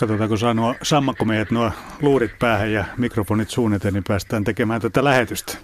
[0.00, 5.58] Katsotaanko saa nuo sammakkomeijät nuo luurit päähän ja mikrofonit suunnitelleen, niin päästään tekemään tätä lähetystä.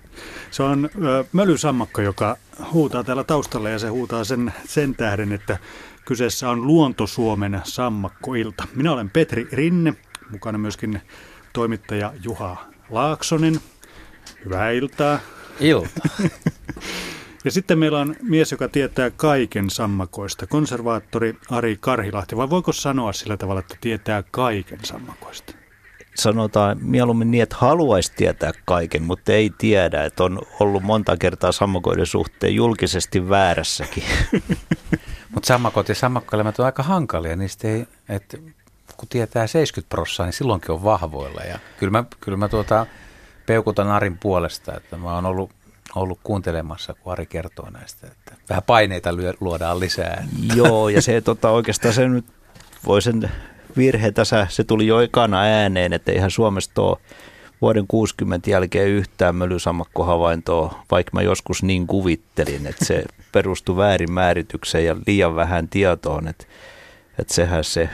[0.50, 2.36] Se on ö, mölysammakko, joka
[2.72, 5.58] huutaa täällä taustalla ja se huutaa sen, sen tähden, että
[6.04, 8.64] kyseessä on Luonto-Suomen sammakkoilta.
[8.75, 9.94] Minä olen Petri Rinne,
[10.30, 11.00] mukana myöskin
[11.53, 13.61] toimittaja Juha Laaksonen.
[14.44, 15.18] Hyvää iltaa.
[15.61, 16.08] Ilta.
[17.46, 22.36] Ja sitten meillä on mies, joka tietää kaiken sammakoista, konservaattori Ari Karhilahti.
[22.36, 25.53] Vai voiko sanoa sillä tavalla, että tietää kaiken sammakoista?
[26.14, 31.53] Sanotaan mieluummin niin, että haluaisi tietää kaiken, mutta ei tiedä, että on ollut monta kertaa
[31.53, 34.05] sammakoiden suhteen julkisesti väärässäkin.
[35.34, 38.39] mutta sammakot ja sammakkoelämät on aika hankalia, niistä ei, että
[38.97, 41.41] kun tietää 70 prosenttia, niin silloinkin on vahvoilla.
[41.41, 42.86] Ja kyllä mä, kyllä mä tuota,
[43.47, 45.55] peukutan Arin puolesta, että mä oon ollut
[45.97, 50.27] ollut kuuntelemassa, kun Ari kertoo näistä, että vähän paineita luodaan lisää.
[50.56, 52.25] Joo, ja se tota, oikeastaan se nyt
[52.86, 53.30] voi sen
[53.77, 56.97] virhe tässä, se tuli jo ekana ääneen, että eihän Suomesta ole
[57.61, 64.84] vuoden 60 jälkeen yhtään mölysammakkohavaintoa, vaikka mä joskus niin kuvittelin, että se perustui väärin määritykseen
[64.84, 66.47] ja liian vähän tietoon, että,
[67.19, 67.88] että sehän se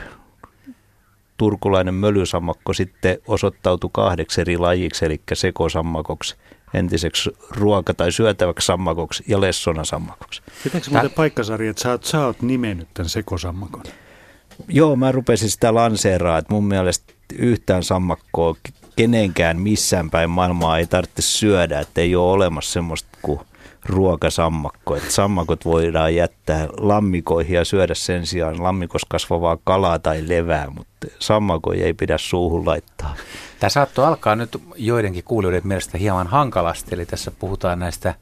[1.37, 6.37] turkulainen mölysammakko sitten osoittautui kahdeksi eri lajiksi, eli sekosammakoksi–
[6.75, 10.43] entiseksi ruoka- tai syötäväksi sammakoksi ja lessona sammakoksi.
[10.65, 13.83] Pitääkö muuten paikkasarja, että sä oot, sä oot nimennyt tämän sekosammakon?
[14.69, 18.57] Joo, mä rupesin sitä lanseeraa, että mun mielestä yhtään sammakkoa
[18.97, 23.41] kenenkään missään päin maailmaa ei tarvitse syödä, että ei ole olemassa semmoista kuin
[23.87, 24.97] ruokasammakko.
[24.97, 31.07] Että sammakot voidaan jättää lammikoihin ja syödä sen sijaan lammikossa kasvavaa kalaa tai levää, mutta
[31.19, 33.15] sammakoja ei pidä suuhun laittaa.
[33.61, 38.15] Tämä saattoi alkaa nyt joidenkin kuulijoiden mielestä hieman hankalasti, eli tässä puhutaan näistä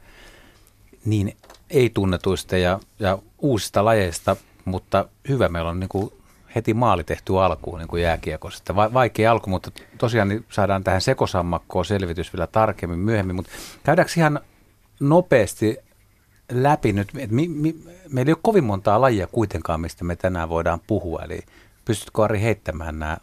[1.05, 1.37] niin
[1.69, 4.35] ei-tunnetuista ja, ja uusista lajeista,
[4.65, 6.13] mutta hyvä meillä on niin kuin
[6.55, 8.75] heti maali tehty alkuun niin kuin jääkiekossa.
[8.75, 13.51] Va- vaikea alku, mutta tosiaan niin saadaan tähän sekosammakkoon selvitys vielä tarkemmin myöhemmin, mutta
[13.83, 14.39] käydäänkö ihan
[15.01, 15.77] nopeasti
[16.51, 17.75] läpi nyt, että mi, mi,
[18.09, 21.39] meillä ei ole kovin montaa lajia kuitenkaan, mistä me tänään voidaan puhua, eli
[21.85, 23.17] pystytkö Ari heittämään nämä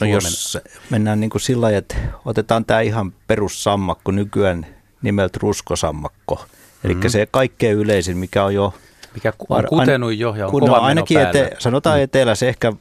[0.00, 0.58] No jos
[0.90, 4.66] mennään niin kuin sillä lailla, että otetaan tämä ihan perussammakko nykyään
[5.02, 6.44] nimeltä ruskosammakko.
[6.84, 7.10] Eli mm-hmm.
[7.10, 8.74] se kaikkein yleisin, mikä on jo...
[9.14, 12.02] Mikä on kutenut jo ja on kun kova no, ainakin ete, Sanotaan mm.
[12.02, 12.72] etelässä ehkä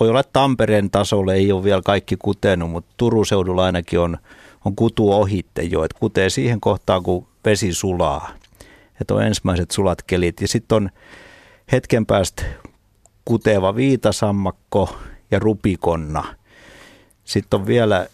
[0.00, 4.18] voi olla Tampereen tasolla, ei ole vielä kaikki kutenut, mutta Turun seudulla ainakin on,
[4.64, 8.30] on kutu ohitte jo, että kutee siihen kohtaan, kun vesi sulaa.
[9.00, 10.40] Että on ensimmäiset sulat kelit.
[10.40, 10.90] Ja sitten on
[11.72, 12.42] hetken päästä
[13.24, 14.96] kuteva viitasammakko,
[15.30, 16.24] ja rupikonna.
[17.24, 18.06] Sitten on vielä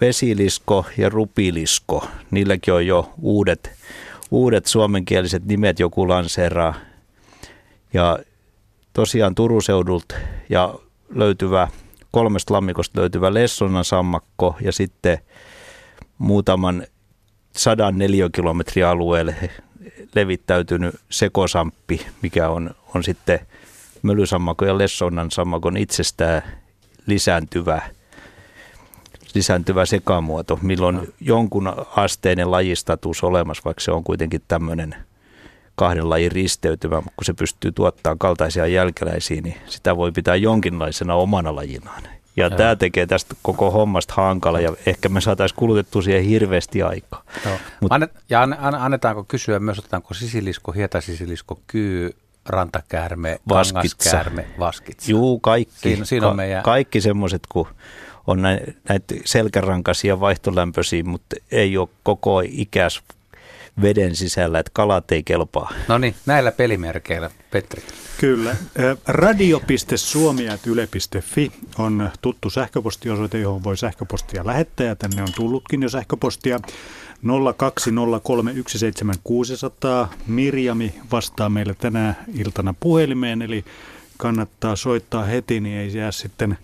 [0.00, 2.06] vesilisko ja rupilisko.
[2.30, 3.70] Niilläkin on jo uudet,
[4.30, 6.74] uudet suomenkieliset nimet joku lanseeraa.
[7.92, 8.18] Ja
[8.92, 10.14] tosiaan Turun seudulta
[10.48, 10.74] ja
[11.14, 11.68] löytyvä,
[12.12, 15.18] kolmesta lammikosta löytyvä Lessonan sammakko ja sitten
[16.18, 16.86] muutaman
[17.56, 19.50] sadan neliökilometrin alueelle
[20.14, 23.40] levittäytynyt sekosamppi, mikä on, on sitten–
[24.02, 26.42] mölysammakon ja lessonan sammakon itsestään
[27.06, 27.82] lisääntyvä,
[29.34, 31.04] lisääntyvä sekamuoto, milloin no.
[31.20, 34.94] jonkun asteinen lajistatus olemassa, vaikka se on kuitenkin tämmöinen
[35.74, 41.14] kahden lajin risteytymä, mutta kun se pystyy tuottamaan kaltaisia jälkeläisiä, niin sitä voi pitää jonkinlaisena
[41.14, 42.02] omana lajinaan.
[42.36, 46.82] Ja, ja tämä tekee tästä koko hommasta hankala ja ehkä me saataisiin kulutettu siihen hirveästi
[46.82, 47.22] aikaa.
[47.80, 52.16] Mut, Annet, ja annetaanko kysyä myös, otetaanko sisilisko, hietasisilisko, kyy,
[52.46, 53.74] rantakäärme, vaskitsa.
[53.74, 55.10] kangaskäärme, vaskitsa.
[55.10, 55.74] Juu, kaikki.
[55.78, 56.62] Siinä, siinä on meidän...
[56.62, 57.66] Kaikki semmoiset, kun
[58.26, 63.02] on näitä selkärankaisia vaihtolämpöisiä, mutta ei ole koko ikäs
[63.82, 65.72] veden sisällä, että kalat ei kelpaa.
[65.88, 67.82] No niin, näillä pelimerkeillä, Petri.
[68.20, 68.56] Kyllä.
[69.06, 76.60] Radio.suomi.yle.fi on tuttu sähköpostiosoite, johon voi sähköpostia lähettää, ja tänne on tullutkin jo sähköpostia.
[77.22, 77.26] 020317600.
[80.26, 83.64] Mirjami vastaa meille tänä iltana puhelimeen, eli
[84.16, 86.58] kannattaa soittaa heti, niin ei jää sitten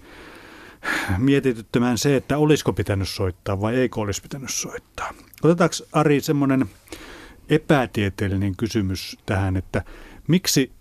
[1.18, 5.12] mietityttämään se, että olisiko pitänyt soittaa vai eikö olisi pitänyt soittaa.
[5.42, 6.66] Otetaanko Ari semmoinen
[7.48, 9.82] epätieteellinen kysymys tähän, että
[10.28, 10.72] miksi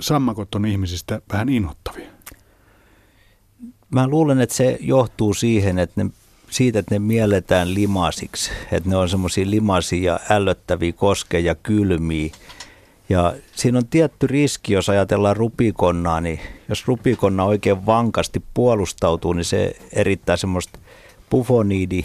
[0.00, 2.10] sammakot on ihmisistä vähän inhottavia?
[3.90, 6.10] Mä luulen, että se johtuu siihen, että ne
[6.50, 8.50] siitä, että ne mielletään limasiksi.
[8.72, 12.30] Että ne on semmoisia limasia, ällöttäviä, koskeja, kylmiä.
[13.08, 19.44] Ja siinä on tietty riski, jos ajatellaan rupikonnaa, niin jos rupikonna oikein vankasti puolustautuu, niin
[19.44, 20.78] se erittää semmoista
[21.30, 22.04] pufoniidi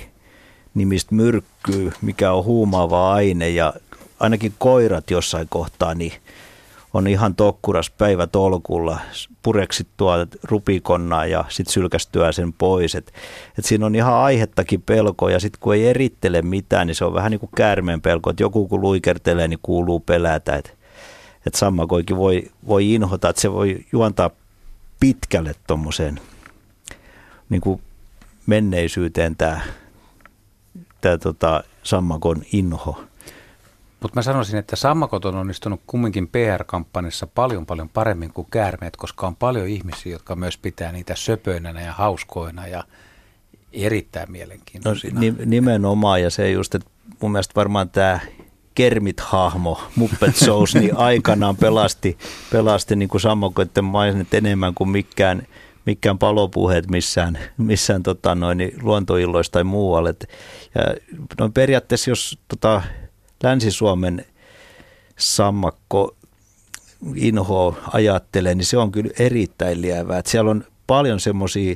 [0.77, 3.73] nimistä myrkkyä, mikä on huumaava aine ja
[4.19, 6.13] ainakin koirat jossain kohtaa niin
[6.93, 8.99] on ihan tokkuras päivätolkulla
[9.41, 12.95] pureksittua rupikonnaa ja sitten sylkästyä sen pois.
[12.95, 13.13] Et,
[13.59, 17.13] et siinä on ihan aihettakin pelko ja sitten kun ei erittele mitään, niin se on
[17.13, 20.55] vähän niin kuin käärmeen pelko, että joku kun luikertelee, niin kuuluu pelätä.
[20.55, 20.71] Että
[21.45, 24.29] et sammakoikin voi, voi inhota, että se voi juontaa
[24.99, 26.19] pitkälle tuommoiseen
[27.49, 27.81] niin kuin
[28.45, 29.61] menneisyyteen tämä,
[31.01, 33.03] tämä tota, sammakon inho.
[34.01, 39.27] Mutta mä sanoisin, että sammakot on onnistunut kumminkin PR-kampanjassa paljon paljon paremmin kuin käärmeet, koska
[39.27, 42.83] on paljon ihmisiä, jotka myös pitää niitä söpöinä ja hauskoina ja
[43.73, 45.21] erittäin mielenkiintoisina.
[45.21, 46.89] No, nimenomaan ja se just, että
[47.21, 48.19] mun mielestä varmaan tämä
[48.75, 52.17] Kermit-hahmo Muppet Shows niin aikanaan pelasti,
[52.51, 55.47] pelasti niin kuin sammakoiden mainit enemmän kuin mikään,
[55.87, 60.15] mikään palopuheet missään, missään tota noin, niin luontoilloissa tai muualle.
[60.75, 60.81] Ja
[61.39, 62.81] no periaatteessa jos tota,
[63.43, 64.25] Länsi-Suomen
[65.17, 66.15] sammakko
[67.15, 70.19] inho ajattelee, niin se on kyllä erittäin lievää.
[70.19, 71.75] Että siellä on paljon semmoisia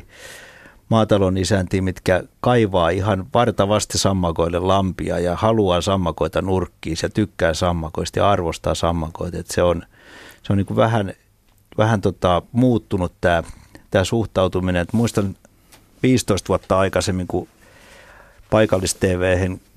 [0.90, 8.20] maatalon isäntiä, mitkä kaivaa ihan vartavasti sammakoille lampia ja haluaa sammakoita nurkkiin ja tykkää sammakoista
[8.20, 9.38] ja arvostaa sammakoita.
[9.38, 9.84] Että se on,
[10.44, 11.14] se on niin kuin vähän,
[11.78, 13.44] vähän tota, muuttunut tämä,
[13.92, 14.82] tämä suhtautuminen.
[14.82, 15.36] Et muistan
[16.04, 17.48] 15 vuotta aikaisemmin, kun
[18.50, 18.98] paikallis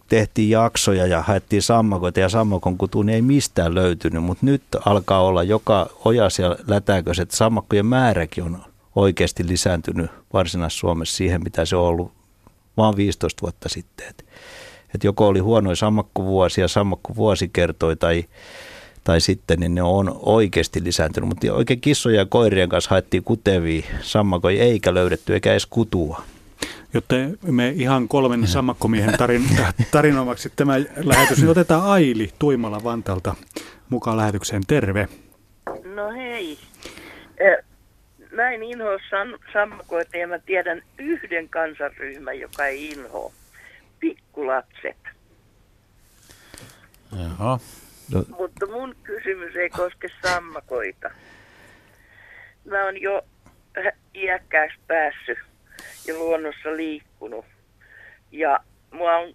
[0.08, 5.22] tehtiin jaksoja ja haettiin sammakoita ja sammakon kutuun niin ei mistään löytynyt, mutta nyt alkaa
[5.22, 8.58] olla joka ojas ja lätäkös, että sammakkojen määräkin on
[8.96, 12.12] oikeasti lisääntynyt Varsinais-Suomessa siihen, mitä se on ollut
[12.76, 14.06] vaan 15 vuotta sitten.
[14.08, 14.24] Et,
[14.94, 18.24] et joko oli huonoja sammakkovuosia, sammakkovuosikertoi tai,
[19.04, 21.28] tai sitten niin ne on oikeasti lisääntynyt.
[21.28, 26.22] Mutta oikein kissoja ja koirien kanssa haettiin kutevia sammakoja eikä löydetty eikä edes kutua.
[26.94, 29.44] Jotta me ihan kolmen sammakkomiehen tarin,
[29.90, 33.34] tarinoimaksi tämä lähetys, niin otetaan Aili Tuimala Vantalta
[33.90, 34.62] mukaan lähetykseen.
[34.66, 35.08] Terve.
[35.94, 36.58] No hei.
[38.32, 43.32] Mä en inhoa sam- sammakoita ja mä tiedän yhden kansanryhmän, joka ei inhoa.
[44.00, 44.96] Pikkulapset.
[47.18, 47.58] Jaha.
[48.12, 48.24] No.
[48.28, 51.10] Mutta mun kysymys ei koske sammakoita.
[52.64, 53.22] Mä oon jo
[54.14, 55.38] iäkkääksi päässyt
[56.06, 57.44] ja luonnossa liikkunut.
[58.32, 58.58] Ja
[58.90, 59.34] mua on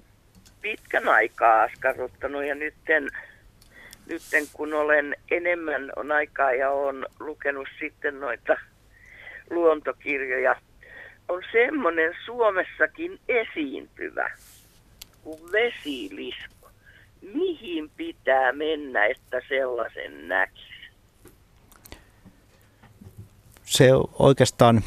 [0.62, 3.08] pitkän aikaa askarruttanut ja nytten,
[4.10, 8.56] nytten kun olen enemmän on aikaa ja on lukenut sitten noita
[9.50, 10.56] luontokirjoja,
[11.30, 14.32] on semmoinen Suomessakin esiintyvä
[15.24, 16.59] kuin vesilisko.
[17.22, 20.70] Mihin pitää mennä, että sellaisen näkisi?
[23.66, 23.90] Se
[24.20, 24.84] oikeastaan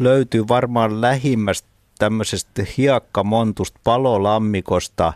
[0.00, 1.68] löytyy varmaan lähimmästä
[1.98, 5.12] tämmöisestä hiekkamontusta palolammikosta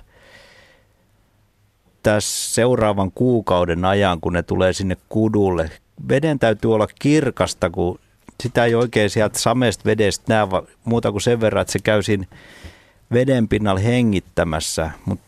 [2.03, 5.71] tässä seuraavan kuukauden ajan, kun ne tulee sinne kudulle.
[6.09, 7.99] Veden täytyy olla kirkasta, kun
[8.43, 10.47] sitä ei oikein sieltä sameesta vedestä näe
[10.85, 12.27] muuta kuin sen verran, että se käy siinä
[13.13, 14.91] veden pinnalla hengittämässä.
[15.05, 15.25] Mutta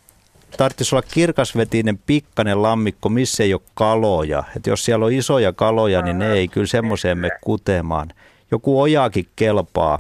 [0.57, 4.45] tarvitsisi olla kirkasvetinen pikkainen lammikko, missä ei ole kaloja.
[4.57, 8.09] Et jos siellä on isoja kaloja, niin ne ei kyllä semmoiseen me kutemaan
[8.51, 9.99] joku ojakin kelpaa.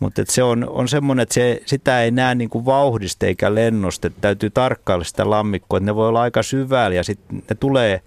[0.00, 4.06] Mutta se on, on semmoinen, että se, sitä ei näe niin kuin vauhdista eikä lennosta.
[4.06, 8.00] Että täytyy tarkkailla sitä lammikkoa, että ne voi olla aika syvällä ja sitten ne tulee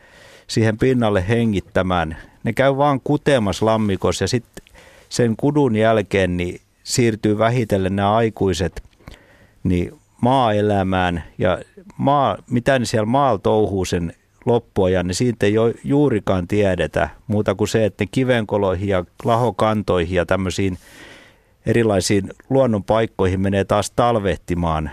[0.48, 2.17] siihen pinnalle hengittämään.
[2.43, 4.65] Ne käy vaan kutemassa lammikossa ja sitten
[5.10, 8.84] sen kudun jälkeen niin siirtyy vähitellen nämä aikuiset
[9.63, 9.91] niin
[10.24, 11.60] maaelämään ja
[11.98, 14.13] maa, mitä ne siellä maalla touhuu sen
[14.46, 15.53] loppuajan, niin siitä ei
[15.84, 20.77] juurikaan tiedetä muuta kuin se, että ne kivenkoloihin ja lahokantoihin ja tämmöisiin
[21.65, 24.92] erilaisiin luonnonpaikkoihin menee taas talvehtimaan.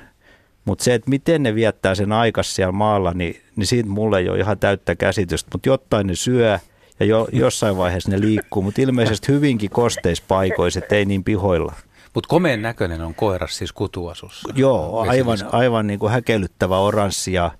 [0.64, 4.28] Mutta se, että miten ne viettää sen aikas siellä maalla, niin, niin siitä mulle ei
[4.28, 5.50] ole ihan täyttä käsitystä.
[5.54, 6.58] Mutta jotain ne syö
[7.00, 11.72] ja jo, jossain vaiheessa ne liikkuu, mutta ilmeisesti hyvinkin kosteispaikoissa, ei niin pihoilla.
[12.14, 14.52] Mutta komeen näköinen on koiras siis kutuasussa.
[14.56, 17.50] Joo, aivan, aivan niin kuin häkellyttävä oranssi ja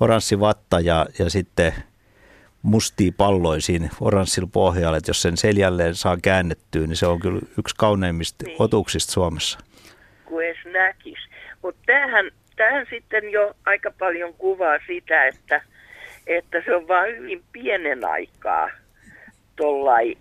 [0.00, 1.72] oranssi vatta ja, ja sitten
[2.62, 7.40] mustia palloja siinä oranssilla pohjalla, että jos sen seljalleen saa käännettyä, niin se on kyllä
[7.58, 8.56] yksi kauneimmista niin.
[8.58, 9.58] otuksista Suomessa.
[10.24, 11.18] Kun edes näkis.
[11.62, 15.60] Mutta tämähän, tämähän sitten jo aika paljon kuvaa sitä, että,
[16.26, 18.70] että se on vain hyvin pienen aikaa
[19.56, 20.16] tuollai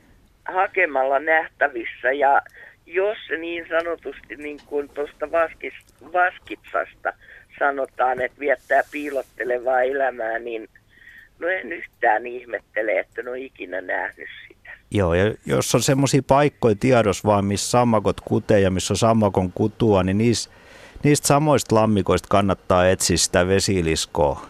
[0.46, 2.42] hakemalla nähtävissä ja
[2.86, 5.32] jos se niin sanotusti niin kuin tuosta
[6.14, 7.14] vaskitsasta
[7.60, 10.70] sanotaan, että viettää piilottelevaa elämää, niin
[11.40, 14.70] no en yhtään ihmettele, että en ole ikinä nähnyt sitä.
[14.92, 19.52] Joo, ja jos on semmoisia paikkoja tiedossa vaan, missä sammakot kutee ja missä on sammakon
[19.52, 20.54] kutua, niin niistä,
[21.04, 24.46] niistä samoista lammikoista kannattaa etsiä sitä vesiliskoa.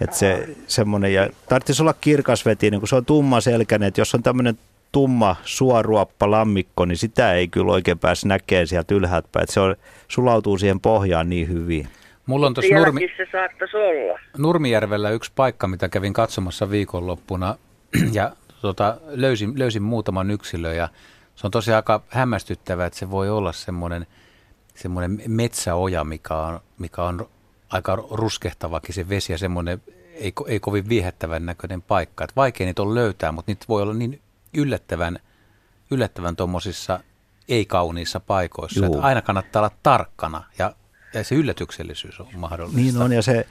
[0.00, 4.22] Että se semmoinen, ja tarvitsisi olla kirkasvetinen, kun se on tumma selkäinen, että jos on
[4.22, 4.58] tämmöinen
[4.92, 9.46] tumma suoruoppa lammikko, niin sitä ei kyllä oikein pääse näkemään sieltä ylhäältä päin.
[9.48, 9.76] Se on,
[10.08, 11.88] sulautuu siihen pohjaan niin hyvin.
[12.26, 14.18] Mulla on tuossa Nurmi, se saattaisi olla.
[14.38, 17.56] Nurmijärvellä yksi paikka, mitä kävin katsomassa viikonloppuna
[18.12, 18.32] ja
[18.62, 20.88] tota, löysin, löysin muutaman yksilön ja
[21.34, 24.06] se on tosiaan aika hämmästyttävää, että se voi olla semmoinen,
[24.74, 27.28] semmoinen metsäoja, mikä on, mikä on
[27.70, 29.82] aika ruskehtavakin se vesi ja semmoinen
[30.14, 32.24] ei, ko- ei kovin viehättävän näköinen paikka.
[32.24, 34.20] Että vaikea niitä on löytää, mutta niitä voi olla niin
[34.54, 35.18] yllättävän,
[35.90, 37.00] yllättävän tuommoisissa
[37.48, 38.84] ei-kauniissa paikoissa.
[38.84, 38.94] Juu.
[38.94, 40.74] Että aina kannattaa olla tarkkana ja,
[41.14, 42.80] ja se yllätyksellisyys on mahdollista.
[42.80, 43.46] Niin on, ja se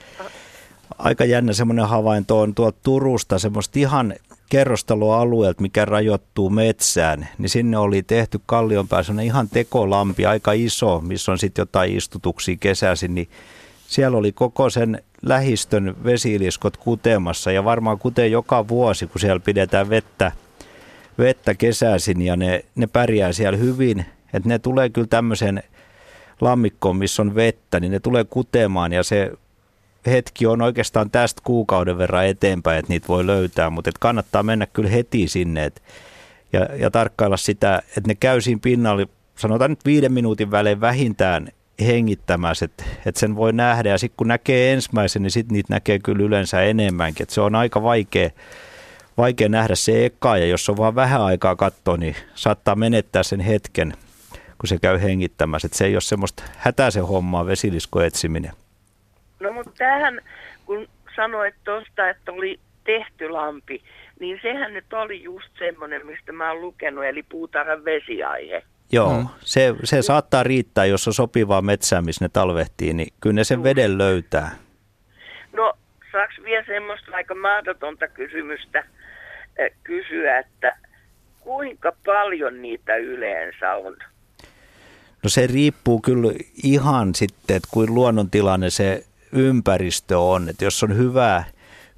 [0.98, 4.14] aika jännä semmoinen havainto on tuolta Turusta, semmoista ihan
[4.48, 11.32] kerrostaloalueelta, mikä rajoittuu metsään, niin sinne oli tehty kallion päässä ihan tekolampi, aika iso, missä
[11.32, 13.28] on sitten jotain istutuksia kesäisin, niin
[13.88, 19.90] siellä oli koko sen lähistön vesiliskot kutemassa ja varmaan kuten joka vuosi, kun siellä pidetään
[19.90, 20.32] vettä,
[21.22, 25.62] vettä kesäisin ja ne, ne pärjää siellä hyvin, että ne tulee kyllä tämmöisen
[26.40, 29.32] lammikkoon, missä on vettä, niin ne tulee kutemaan ja se
[30.06, 34.66] hetki on oikeastaan tästä kuukauden verran eteenpäin, että niitä voi löytää, mutta et kannattaa mennä
[34.66, 35.82] kyllä heti sinne et,
[36.52, 41.48] ja, ja tarkkailla sitä, että ne käy siinä pinnalla, sanotaan nyt viiden minuutin välein vähintään
[41.80, 43.88] hengittämässä, että et sen voi nähdä.
[43.88, 47.54] Ja sitten kun näkee ensimmäisen, niin sitten niitä näkee kyllä yleensä enemmänkin, että se on
[47.54, 48.30] aika vaikea,
[49.18, 53.40] vaikea nähdä se eka ja jos on vaan vähän aikaa katsoa, niin saattaa menettää sen
[53.40, 53.92] hetken,
[54.32, 58.52] kun se käy hengittämässä, että se ei ole semmoista hätäisen hommaa vesilisko etsiminen.
[59.40, 60.20] No mutta tähän,
[60.66, 63.82] kun sanoit tuosta, että oli tehty lampi,
[64.20, 68.62] niin sehän nyt oli just semmoinen, mistä mä oon lukenut, eli puutarhan vesiaihe.
[68.92, 69.26] Joo, Mm.
[69.40, 73.62] se, se saattaa riittää, jos on sopivaa metsää, missä ne talvehtii, niin kyllä ne sen
[73.62, 74.50] veden löytää.
[75.52, 75.72] No,
[76.12, 78.84] saaks vielä semmoista aika mahdotonta kysymystä
[79.84, 80.76] kysyä, että
[81.40, 83.96] kuinka paljon niitä yleensä on?
[85.22, 86.32] No se riippuu kyllä
[86.62, 90.48] ihan sitten, että kuin luonnontilanne se ympäristö on.
[90.48, 91.44] Että jos on hyvä,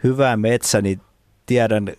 [0.05, 1.01] hyvä metsä, niin
[1.47, 1.93] tiedän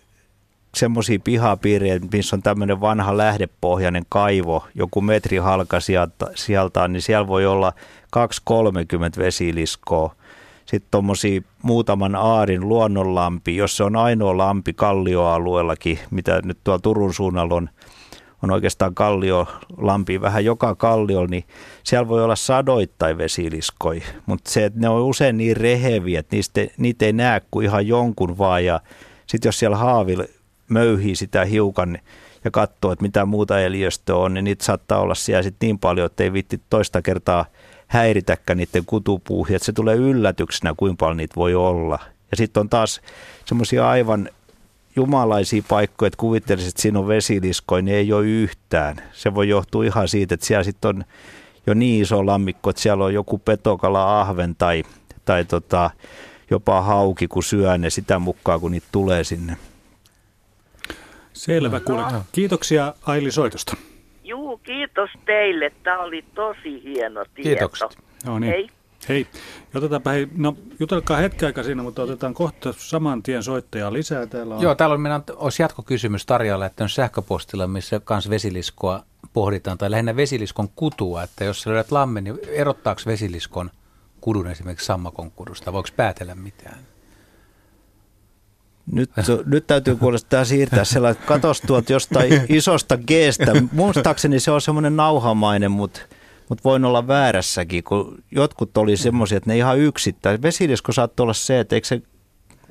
[0.74, 7.26] semmoisia pihapiirejä, missä on tämmöinen vanha lähdepohjainen kaivo, joku metri halka sieltä, sieltä niin siellä
[7.26, 7.72] voi olla
[8.16, 10.14] 2-30 vesiliskoa.
[10.66, 17.14] Sitten tuommoisia muutaman aarin luonnonlampi, jos se on ainoa lampi kallioalueellakin, mitä nyt tuolla Turun
[17.14, 17.68] suunnalla on,
[18.42, 21.44] on oikeastaan kalliolampi vähän joka kalliolla, niin
[21.84, 26.60] siellä voi olla sadoittain vesiliskoja, mutta se, että ne on usein niin reheviä, että niistä,
[26.78, 28.80] niitä ei näe kuin ihan jonkun vaan, ja
[29.26, 30.24] sitten jos siellä haavilla
[30.68, 31.98] möyhii sitä hiukan
[32.44, 36.06] ja katsoo, että mitä muuta eliöstöä on, niin niitä saattaa olla siellä sitten niin paljon,
[36.06, 37.44] että ei vitti toista kertaa
[37.86, 41.98] häiritäkään niiden kutupuuhia, että se tulee yllätyksenä, kuinka paljon niitä voi olla.
[42.30, 43.00] Ja sitten on taas
[43.44, 44.28] semmoisia aivan
[44.96, 48.96] jumalaisia paikkoja, että kuvittelisit, että siinä on vesiliskoja, niin ei ole yhtään.
[49.12, 51.04] Se voi johtua ihan siitä, että siellä sitten on
[51.66, 54.82] jo niin iso lammikko, että siellä on joku petokala, ahven tai,
[55.24, 55.90] tai tota,
[56.50, 59.56] jopa hauki, kun syö ne sitä mukaan, kun niitä tulee sinne.
[61.32, 62.02] Selvä, kuule.
[62.32, 63.76] Kiitoksia Aili soitosta.
[64.26, 65.72] Juu, kiitos teille.
[65.82, 67.42] Tämä oli tosi hieno tieto.
[67.48, 67.98] Kiitokset.
[68.26, 68.52] No niin.
[68.52, 68.68] Hei.
[69.08, 69.26] Hei,
[69.74, 74.26] otetaanpa hei, no jutelkaa hetken aikaa siinä, mutta otetaan kohta saman tien soittajaa lisää.
[74.26, 78.30] Täällä on Joo, täällä on, meillä on- olisi jatkokysymys Tarjalle, että on sähköpostilla, missä kans
[78.30, 79.02] vesiliskoa
[79.32, 83.70] pohditaan, tai lähinnä vesiliskon kutua, että jos sä löydät lammen, niin erottaako vesiliskon
[84.20, 86.78] kudun esimerkiksi sammakon kudusta, voiko päätellä mitään?
[88.92, 89.10] Nyt,
[89.46, 93.52] nyt täytyy kuulostaa siirtää sellainen, katos tuolta jostain isosta geestä.
[93.72, 96.00] Muistaakseni se on semmoinen nauhamainen, mutta
[96.48, 100.42] mutta voin olla väärässäkin, kun jotkut oli semmoisia, että ne ihan yksittäin.
[100.42, 102.02] Vesilisko saattoi olla se, että eikö se,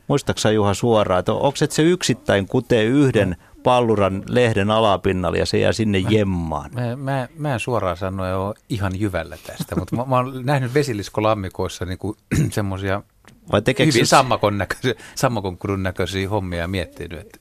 [0.07, 5.57] muistaaksä Juha suoraan, että onko se, että yksittäin kutee yhden palluran lehden alapinnalle ja se
[5.57, 6.71] jää sinne jemmaan.
[6.73, 10.73] Mä, mä, mä en suoraan sanoa ole ihan jyvällä tästä, mutta mä, mä oon nähnyt
[10.73, 12.17] vesiliskolammikoissa niinku
[12.51, 13.03] semmoisia
[13.51, 17.39] Vai tekeekö hyvin se, sammakon, näköisiä, sammakon näköisiä hommia ja miettinyt, että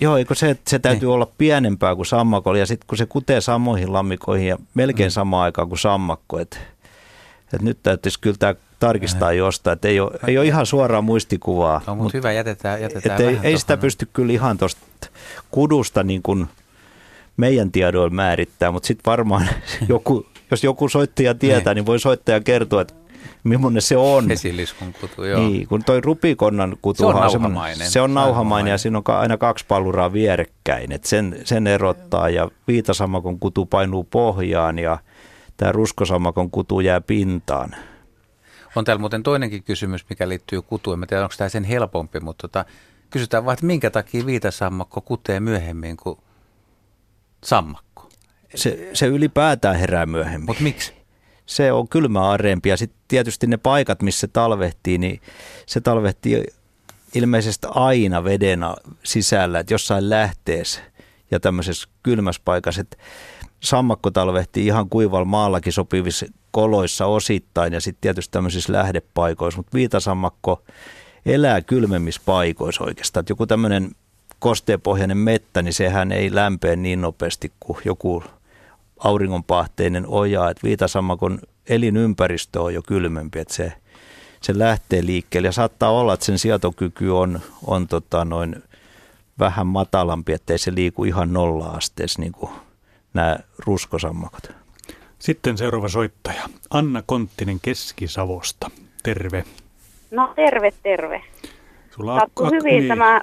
[0.00, 2.54] Joo, eikö se, että se täytyy olla pienempää kuin sammakko?
[2.54, 5.12] Ja sitten kun se kutee samoihin lammikoihin ja melkein Mm.
[5.12, 6.56] samaan aikaan kuin sammakko, että
[7.52, 11.80] et nyt täytyisi kyllä tämä tarkistaa jostain, että ei ole, ei ole ihan suoraa muistikuvaa.
[11.86, 14.80] no, mutta hyvä, jätetään, jätetään Et ei, ei sitä pysty kyllä ihan tuosta
[15.50, 16.46] kudusta niin kuin
[17.36, 19.48] meidän tiedoilla määrittää, mutta sitten varmaan
[19.88, 21.86] joku, jos joku soittaja tietää, niin.
[21.86, 22.94] voi soittaja kertoa, että
[23.44, 24.28] millainen se on.
[24.28, 25.40] Vesiliskon kutu, joo.
[25.40, 27.90] Niin, kun toi rupikonnan kutu Se on nauhamainen.
[27.90, 32.50] Se on nauhamainen ja siinä on aina kaksi palluraa vierekkäin, että sen, sen erottaa ja
[32.68, 34.98] viitasammakon kutu painuu pohjaan ja
[35.56, 37.74] tämä ruskosammakon kutu jää pintaan.
[38.76, 40.98] On täällä muuten toinenkin kysymys, mikä liittyy kutuun.
[40.98, 42.64] Mä tiedän, onko tämä sen helpompi, mutta tota,
[43.10, 46.18] kysytään vaan, että minkä takia viitasammakko kutee myöhemmin kuin
[47.44, 48.08] sammakko?
[48.54, 50.46] Se, se ylipäätään herää myöhemmin.
[50.46, 51.01] Mutta miksi?
[51.46, 55.20] Se on kylmäarempi ja sitten tietysti ne paikat, missä se talvehtii, niin
[55.66, 56.44] se talvehtii
[57.14, 58.60] ilmeisesti aina veden
[59.02, 60.80] sisällä, että jossain lähteessä
[61.30, 62.96] ja tämmöisessä kylmässä paikassa, että
[63.60, 70.62] sammakko talvehtii ihan kuivalla maallakin sopivissa koloissa osittain ja sitten tietysti tämmöisissä lähdepaikoissa, mutta viitasammakko
[71.26, 73.22] elää kylmemmissä paikoissa oikeastaan.
[73.22, 73.90] Että joku tämmöinen
[74.38, 78.24] kosteepohjainen mettä, niin sehän ei lämpee niin nopeasti kuin joku
[79.04, 80.50] auringonpahteinen oja.
[80.50, 83.72] Että viitasammakon elinympäristö on jo kylmempi, että se,
[84.40, 88.62] se lähtee liikkeelle ja saattaa olla, että sen sietokyky on, on tota noin
[89.38, 92.50] vähän matalampi, ettei se liiku ihan nolla-asteessa niin kuin
[93.14, 94.50] nämä ruskosammakot.
[95.18, 96.42] Sitten seuraava soittaja.
[96.70, 98.70] Anna Konttinen Keski-Savosta.
[99.02, 99.44] Terve.
[100.10, 101.22] No terve, terve.
[101.90, 102.88] Sulla Sattuu ak- hyvin niin.
[102.88, 103.20] tämä,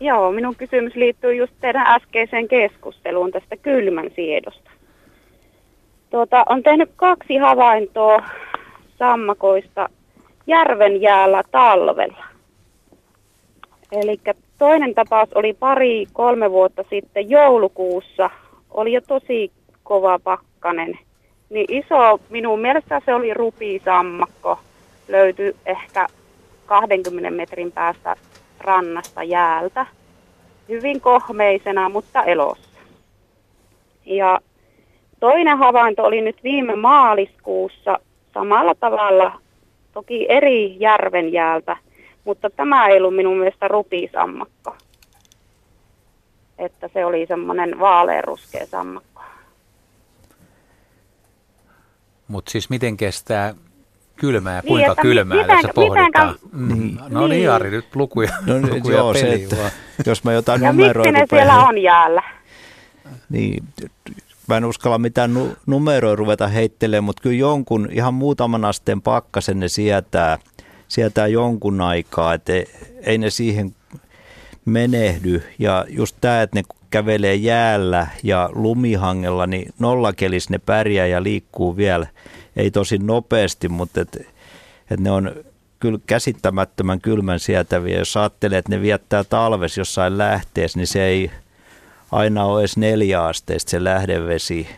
[0.00, 4.69] joo, minun kysymys liittyy just teidän äskeiseen keskusteluun tästä kylmän siedosta.
[6.10, 8.22] Tuota, on tehnyt kaksi havaintoa
[8.98, 9.88] sammakoista
[10.46, 12.24] järven jäällä talvella.
[13.92, 14.20] Eli
[14.58, 18.30] toinen tapaus oli pari, kolme vuotta sitten joulukuussa.
[18.70, 19.52] Oli jo tosi
[19.82, 20.98] kova pakkanen.
[21.50, 24.58] Niin iso, minun mielestä se oli rupisammakko.
[25.08, 26.06] Löytyi ehkä
[26.66, 28.16] 20 metrin päästä
[28.60, 29.86] rannasta jäältä.
[30.68, 32.78] Hyvin kohmeisena, mutta elossa.
[34.06, 34.40] Ja
[35.20, 37.98] toinen havainto oli nyt viime maaliskuussa
[38.34, 39.40] samalla tavalla,
[39.92, 41.76] toki eri järven jäältä,
[42.24, 44.76] mutta tämä ei ollut minun mielestä rupisammakko.
[46.58, 49.22] Että se oli semmoinen vaaleanruskea sammakko.
[52.28, 53.54] Mutta siis miten kestää
[54.16, 56.28] kylmää ja Niin, kuinka että kylmää miten- tässä pohditaan?
[56.28, 56.96] mitenkä- Mm.
[57.08, 57.50] No niin, Niin.
[57.50, 59.70] Ari, nyt lukuja, No nyt lukuja joo, se, peliin että vaan.
[60.06, 62.22] jos mä jotain Ja miksi numeroa ne rupean, siellä on jäällä?
[63.30, 63.64] niin
[64.50, 69.60] mä en uskalla mitään nu- numeroa ruveta heittelemään, mutta kyllä jonkun ihan muutaman asteen pakkasen
[69.60, 70.38] ne sietää,
[70.88, 72.52] sietää jonkun aikaa, että
[73.02, 73.74] ei, ne siihen
[74.64, 75.42] menehdy.
[75.58, 81.76] Ja just tämä, että ne kävelee jäällä ja lumihangella, niin nollakelis ne pärjää ja liikkuu
[81.76, 82.06] vielä,
[82.56, 84.26] ei tosi nopeasti, mutta et,
[84.90, 85.32] et ne on
[85.80, 87.98] kyllä käsittämättömän kylmän sietäviä.
[87.98, 91.30] Jos ajattelee, että ne viettää talves jossain lähteessä, niin se ei
[92.12, 94.68] aina ole edes neljä asteista se lähdevesi.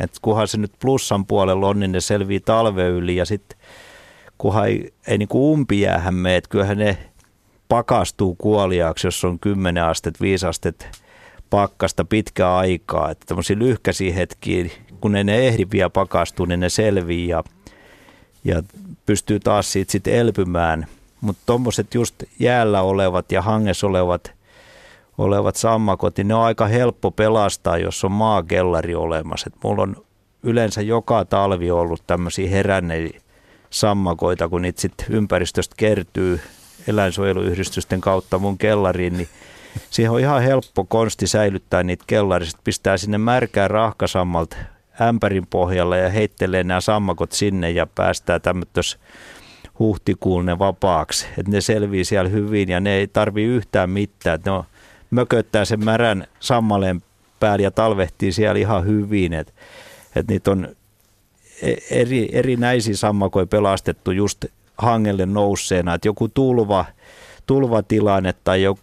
[0.00, 3.58] Et kunhan se nyt plussan puolella on, niin ne selvii talve yli ja sitten
[4.38, 6.98] kunhan ei, ei niin kuin umpijäähän mene, että kyllähän ne
[7.68, 11.00] pakastuu kuoliaaksi, jos on 10 astet, 5 astet
[11.50, 13.10] pakkasta pitkä aikaa.
[13.10, 17.44] Että tämmöisiä lyhkäisiä hetkiä, kun ne, ne ehdi vielä pakastuu, niin ne selvii ja,
[18.44, 18.62] ja
[19.06, 20.86] pystyy taas siitä sitten elpymään.
[21.20, 24.32] Mutta tuommoiset just jäällä olevat ja hangessa olevat,
[25.20, 29.50] olevat sammakot, niin ne on aika helppo pelastaa, jos on maakellari olemassa.
[29.54, 29.96] Et mulla on
[30.42, 33.20] yleensä joka talvi ollut tämmöisiä heränneitä
[33.70, 36.40] sammakoita, kun niitä sitten ympäristöstä kertyy
[36.88, 39.28] eläinsuojeluyhdistysten kautta mun kellariin, niin
[39.90, 42.60] siihen on ihan helppo konsti säilyttää niitä kellarista.
[42.64, 44.56] Pistää sinne märkää rahkasammalta
[45.00, 48.80] ämpärin pohjalla ja heittelee nämä sammakot sinne ja päästää tämmöistä
[49.78, 51.26] huhtikuun ne vapaaksi.
[51.38, 54.34] Että ne selvii siellä hyvin ja ne ei tarvi yhtään mitään.
[54.34, 54.64] Et ne on,
[55.10, 57.02] mököttää sen märän sammaleen
[57.40, 59.32] päällä ja talvehtii siellä ihan hyvin.
[59.32, 59.52] Että
[60.16, 60.68] et niitä on
[61.62, 64.44] e- eri, erinäisiä sammakoja pelastettu just
[64.78, 66.84] hangelle nousseena, että joku tulva,
[67.46, 68.80] tulvatilanne tai joku,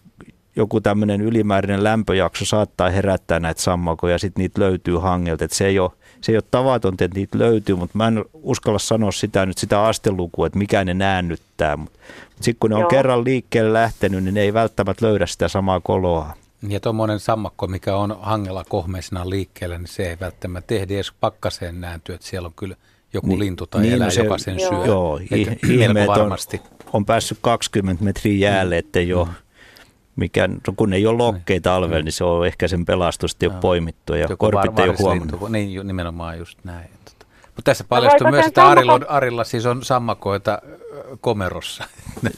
[0.56, 5.46] joku tämmöinen ylimääräinen lämpöjakso saattaa herättää näitä sammakoja ja sitten niitä löytyy hangelta.
[5.46, 8.80] Et se ei ole, se ei ole tavatonta, että niitä löytyy, mutta mä en uskalla
[8.80, 11.77] sanoa sitä nyt sitä astelukua, että mikä ne näännyttää.
[11.77, 11.99] Mutta
[12.36, 12.89] mut sitten kun ne on Joo.
[12.89, 16.34] kerran liikkeelle lähtenyt, niin ne ei välttämättä löydä sitä samaa koloa.
[16.67, 21.82] Ja tuommoinen sammakko, mikä on hangella kohmeisena liikkeellä, niin se ei välttämättä tehdä edes pakkaseen
[21.82, 22.75] nääntyä, että siellä on kyllä
[23.13, 24.69] joku Niin, lintu tai niin, eläin, no se- joka sen Joo.
[24.69, 24.86] syö.
[24.86, 26.62] Joo, Että i- melko ihmeet on, varmasti.
[26.93, 29.27] on päässyt 20 metriä jäälle, ettei ole
[30.17, 33.47] mikä, no kun ei ole lokkeita talvella, niin se on ehkä sen pelastus, että ei
[33.47, 33.62] ole Joo.
[33.62, 35.49] poimittu ja Joku korpit ei ole huomannut.
[35.49, 36.89] Niin, nimenomaan just näin.
[37.56, 40.62] Mutta tässä paljastui voiko myös, että Arilla, sammakon- Arilla siis on sammakoita
[41.21, 41.84] komerossa.
[42.23, 42.34] Nyt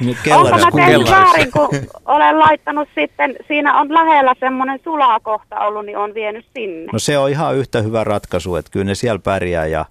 [0.00, 1.68] Onko kellarissa mä tehnyt väärin, kun
[2.04, 6.92] olen laittanut sitten, siinä on lähellä semmoinen sulakohta ollut, niin on vienyt sinne.
[6.92, 9.84] No se on ihan yhtä hyvä ratkaisu, että kyllä ne siellä pärjää ja,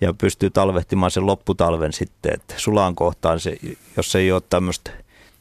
[0.00, 3.56] ja pystyy talvehtimaan sen lopputalven sitten, että sulaan kohtaan se,
[3.96, 4.90] jos ei ole tämmöistä,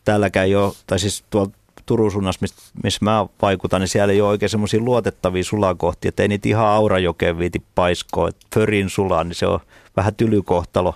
[0.05, 1.51] täälläkään ei ole, tai siis tuolla
[1.85, 6.21] Turun suunnassa, missä miss mä vaikutan, niin siellä ei ole oikein semmoisia luotettavia sulakohtia, että
[6.21, 8.29] ei niitä ihan Aurajokeen viiti paiskoa.
[8.29, 9.59] Että Förin sulaa, niin se on
[9.95, 10.95] vähän tylykohtalo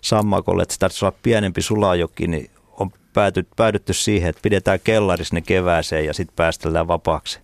[0.00, 5.34] sammakolle, että se tarvitsisi olla pienempi sulajoki, niin on päätyt, päädytty siihen, että pidetään kellarissa
[5.34, 7.40] ne kevääseen ja sitten päästellään vapaaksi.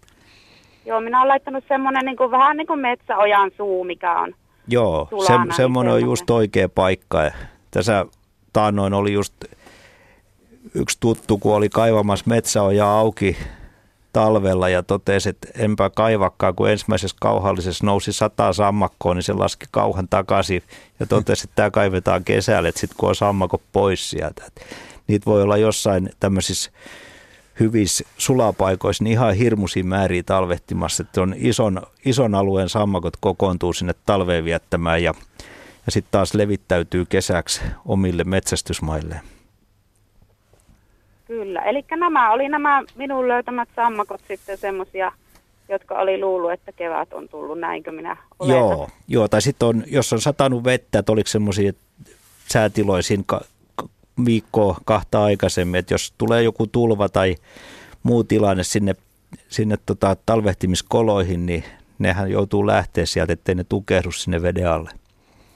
[0.87, 4.35] Joo, minä olen laittanut semmoinen niin kuin, vähän niin kuin metsäojan suu, mikä on
[4.69, 7.23] Joo, sulana, se, niin semmoinen on just oikea paikka.
[7.23, 7.31] Ja
[7.71, 8.07] Tässä
[8.53, 9.35] taannoin oli just
[10.75, 13.37] yksi tuttu, kun oli kaivamassa metsäoja auki
[14.13, 19.67] talvella ja totesi, että enpä kaivakaan, kun ensimmäisessä kauhallisessa nousi sata sammakkoa, niin se laski
[19.71, 20.63] kauhan takaisin
[21.01, 24.43] ja totesi, että tämä kaivetaan kesällä, että sitten kun on sammakko pois sieltä.
[25.07, 26.71] Niitä voi olla jossain tämmöisissä
[27.61, 33.95] hyvissä sulapaikoissa niin ihan hirmuisia määriä talvehtimassa, että on ison, ison alueen sammakot kokoontuu sinne
[34.07, 35.15] talveen viettämään ja,
[35.87, 39.34] ja sitten taas levittäytyy kesäksi omille metsästysmailleen.
[41.25, 45.13] Kyllä, eli nämä oli nämä minun löytämät sammakot sitten semmoisia,
[45.69, 48.59] jotka oli luullut, että kevät on tullut, näinkö minä oletan?
[48.59, 51.73] Joo, joo, tai sitten on, jos on satanut vettä, että oliko semmoisia
[52.49, 53.89] säätiloisin ka- ka-
[54.25, 57.37] viikkoa kahta aikaisemmin, että jos tulee joku tulva tai
[58.03, 58.95] muu tilanne sinne,
[59.49, 61.65] sinne tota talvehtimiskoloihin, niin
[61.99, 64.91] nehän joutuu lähteä sieltä, ettei ne tukehdu sinne veden alle.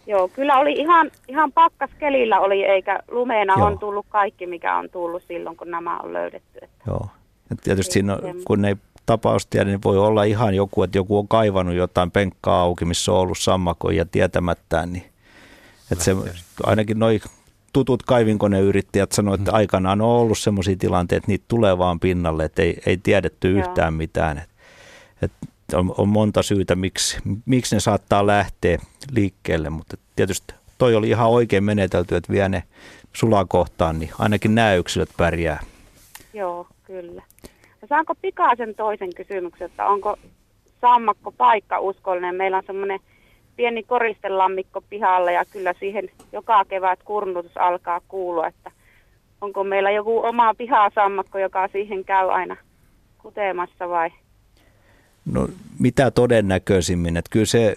[0.09, 3.67] Joo, kyllä oli ihan, ihan pakkaskelillä oli, eikä lumeena Joo.
[3.67, 6.59] on tullut kaikki, mikä on tullut silloin, kun nämä on löydetty.
[6.63, 7.07] Että Joo.
[7.53, 11.29] Et tietysti siinä, kun ei tapaus tiedä, niin voi olla ihan joku, että joku on
[11.29, 15.05] kaivannut jotain penkkaa auki, missä on ollut sammakoja tietämättään, niin
[15.93, 16.17] että se,
[16.63, 17.21] ainakin noi
[17.73, 22.63] tutut kaivinkoneyrittäjät sanoivat, että aikanaan on ollut sellaisia tilanteita, että niitä tulee vaan pinnalle, että
[22.63, 23.59] ei, ei tiedetty Joo.
[23.59, 24.43] yhtään mitään.
[25.23, 25.33] Et,
[25.69, 28.79] et on, on monta syytä, miksi, miksi ne saattaa lähteä
[29.13, 32.63] liikkeelle, mutta tietysti toi oli ihan oikein menetelty, että vie ne
[33.13, 35.61] sulakohtaan, niin ainakin nämä yksilöt pärjää.
[36.35, 37.23] Joo, kyllä.
[37.83, 40.17] No saanko pikaisen toisen kysymyksen, että onko
[40.81, 42.35] sammakko paikka uskollinen?
[42.35, 43.01] Meillä on semmoinen
[43.57, 48.71] pieni koristelammikko pihalla ja kyllä siihen joka kevät kurnutus alkaa kuulua, että
[49.41, 52.57] onko meillä joku oma pihasammakko, joka siihen käy aina
[53.19, 54.11] kutemassa vai?
[55.33, 57.75] No mitä todennäköisimmin, että kyllä se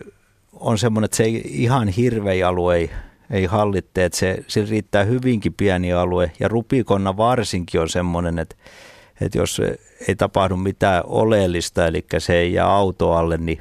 [0.53, 2.89] on semmoinen, että se ei ihan hirveä alue ei,
[3.31, 8.55] ei hallitte, että se, se riittää hyvinkin pieni alue ja rupikonna varsinkin on semmoinen, että,
[9.21, 9.61] että jos
[10.07, 13.59] ei tapahdu mitään oleellista, eli se ei jää auto alle, niin,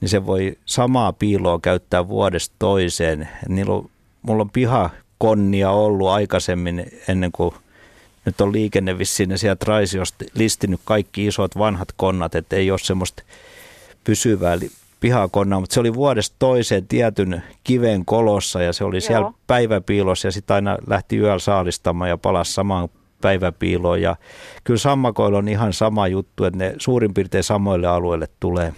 [0.00, 3.28] niin se voi samaa piiloa käyttää vuodesta toiseen.
[3.48, 3.90] Niillä on,
[4.22, 7.54] mulla on pihakonnia ollut aikaisemmin ennen kuin
[8.24, 13.22] nyt on liikenne vissiin sieltä Raisiosta listinyt kaikki isot vanhat konnat, että ei ole semmoista
[14.04, 14.58] pysyvää
[15.00, 19.34] pihakonnaa, mutta se oli vuodesta toiseen tietyn kiven kolossa ja se oli siellä Joo.
[19.46, 22.88] päiväpiilossa ja sitten aina lähti yöllä saalistamaan ja palasi samaan
[23.20, 24.16] päiväpiiloon ja
[24.64, 28.72] kyllä sammakoilla on ihan sama juttu, että ne suurin piirtein samoille alueille tulee.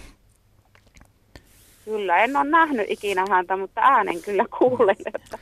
[1.85, 5.37] Kyllä, en ole nähnyt ikinä häntä, mutta äänen kyllä kuulen, että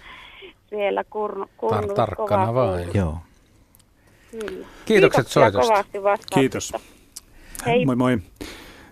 [0.70, 2.82] siellä kurnu, kurnu Tar- tarkkana vaan.
[2.94, 3.18] Joo.
[4.40, 4.68] Kyllä.
[4.86, 5.68] Kiitokset Kiitoksia soitosta.
[5.68, 6.40] kovasti vastauksesta.
[6.40, 6.74] Kiitos.
[7.66, 7.86] Hei.
[7.86, 8.18] Moi moi.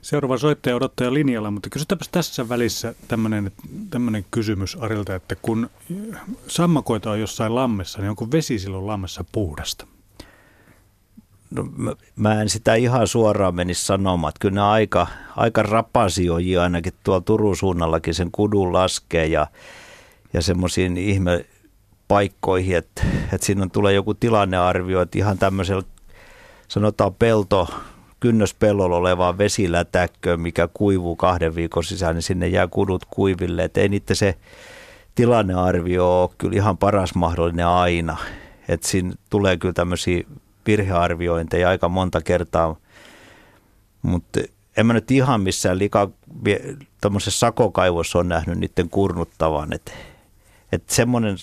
[0.02, 3.52] Seuraava soittaja odottaa linjalla, mutta kysytäpäs tässä välissä tämmöinen
[3.90, 5.70] tämmöinen kysymys Arilta, että kun
[6.48, 9.88] sammakoita on jossain lammessa, niin onko vesi silloin lammessa puhdasta?
[11.52, 16.64] No, mä, mä en sitä ihan suoraan menisi sanomaan, että kyllä ne aika, aika rapasioijia
[16.64, 19.48] ainakin tuolla Turun suunnallakin sen kudun laskee ja,
[20.34, 21.46] ja semmoisiin ihme
[22.14, 25.84] paikkoihin, että, että siinä tulee joku tilannearvio, että ihan tämmöisellä
[26.68, 27.68] sanotaan pelto,
[28.20, 33.90] kynnöspellolla olevaa vesilätäkköä, mikä kuivuu kahden viikon sisään, niin sinne jää kudut kuiville, että ei
[33.90, 34.36] niitä se
[35.16, 38.18] tilannearvio ole kyllä ihan paras mahdollinen aina,
[38.68, 40.24] että siinä tulee kyllä tämmöisiä
[40.68, 42.76] virhearviointeja aika monta kertaa,
[44.02, 44.40] mutta
[44.78, 46.10] en mä nyt ihan missään lika,
[47.02, 49.92] tämmöisessä sakokaivossa on nähnyt niiden kurnuttavan, että
[50.72, 51.38] et semmoinen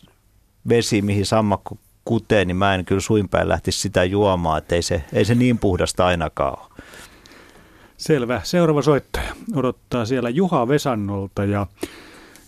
[0.68, 5.04] vesi, mihin sammakko kutee, niin mä en kyllä suinpäin lähtisi sitä juomaan, että ei se,
[5.12, 6.68] ei se niin puhdasta ainakaan ole.
[7.96, 8.40] Selvä.
[8.44, 11.66] Seuraava soittaja odottaa siellä Juha Vesannolta ja,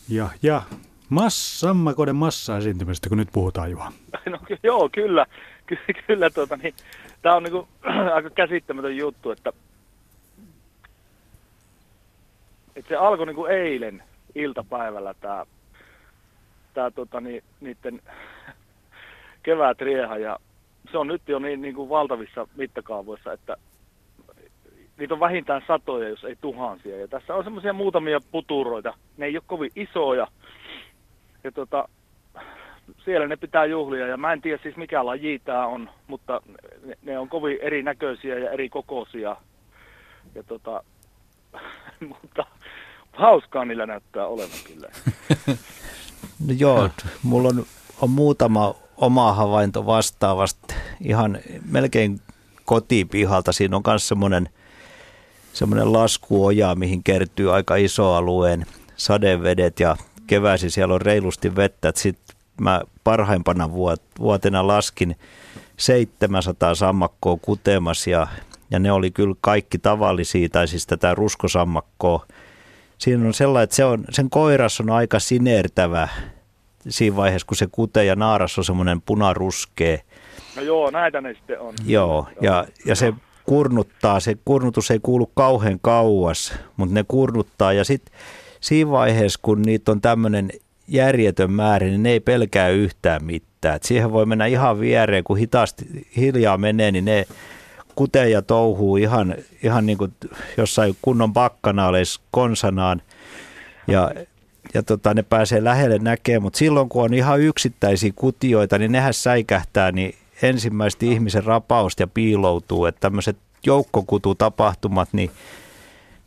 [0.09, 0.63] ja, ja
[1.09, 3.93] mass, sammakoiden massa-esiintymistä, kun nyt puhutaan Juha.
[4.31, 5.27] No ky- joo, kyllä.
[5.67, 6.75] Ky- kyllä tota, niin,
[7.23, 7.69] tämä on niinku,
[8.15, 9.53] aika käsittämätön juttu, että,
[12.77, 14.03] että se alkoi niinku eilen
[14.35, 15.47] iltapäivällä tämä
[16.75, 18.01] tää, tota, niin, niiden
[19.43, 20.39] kevätrieha ja
[20.93, 23.57] se on nyt jo niin, niin kuin valtavissa mittakaavoissa, että
[24.99, 27.01] niitä on vähintään satoja, jos ei tuhansia.
[27.01, 28.95] Ja tässä on semmoisia muutamia puturoita.
[29.17, 30.27] Ne ei ole kovin isoja.
[31.45, 31.89] Ja tota,
[33.05, 36.41] siellä ne pitää juhlia ja mä en tiedä siis mikä laji tämä on, mutta
[36.85, 39.37] ne, ne on kovin erinäköisiä ja eri kokoisia.
[40.35, 40.85] Ja tota,
[42.09, 42.47] mutta
[43.13, 44.89] hauskaa niillä näyttää olevan kyllä.
[46.47, 46.91] No joo,
[47.23, 47.67] mulla on,
[48.01, 51.39] on muutama oma havainto vastaavasti ihan
[51.71, 52.21] melkein
[52.65, 53.53] kotipihalta.
[53.53, 54.49] Siinä on myös semmoinen,
[55.53, 61.93] semmoinen laskuoja, mihin kertyy aika iso alueen sadevedet ja keväisin siellä on reilusti vettä.
[61.97, 63.71] Sitten mä parhaimpana
[64.19, 65.17] vuotena laskin
[65.77, 68.27] 700 sammakkoa kutemas ja,
[68.71, 72.27] ja ne oli kyllä kaikki tavallisia, tai siis tätä ruskosammakkoa.
[73.03, 76.09] Siinä on sellainen, että se on, sen koiras on aika sinertävä
[76.89, 79.99] siinä vaiheessa, kun se kutee ja naaras on semmoinen punaruskea.
[80.57, 81.75] No joo, näitä ne sitten on.
[81.87, 83.13] Joo, ja, ja se
[83.45, 88.15] kurnuttaa, se kurnutus ei kuulu kauhean kauas, mutta ne kurnuttaa ja sitten
[88.61, 90.51] siinä vaiheessa, kun niitä on tämmöinen
[90.89, 93.77] järjetön määrä, niin ne ei pelkää yhtään mitään.
[93.77, 95.85] Et siihen voi mennä ihan viereen, kun hitaasti
[96.17, 97.27] hiljaa menee, niin ne
[97.97, 100.13] kutee ja touhuu ihan, ihan niin kuin
[100.57, 103.03] jossain kunnon bakkanaaleissa konsanaan.
[103.87, 104.11] Ja,
[104.75, 109.15] ja tota, ne pääsee lähelle näkemään, mutta silloin kun on ihan yksittäisiä kutioita, niin nehän
[109.15, 112.87] säikähtää niin ensimmäisesti ihmisen rapausta ja piiloutuu.
[112.87, 115.31] Että tämmöiset joukkokututapahtumat, niin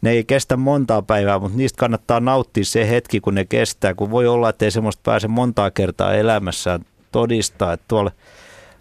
[0.02, 4.12] ne ei kestä montaa päivää, mutta niistä kannattaa nauttia se hetki, kun ne kestää, kun
[4.12, 8.12] voi olla, että ei semmoista pääse montaa kertaa elämässään todistaa, että tuolla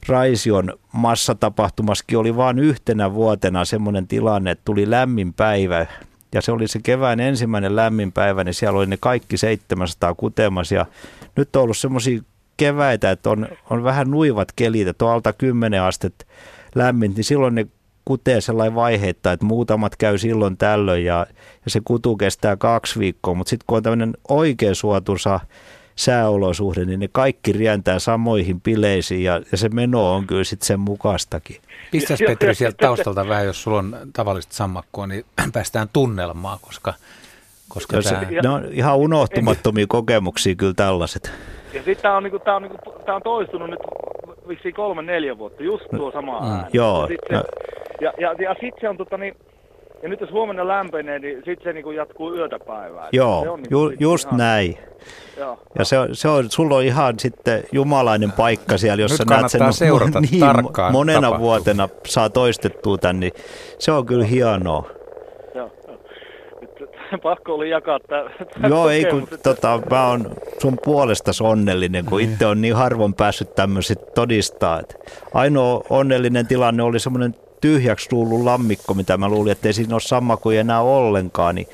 [0.08, 5.86] Raision massatapahtumaskin oli vain yhtenä vuotena semmoinen tilanne, että tuli lämmin päivä.
[6.34, 10.72] Ja se oli se kevään ensimmäinen lämmin päivä, niin siellä oli ne kaikki 700 kutemas.
[10.72, 10.86] Ja
[11.36, 12.20] nyt on ollut semmoisia
[12.56, 16.26] keväitä, että on, on vähän nuivat kelit, että on alta 10 astetta
[16.74, 17.66] lämmin, niin silloin ne
[18.04, 21.26] kutee sellainen vaiheetta, että muutamat käy silloin tällöin ja,
[21.64, 25.40] ja se kutu kestää kaksi viikkoa, mutta sitten kun on tämmöinen oikein suotuisa
[25.96, 30.80] sääolosuhde, niin ne kaikki rientää samoihin bileisiin ja, ja se meno on kyllä sitten sen
[30.80, 31.56] mukaistakin.
[31.90, 36.94] Pistäs Petri sieltä taustalta vähän, jos sulla on tavallista sammakkoa, niin päästään tunnelmaan, koska,
[37.68, 38.22] koska tämä...
[38.42, 41.32] Ne on ihan unohtumattomia kokemuksia kyllä tällaiset.
[41.72, 42.76] Ja sitten tämä on, niinku, tää on, niinku,
[43.06, 43.80] tää on toistunut nyt
[44.48, 46.46] viksi kolme, neljä vuotta, just tuo sama mm.
[46.46, 46.68] ääni.
[46.72, 47.00] Joo.
[47.02, 47.44] Ja sitten se,
[48.00, 49.34] ja, ja, ja sit se on tota niin,
[50.02, 53.08] ja nyt jos huomenna lämpenee, niin sitten se niinku jatkuu yötä päivää.
[53.12, 54.78] Joo, se on niinku ju, just ihan, näin.
[55.36, 59.50] Joo, ja se on, se on, sulla on ihan sitten jumalainen paikka siellä, jossa näet
[59.50, 61.46] sen seurata niin, tarkkaan monena tapahtuu.
[61.46, 63.32] vuotena saa toistettua tämän, niin
[63.78, 64.90] se on kyllä hienoa.
[67.22, 68.30] pakko oli jakaa tämä.
[68.68, 73.54] Joo, ei kun tota, mä oon sun puolesta onnellinen, kun itse on niin harvoin päässyt
[73.54, 74.80] tämmöiset todistaa.
[74.80, 74.96] Et
[75.34, 80.00] ainoa onnellinen tilanne oli semmoinen tyhjäksi tullut lammikko, mitä mä luulin, että ei siinä ole
[80.00, 81.66] sammakoja enää ollenkaan, niin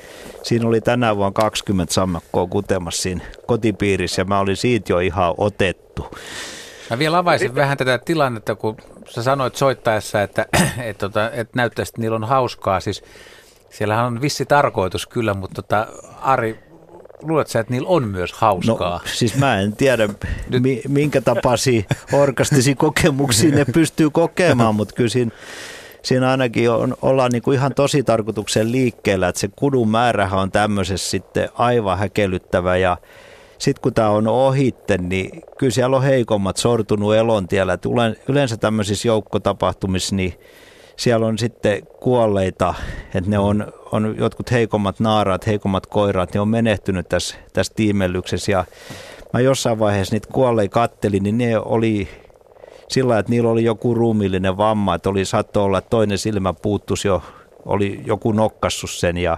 [0.43, 5.33] siinä oli tänä vuonna 20 sammakkoa kutemassa siinä kotipiirissä ja mä olin siitä jo ihan
[5.37, 6.07] otettu.
[6.89, 8.77] Mä vielä avaisin vähän tätä tilannetta, kun
[9.09, 12.79] sä sanoit soittaessa, että, että, että, tota, että näyttäisi, että niillä on hauskaa.
[12.79, 13.03] Siis
[13.71, 15.87] Siellähän on vissi tarkoitus kyllä, mutta tota,
[16.21, 16.59] Ari,
[17.21, 18.97] luulet sä, että niillä on myös hauskaa?
[18.97, 20.09] No, siis mä en tiedä,
[20.59, 25.31] mi- minkä tapasi orkastisi kokemuksia ne pystyy kokemaan, mutta kyllä siinä,
[26.01, 30.51] siinä ainakin on, ollaan niin kuin ihan tosi tarkoituksen liikkeellä, että se kudun määrähän on
[30.51, 32.97] tämmöisessä sitten aivan häkellyttävä ja
[33.57, 37.73] sitten kun tämä on ohitte, niin kyllä siellä on heikommat sortunut elontiellä.
[37.73, 37.89] Että
[38.27, 40.33] yleensä tämmöisissä joukkotapahtumissa, niin
[40.95, 42.73] siellä on sitten kuolleita,
[43.15, 48.51] että ne on, on jotkut heikommat naaraat, heikommat koiraat, ne on menehtynyt tässä, tässä tiimellyksessä
[48.51, 48.65] ja
[49.33, 52.09] mä jossain vaiheessa niitä kuolleita kattelin, niin ne oli
[52.91, 57.07] sillä että niillä oli joku ruumiillinen vamma, että oli saatto olla, että toinen silmä puuttuisi
[57.07, 57.23] jo,
[57.65, 59.37] oli joku nokkassus sen ja,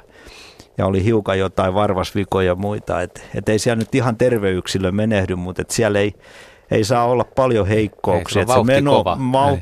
[0.77, 4.91] ja oli hiukan jotain varvasvikoja ja muita, että et ei siellä nyt ihan terve yksilö
[4.91, 6.13] menehdy, mutta et siellä ei,
[6.73, 8.41] ei saa olla paljon heikkouksia.
[8.41, 9.15] Ei, se, on se meno, kova.
[9.15, 9.57] Mau,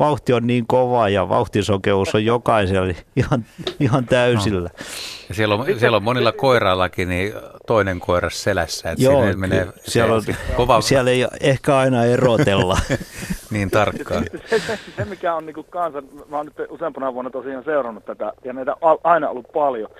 [0.00, 3.44] vauhti on niin kova ja vauhtisokeus on jokaisella ihan,
[3.80, 4.68] ihan täysillä.
[4.68, 4.84] No.
[5.28, 7.32] Ja siellä, on, siellä on monilla koiraillakin niin
[7.66, 10.22] toinen koira selässä, että Joo, menee siellä, on,
[10.56, 10.80] kova...
[10.80, 12.78] siellä ei ehkä aina erotella.
[13.50, 14.24] niin tarkkaan.
[14.50, 18.32] Se, se, se, mikä on niin kanssa, mä oon nyt useampana vuonna tosiaan seurannut tätä,
[18.44, 19.90] ja näitä aina ollut paljon,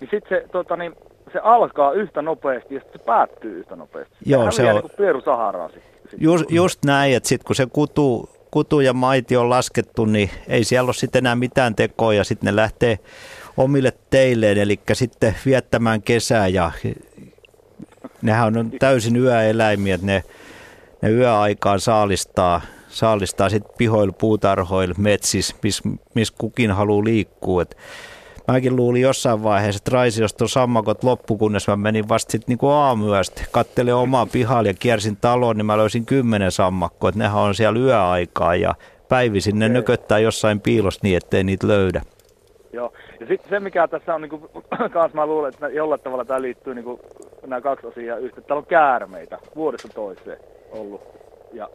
[0.00, 0.94] niin sitten se, tota, niin,
[1.32, 4.16] se alkaa yhtä nopeasti ja sitten se päättyy yhtä nopeasti.
[4.26, 4.74] Joo, se on...
[4.74, 5.97] Niin Pieru Saharaan sitten.
[6.16, 10.64] Just, just näin, että sitten kun se kutu, kutu ja maiti on laskettu, niin ei
[10.64, 12.98] siellä ole sitten enää mitään tekoa ja sitten ne lähtee
[13.56, 16.70] omille teilleen, eli sitten viettämään kesää ja
[18.22, 20.24] nehän on täysin yöeläimiä, että ne,
[21.02, 25.82] ne yöaikaan saalistaa, saalistaa sitten pihoilla, puutarhoilla, metsissä, missä
[26.14, 27.62] mis kukin haluaa liikkua.
[27.62, 27.76] Et
[28.48, 32.68] mäkin luulin jossain vaiheessa, että Raisiosta on sammakot loppu, kunnes mä menin vasta sitten niinku
[32.68, 37.54] aamuyöstä, kattelin omaa pihalle ja kiersin taloon, niin mä löysin kymmenen sammakkoa, että nehän on
[37.54, 38.74] siellä yöaikaa ja
[39.08, 42.02] päivisin ne nököttää jossain piilossa niin, ettei niitä löydä.
[42.72, 42.92] Joo.
[43.20, 44.42] Ja sitten se, mikä tässä on, niin kuin,
[44.92, 47.00] kans mä luulen, että jollain tavalla tämä liittyy niin kuin,
[47.46, 48.44] nämä kaksi asiaa yhteen.
[48.44, 50.38] Täällä on käärmeitä vuodesta toiseen
[50.70, 51.00] ollut.
[51.52, 51.68] Ja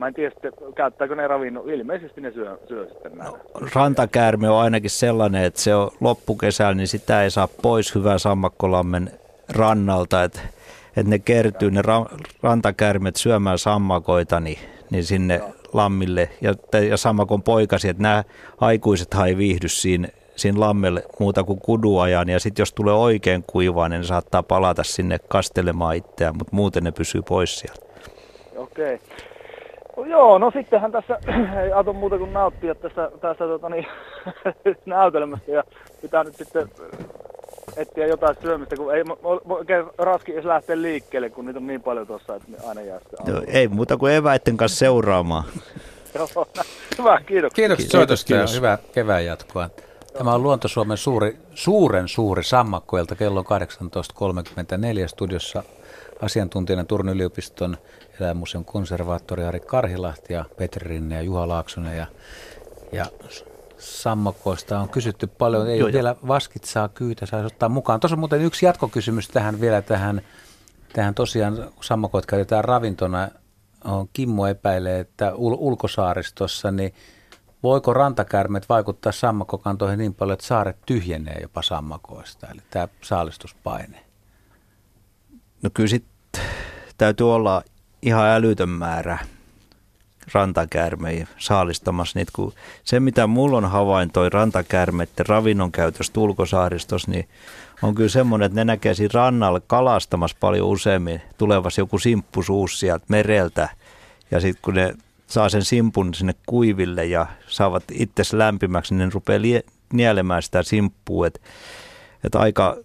[0.00, 1.70] mä en tiedä, sitten, käyttääkö ne ravinnon.
[1.70, 3.32] Ilmeisesti ne syö, syö sitten näitä.
[3.32, 8.18] No, rantakäärme on ainakin sellainen, että se on loppukesällä, niin sitä ei saa pois hyvää
[8.18, 9.10] sammakkolammen
[9.48, 10.22] rannalta.
[10.22, 10.40] Että
[10.96, 14.58] että ne kertyy, ne ra- rantakäärmet syömään sammakoita, niin,
[14.90, 15.54] niin sinne Joo.
[15.72, 16.28] lammille.
[16.40, 16.54] Ja,
[16.88, 18.24] ja sammakon poikasi, että nämä
[18.60, 22.28] aikuiset ei viihdy siinä siinä lammelle muuta kuin kuduajan.
[22.28, 26.84] Ja sitten jos tulee oikein kuivaa, niin ne saattaa palata sinne kastelemaan itseään, mutta muuten
[26.84, 27.80] ne pysyy pois sieltä.
[28.56, 28.94] Okei.
[28.94, 29.29] Okay.
[30.00, 31.18] No joo, no sittenhän tässä
[31.64, 33.86] ei Ato muuta kuin nauttia tässä, tässä tota niin,
[34.86, 35.64] näytelmästä ja
[36.02, 36.70] pitää nyt sitten
[37.76, 39.02] etsiä jotain syömistä, kun ei
[39.48, 43.34] oikein raski edes lähteä liikkeelle, kun niitä on niin paljon tuossa, että aina jää sitten
[43.34, 45.44] no, Ei muuta kuin eväitten kanssa seuraamaan.
[46.14, 46.46] Joo,
[46.98, 47.62] hyvä, kiitoksia.
[47.62, 49.70] Kiitoksia soitosta ja hyvää kevään jatkoa.
[50.18, 55.62] Tämä on Luonto-Suomen suuri, suuren suuri sammakkoilta kello 18.34 studiossa
[56.22, 57.76] asiantuntijana Turun yliopiston
[58.20, 61.96] eläinmuseon konservaattori Ari Karhilahti ja Petri Rinne ja Juha Laaksonen.
[61.96, 62.06] Ja,
[62.92, 63.06] ja
[63.78, 65.68] sammakoista on kysytty paljon.
[65.68, 68.00] Ei Joo, vielä vaskit saa kyytä, saisi ottaa mukaan.
[68.00, 70.22] Tuossa on muuten yksi jatkokysymys tähän vielä tähän,
[70.92, 73.28] tähän tosiaan sammakoit käytetään ravintona.
[74.12, 76.94] Kimmo epäilee, että ul- ulkosaaristossa, niin
[77.62, 84.04] voiko rantakärmet vaikuttaa sammakokantoihin niin paljon, että saaret tyhjenee jopa sammakoista, eli tämä saalistuspaine?
[85.62, 86.42] No kyllä sitten
[86.98, 87.62] täytyy olla
[88.02, 89.18] ihan älytön määrä
[90.34, 92.52] rantakäärmejä saalistamassa niitä, kun
[92.84, 97.28] se mitä mulla on havaintoi rantakäärmeiden ravinnon käytöstä ulkosaaristossa, niin
[97.82, 103.04] on kyllä semmoinen, että ne näkee siinä rannalla kalastamassa paljon useammin, tulevassa joku simppusuus sieltä
[103.08, 103.68] mereltä,
[104.30, 104.94] ja sitten kun ne
[105.26, 110.62] saa sen simpun sinne kuiville ja saavat itse lämpimäksi, niin ne rupeaa lie, nielemään sitä
[110.62, 111.26] simppua.
[111.26, 111.40] Että
[112.24, 112.76] et aika,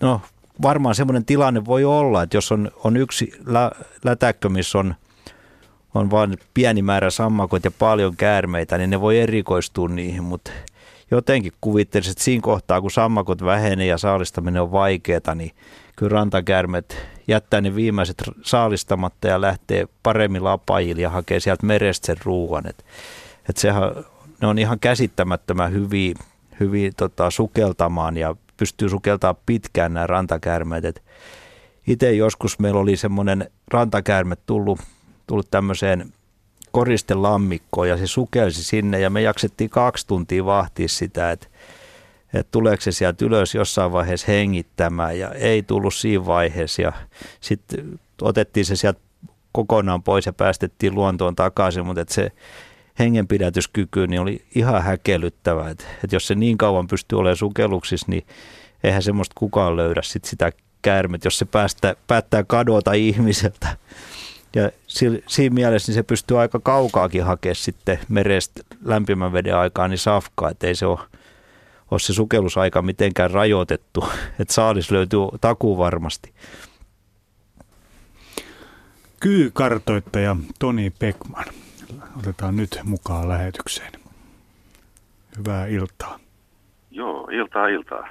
[0.00, 0.20] no
[0.62, 3.70] varmaan semmoinen tilanne voi olla, että jos on, on yksi lä,
[4.04, 4.94] lätäkkö, missä on,
[5.94, 10.50] on vain pieni määrä sammakot ja paljon käärmeitä, niin ne voi erikoistua niihin, mutta
[11.10, 15.50] jotenkin kuvittelisin, että siinä kohtaa, kun sammakot vähenee ja saalistaminen on vaikeaa, niin
[15.96, 16.96] kyllä rantakäärmet
[17.28, 22.66] jättää ne viimeiset saalistamatta ja lähtee paremmin lapajille ja hakee sieltä merestä sen ruuan.
[22.66, 22.84] Et,
[23.48, 23.82] et sehän,
[24.40, 26.14] ne on ihan käsittämättömän hyviä,
[26.60, 31.02] hyviä tota, sukeltamaan ja pystyy sukeltamaan pitkään nämä rantakäärmeet.
[31.86, 34.80] itse joskus meillä oli semmoinen rantakäärme tullut,
[35.26, 36.12] tullut tämmöiseen
[36.72, 41.46] koristelammikkoon ja se sukelsi sinne ja me jaksettiin kaksi tuntia vahtia sitä, että
[42.34, 46.92] että tuleeko se sieltä ylös jossain vaiheessa hengittämään ja ei tullut siinä vaiheessa ja
[47.40, 49.00] sitten otettiin se sieltä
[49.52, 52.32] kokonaan pois ja päästettiin luontoon takaisin, mutta se
[52.98, 58.26] hengenpidätyskyky niin oli ihan häkellyttävä, että, että jos se niin kauan pystyy olemaan sukelluksissa, niin
[58.84, 60.52] eihän semmoista kukaan löydä sit sitä
[60.82, 63.76] käärmet, jos se päästä, päättää kadota ihmiseltä.
[64.56, 64.70] Ja
[65.26, 70.50] siinä mielessä niin se pystyy aika kaukaakin hakemaan sitten merestä lämpimän veden aikaan niin safkaa,
[70.50, 70.98] että ei se ole
[71.90, 74.08] ole se sukellusaika mitenkään rajoitettu,
[74.40, 76.32] että saalis löytyy takuu varmasti.
[79.20, 81.44] Kyykartoittaja Toni Pekman.
[82.18, 83.92] Otetaan nyt mukaan lähetykseen.
[85.38, 86.18] Hyvää iltaa.
[86.90, 88.08] Joo, iltaa iltaa.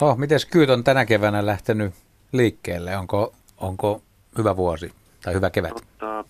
[0.00, 1.94] Oh, miten kyyt on tänä keväänä lähtenyt
[2.32, 2.96] liikkeelle?
[2.96, 4.02] Onko, onko
[4.38, 4.92] hyvä vuosi
[5.24, 5.72] tai hyvä kevät?
[5.72, 6.24] Tota,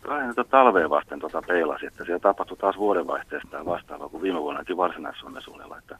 [0.00, 4.76] kai tätä talvea vasten tota peilasi, että siellä tapahtui taas vuodenvaihteesta vastaavaa kuin viime vuonnakin
[4.76, 5.98] varsinais-Suomen suunnilla, että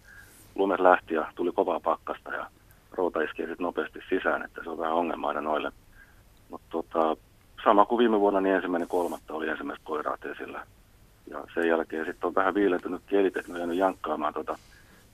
[0.55, 2.47] lumet lähti ja tuli kovaa pakkasta ja
[2.93, 5.73] routa iski sitten nopeasti sisään, että se on vähän ongelma aina noille.
[6.51, 7.17] Mutta tota,
[7.65, 10.67] sama kuin viime vuonna, niin ensimmäinen kolmatta oli ensimmäiset koiraat esillä.
[11.31, 14.59] Ja sen jälkeen sitten on vähän viilentynyt kielit, että ne on jäänyt jankkaamaan tota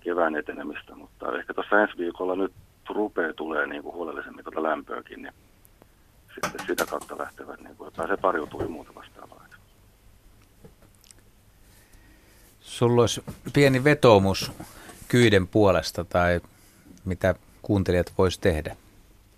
[0.01, 2.53] kevään etenemistä, mutta ehkä tuossa ensi viikolla nyt
[2.89, 5.35] rupeaa tulee niin kuin huolellisemmin tuota lämpöäkin, niin
[6.35, 9.39] sitten sitä kautta lähtevät, niin kuin, pääsee pariutumaan ja muuta vastaavaa.
[12.61, 14.53] Sulla olisi pieni vetoomus
[15.09, 16.41] kyyden puolesta tai
[17.05, 18.77] mitä kuuntelijat vois tehdä?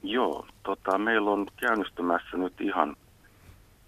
[0.02, 0.46] Joo,
[0.76, 2.96] tota, meillä on käynnistymässä nyt ihan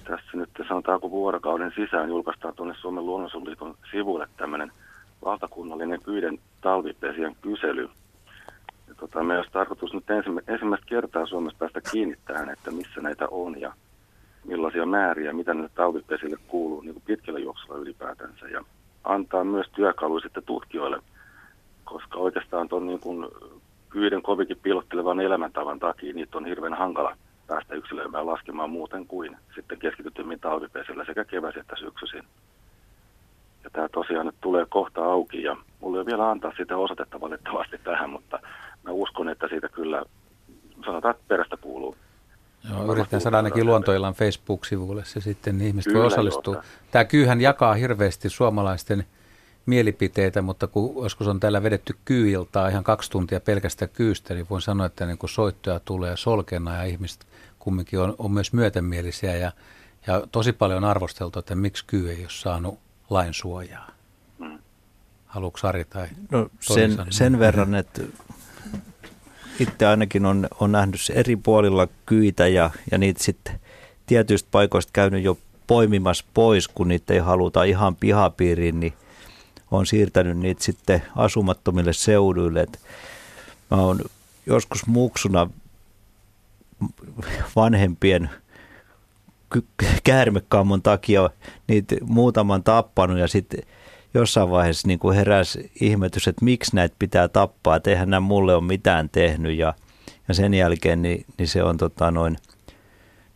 [0.05, 4.73] tässä nyt sanotaanko vuorokauden sisään julkaistaan tuonne Suomen luonnonsuojeluliiton sivuille tämmöinen
[5.25, 7.89] valtakunnallinen kyyden talvipesien kysely–
[9.03, 10.11] tota, meillä olisi tarkoitus nyt
[10.49, 13.75] ensimmäistä kertaa Suomessa päästä kiinni tähän, että missä näitä on ja
[14.45, 18.49] millaisia määriä, mitä näille talvipesille kuuluu niin kuin pitkällä juoksulla ylipäätänsä.
[18.49, 18.65] Ja
[19.05, 20.99] antaa myös työkalu sitten tutkijoille,
[21.85, 23.29] koska oikeastaan tuon niin kuin
[23.93, 27.17] kyiden kovinkin piilottelevan elämäntavan takia niitä on hirveän hankala
[27.47, 32.23] päästä yksilöimään laskemaan muuten kuin sitten keskitytymmin talvipesillä sekä keväisin että syksyisin.
[33.65, 37.79] Ja tämä tosiaan nyt tulee kohta auki ja mulla ei vielä antaa sitä osoitetta valitettavasti
[37.79, 38.39] tähän, mutta
[38.83, 40.03] mä uskon, että siitä kyllä
[40.85, 41.97] sanotaan, että perästä kuuluu.
[42.71, 46.55] Joo, yritän saada ainakin luontoillan Facebook-sivuille se sitten, niin ihmiset voi osallistua.
[46.55, 49.05] Joo, tämä kyyhän jakaa hirveästi suomalaisten
[49.67, 54.63] mielipiteitä, mutta kun joskus on täällä vedetty kyyiltaa ihan kaksi tuntia pelkästä kyystä, niin voin
[54.63, 57.27] sanoa, että niin kun soittoja tulee solkena ja ihmiset
[57.59, 59.53] kumminkin on, on myös myötämielisiä ja,
[60.07, 62.79] ja tosi paljon arvosteltu, että miksi kyy ei ole saanut
[63.11, 63.91] lain suojaa.
[64.39, 64.59] Mm.
[65.27, 68.03] Haluatko Sari tai no, sen, sen verran, että
[69.61, 73.61] itse ainakin on, on nähnyt eri puolilla kyitä ja, ja niitä sitten
[74.07, 78.93] tietyistä paikoista käynyt jo poimimassa pois, kun niitä ei haluta ihan pihapiiriin, niin
[79.73, 82.61] on siirtänyt niitä sitten asumattomille seuduille.
[82.61, 82.81] Et
[83.71, 84.01] mä oon
[84.47, 85.51] joskus muksuna
[87.57, 88.31] vanhempien
[90.05, 91.31] käärmekammon takia
[91.69, 93.63] niitä muutaman tappanut ja sitten
[94.15, 98.55] jossain vaiheessa niin kuin heräsi ihmetys, että miksi näitä pitää tappaa, että eihän nämä mulle
[98.55, 99.75] ole mitään tehnyt ja,
[100.29, 102.37] ja sen jälkeen niin, niin se on tota noin,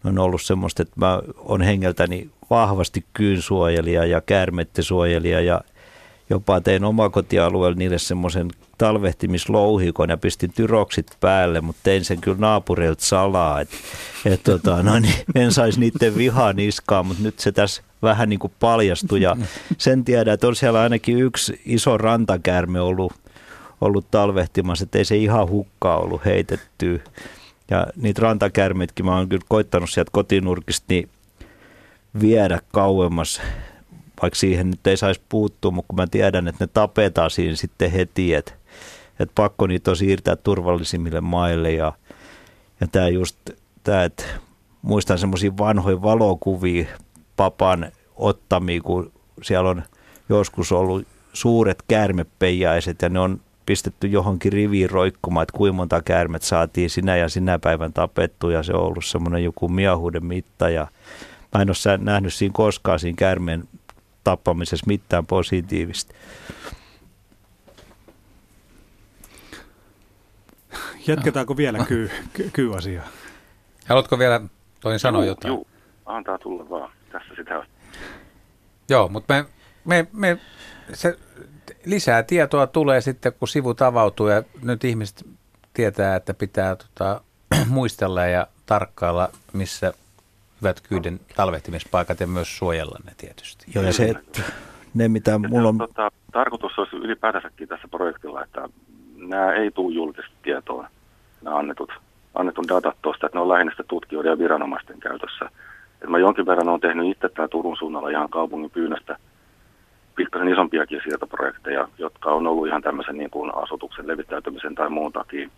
[0.04, 5.60] on ollut semmoista, että mä on hengeltäni vahvasti kyynsuojelija ja käärmettesuojelija ja
[6.30, 13.04] jopa tein omakotialueella niille semmoisen talvehtimislouhikon ja pistin tyroksit päälle, mutta tein sen kyllä naapureilta
[13.04, 13.76] salaa, että
[14.24, 18.38] et, tota, no niin, en saisi niiden vihaa niskaan, mutta nyt se tässä vähän niin
[18.38, 19.36] kuin paljastui ja
[19.78, 23.12] sen tiedä, että on siellä ainakin yksi iso rantakärme ollut,
[23.80, 27.02] ollut talvehtimassa, että ei se ihan hukkaa ollut heitetty.
[27.70, 31.08] Ja niitä rantakärmitkin mä oon kyllä koittanut sieltä kotinurkista niin
[32.20, 33.40] viedä kauemmas
[34.22, 37.90] vaikka siihen nyt ei saisi puuttua, mutta kun mä tiedän, että ne tapetaan siinä sitten
[37.90, 38.52] heti, että,
[39.20, 41.92] että pakko niitä on siirtää turvallisimmille maille ja,
[42.80, 43.36] ja tämä just
[43.84, 44.24] tämä, että
[44.82, 46.86] muistan semmoisia vanhoja valokuvia
[47.36, 49.12] papan ottamia, kun
[49.42, 49.82] siellä on
[50.28, 56.42] joskus ollut suuret käärmepeijaiset ja ne on pistetty johonkin riviin roikkumaan, että kuinka monta käärmet
[56.42, 60.86] saatiin sinä ja sinä päivän tapettu ja se on ollut semmoinen joku miahuuden mitta ja
[61.54, 63.64] mä en ole nähnyt siinä koskaan siinä käärmeen
[64.30, 66.14] tappamisessa mitään positiivista.
[71.06, 73.08] Jatketaanko vielä kyy, ky, kyy-asiaa?
[73.88, 74.40] Haluatko vielä
[74.80, 75.54] toin sanoa juu, jotain?
[75.54, 75.64] Joo,
[76.06, 76.90] antaa tulla vaan.
[77.12, 77.66] Tässä sitä on.
[78.88, 79.46] Joo, mutta me,
[79.84, 80.38] me, me,
[80.92, 81.18] se,
[81.84, 85.26] lisää tietoa tulee sitten, kun sivut avautuu ja nyt ihmiset
[85.74, 87.20] tietää, että pitää tota,
[87.68, 89.92] muistella ja tarkkailla, missä
[90.62, 93.66] hyvät kyyden talvehtimispaikat ja myös suojella ne tietysti.
[93.74, 94.42] Joo, ja se, että
[94.94, 95.78] ne mitä mulla on...
[95.78, 98.68] Tota, tarkoitus olisi ylipäätänsäkin tässä projektilla, että
[99.16, 100.86] nämä ei tule julkisesti tietoon,
[101.42, 101.92] nämä annetut,
[102.34, 105.50] annetun datat tuosta, että ne on lähinnä tutkijoiden ja viranomaisten käytössä.
[106.02, 109.16] Et mä jonkin verran olen tehnyt itse tämä Turun suunnalla ihan kaupungin pyynnöstä
[110.16, 115.48] pikkasen isompiakin siirtoprojekteja, jotka on ollut ihan tämmöisen niin kuin asutuksen levittäytymisen tai muun takia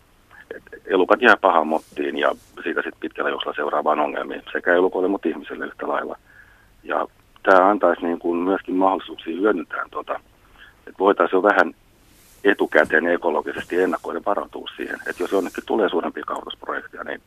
[0.85, 5.65] elukat jää pahaan mottiin ja siitä sitten pitkällä juoksulla seuraavaan ongelmiin sekä elukoille, mutta ihmisille
[5.65, 6.17] yhtä lailla.
[6.83, 7.07] Ja
[7.43, 10.19] tämä antaisi niin kuin myöskin mahdollisuuksia hyödyntää, tuota,
[10.87, 11.73] että voitaisiin jo vähän
[12.43, 17.21] etukäteen ekologisesti ennakoiden varautua siihen, että jos jonnekin tulee suurempia kaavoitusprojekteja, niin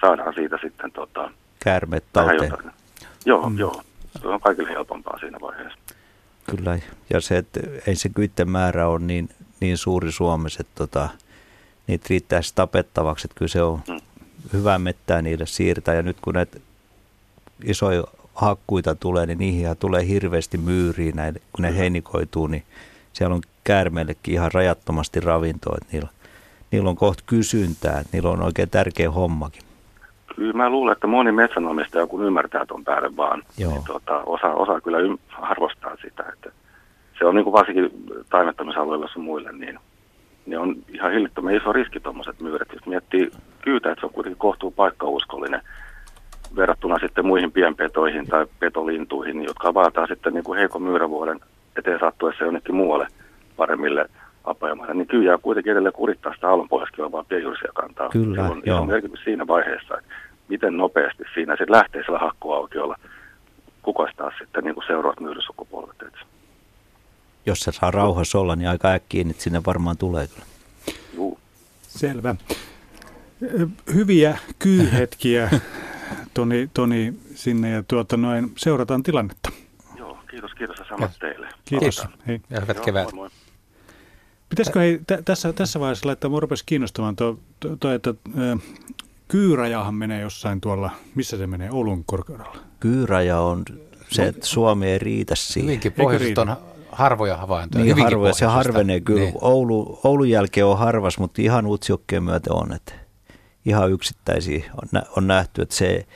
[0.00, 1.30] saadaan siitä sitten tota,
[1.64, 2.72] Kärmet talteen.
[3.26, 3.58] Joo, mm.
[3.58, 3.82] joo.
[4.22, 5.78] Se on kaikille helpompaa siinä vaiheessa.
[6.50, 6.78] Kyllä,
[7.10, 9.28] ja se, että ei se kyitten määrä ole niin,
[9.60, 11.08] niin suuri Suomessa, että tota,
[11.86, 14.00] niitä riittäisi tapettavaksi, että kyllä se on mm.
[14.52, 15.94] hyvä mettää niille siirtää.
[15.94, 16.58] Ja nyt kun näitä
[17.64, 18.04] isoja
[18.34, 21.76] hakkuita tulee, niin niihin tulee hirveästi myyriä, näin, kun ne mm.
[21.76, 22.62] heinikoituu, niin
[23.12, 26.08] siellä on käärmeillekin ihan rajattomasti ravintoa, että niillä,
[26.70, 29.62] niillä on kohta kysyntää, että niillä on oikein tärkeä hommakin.
[30.36, 33.72] Kyllä mä luulen, että moni metsänomistaja, kun ymmärtää tuon päälle vaan, Joo.
[33.72, 36.52] niin tuota, osa, osa kyllä ym- arvostaa sitä, että
[37.18, 37.90] se on niin kuin varsinkin
[38.30, 39.78] taimettamisalueilla sun muille, niin
[40.46, 42.72] ne on ihan hillittömän iso riski tuommoiset myyret.
[42.72, 43.30] Jos miettii
[43.62, 45.62] kyytä, että se on kuitenkin kohtuu paikkauskollinen
[46.56, 51.40] verrattuna sitten muihin pienpetoihin tai petolintuihin, jotka vaataa sitten niin kuin heikon myyrävuoden
[51.78, 53.06] eteen sattuessa jonnekin muualle
[53.56, 54.08] paremmille
[54.44, 58.08] apajamaille, niin kyllä kuitenkin edelleen kurittaa sitä aallonpohjaskin olevaa pienjurisia kantaa.
[58.08, 58.86] Kyllä, on joo.
[58.86, 60.14] merkitys siinä vaiheessa, että
[60.48, 62.96] miten nopeasti siinä sitten lähtee sillä hakkuaukiolla
[63.82, 66.02] kukoistaa sitten niin kuin seuraavat myyrysukupolvet
[67.46, 70.46] jos se saa rauhassa olla, niin aika äkkiä että sinne varmaan tulee kyllä.
[71.14, 71.38] Juu.
[71.88, 72.34] Selvä.
[73.94, 75.50] Hyviä kyyhetkiä,
[76.34, 79.50] Toni, Toni sinne ja tuota noin, seurataan tilannetta.
[79.96, 80.76] Joo, kiitos, kiitos.
[80.88, 81.48] Samat teille.
[81.64, 82.00] Kiitos.
[82.00, 82.18] Kiitos.
[82.26, 82.40] Hei.
[82.50, 83.04] Ja hyvät Joo, kevät.
[83.04, 83.28] moi moi.
[84.48, 88.56] Pitäisikö hei, t- tässä, tässä vaiheessa laittaa, mua rupesi kiinnostamaan tuo, tuo, tuo että ö,
[89.28, 92.56] kyyrajahan menee jossain tuolla, missä se menee, Oulun korkeudella.
[92.80, 93.64] Kyyraja on
[94.10, 95.66] se, että Suomi ei riitä siihen.
[95.66, 96.56] Hyvinkin pohjoiset on
[97.02, 97.84] harvoja havaintoja.
[97.84, 99.20] Niin harvoja, se harvenee kyllä.
[99.20, 99.34] Niin.
[99.40, 102.92] Oulu, Oulun jälkeen on harvas, mutta ihan Utsjokkeen myötä on, että
[103.64, 106.06] ihan yksittäisiä on, nä- on nähty, että se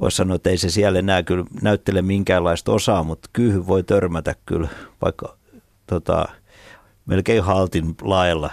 [0.00, 4.34] voisi sanoa, että ei se siellä enää kyllä näyttele minkäänlaista osaa, mutta kyyhy voi törmätä
[4.46, 4.68] kyllä,
[5.02, 5.36] vaikka
[5.86, 6.28] tota,
[7.06, 8.50] melkein haltin lailla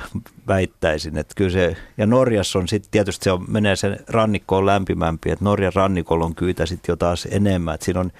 [0.48, 5.32] väittäisin, että kyllä se, ja Norjassa on sitten tietysti se on, menee sen rannikkoon lämpimämpi,
[5.32, 8.12] että Norjan rannikolla on kyytä sitten jo taas enemmän, että siinä on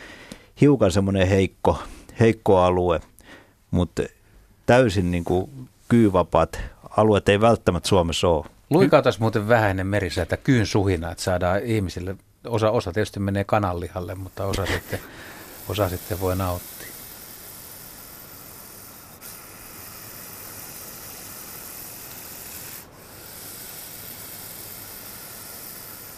[0.62, 1.80] hiukan semmoinen heikko,
[2.20, 3.02] heikko alue,
[3.72, 4.04] mutta
[4.66, 6.60] täysin niin kuin kyyvapaat
[6.98, 8.46] alueet ei välttämättä Suomessa ole.
[8.70, 12.16] Luikautas muuten vähän ennen merisäätä kyyn suhina, että saadaan ihmisille,
[12.48, 15.00] osa, osa tietysti menee kananlihalle, mutta osa sitten,
[15.70, 16.88] osa sitten voi nauttia.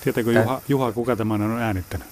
[0.04, 2.08] Tietääkö Tää- Juha, Juha, kuka tämän on äänittänyt?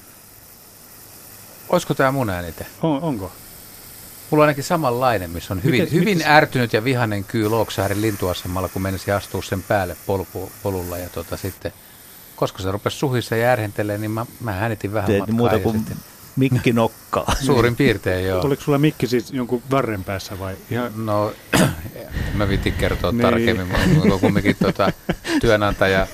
[1.69, 2.65] Olisiko tämä mun äänite?
[2.81, 3.31] On, onko?
[4.33, 8.01] Mulla on ainakin samanlainen, missä on hyvin, Miten- hyvin miten- ärtynyt ja vihainen kyy Looksaaren
[8.01, 10.97] lintuasemalla, kun menisi astua sen päälle polku, polulla.
[10.97, 11.73] Ja tota sitten,
[12.35, 15.35] koska se rupesi suhissa ja ärhentelee, niin mä, mä äänitin vähän Teet matkaa.
[15.35, 15.97] muuta kuin sitten,
[16.35, 17.35] mikki nokkaa.
[17.45, 18.41] suurin piirtein joo.
[18.41, 20.91] Oliko sulla mikki siis jonkun varren päässä vai ihan...
[21.05, 21.33] No,
[22.33, 23.21] mä vitin kertoa Niin.
[23.21, 24.91] tarkemmin, mutta kumminkin tota,
[25.41, 26.07] työnantaja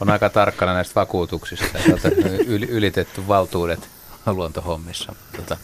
[0.00, 2.08] on aika tarkkana näistä vakuutuksista ja tota,
[2.46, 3.88] yli, ylitetty valtuudet
[4.26, 5.14] luontohommissa.
[5.36, 5.56] Tota,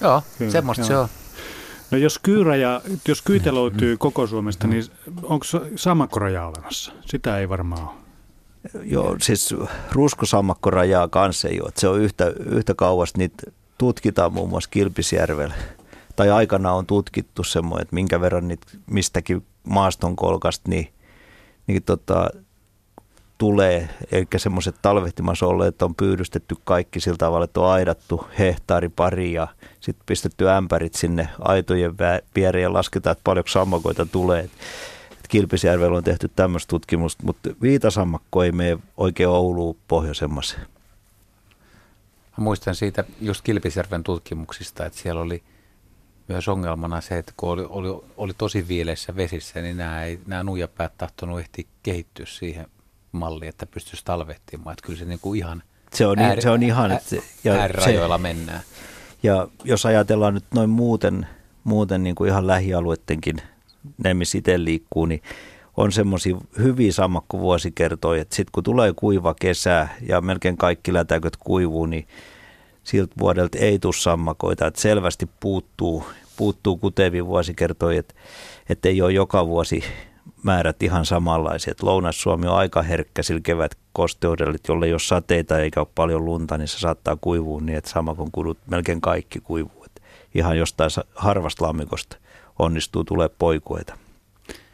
[0.00, 0.88] joo, Kyllä, semmoista joo.
[0.88, 1.08] se on.
[1.90, 4.84] No jos kyyraja, jos kyitä löytyy koko Suomesta, niin
[5.22, 6.92] onko sammakkoraja olemassa?
[7.06, 7.94] Sitä ei varmaan ole.
[8.82, 9.54] Joo, siis
[9.92, 11.68] ruskosammakko rajaa kanssa ei ole.
[11.68, 13.42] että Se on yhtä, yhtä kauas, niitä
[13.78, 15.54] tutkitaan muun muassa Kilpisjärvellä.
[16.16, 20.88] Tai aikana on tutkittu semmoinen, että minkä verran niitä mistäkin maastonkolkasta niin,
[21.66, 22.30] niin tota,
[23.38, 23.88] tulee.
[24.12, 29.48] Eli semmoiset talvehtimassa olleet on pyydystetty kaikki sillä tavalla, että on aidattu hehtaari pari ja
[29.80, 31.94] sitten pistetty ämpärit sinne aitojen
[32.36, 34.50] viereen ja lasketaan, että paljonko sammakoita tulee.
[35.28, 40.58] Kilpisjärvellä on tehty tämmöistä tutkimusta, mutta viitasammakko ei mene oikein Ouluun pohjoisemmassa.
[42.38, 45.42] Mä muistan siitä just Kilpisjärven tutkimuksista, että siellä oli
[46.28, 50.42] myös ongelmana se, että kun oli, oli, oli tosi viileissä vesissä, niin nämä, ei, nämä
[50.42, 52.66] nuijapäät tahtonut ehtiä kehittyä siihen
[53.16, 54.72] malliin, että pystyisi talvehtimaan.
[54.72, 55.62] Että kyllä se niin kuin ihan
[55.92, 58.60] Se on, ääri, se on ihan, että se, ja äärirajoilla se, mennään.
[59.22, 61.26] ja jos ajatellaan nyt noin muuten,
[61.64, 63.36] muuten niin kuin ihan lähialueidenkin,
[64.04, 65.22] ne missä itse liikkuu, niin
[65.76, 71.86] on semmoisia hyviä sammakkovuosikertoja, että sitten kun tulee kuiva kesä ja melkein kaikki lätäköt kuivuu,
[71.86, 72.06] niin
[72.82, 76.04] siltä vuodelta ei tule sammakoita, että selvästi puuttuu,
[76.36, 78.14] puuttuu kutevia vuosikertoja, että,
[78.68, 79.84] että ei ole joka vuosi
[80.46, 81.70] määrät ihan samanlaisia.
[81.70, 85.88] Että Lounais-Suomi on aika herkkä sillä kevät kosteudella, että jolle ei ole sateita eikä ole
[85.94, 89.84] paljon lunta, niin se saattaa kuivua niin, että samakon kudut melkein kaikki kuivuu.
[89.84, 90.00] Että
[90.34, 92.16] ihan jostain harvasta lammikosta
[92.58, 93.98] onnistuu tulee poikueita.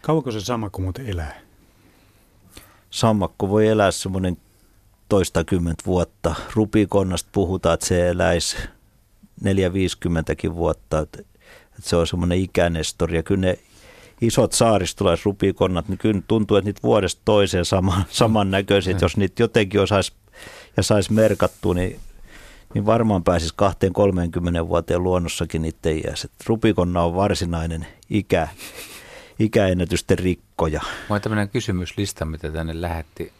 [0.03, 1.41] Kauanko se sammakko muuten elää?
[2.91, 4.37] Sammakko voi elää semmoinen
[5.09, 6.35] toistakymmentä vuotta.
[6.55, 8.57] Rupikonnasta puhutaan, että se eläisi
[9.45, 10.99] 4-50kin vuotta.
[10.99, 11.23] Että
[11.79, 13.17] että se on semmoinen ikänestori.
[13.17, 13.59] Ja kyllä ne
[14.23, 18.97] isot saaristolaisrupikonnat, niin kyllä tuntuu, että niitä vuodesta toiseen sama, samannäköisiä.
[19.01, 20.13] Jos niitä jotenkin osaisi
[20.77, 22.01] ja saisi merkattua, niin,
[22.75, 23.55] niin varmaan pääsisi
[24.65, 26.29] 20-30 vuoteen luonnossakin niitä iässä.
[26.47, 28.49] Rupikonna on varsinainen ikä,
[29.39, 30.81] ikäennätysten rikkoja.
[31.11, 33.33] On tämmöinen kysymyslista, mitä tänne lähetti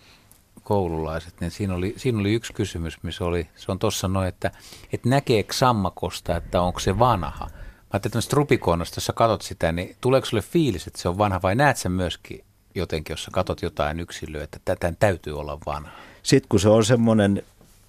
[0.63, 4.51] koululaiset, niin siinä oli, siinä oli yksi kysymys, missä oli, se on tuossa noin, että,
[4.93, 7.51] että näkeekö sammakosta, että onko se vanha?
[7.93, 11.09] Mä ajattelin, että tämmöistä rupikonnasta, jos sä katot sitä, niin tuleeko sulle fiilis, että se
[11.09, 15.39] on vanha vai näet sen myöskin jotenkin, jos sä katot jotain yksilöä, että tätä täytyy
[15.39, 15.91] olla vanha?
[16.23, 17.43] Sitten kun se on semmoinen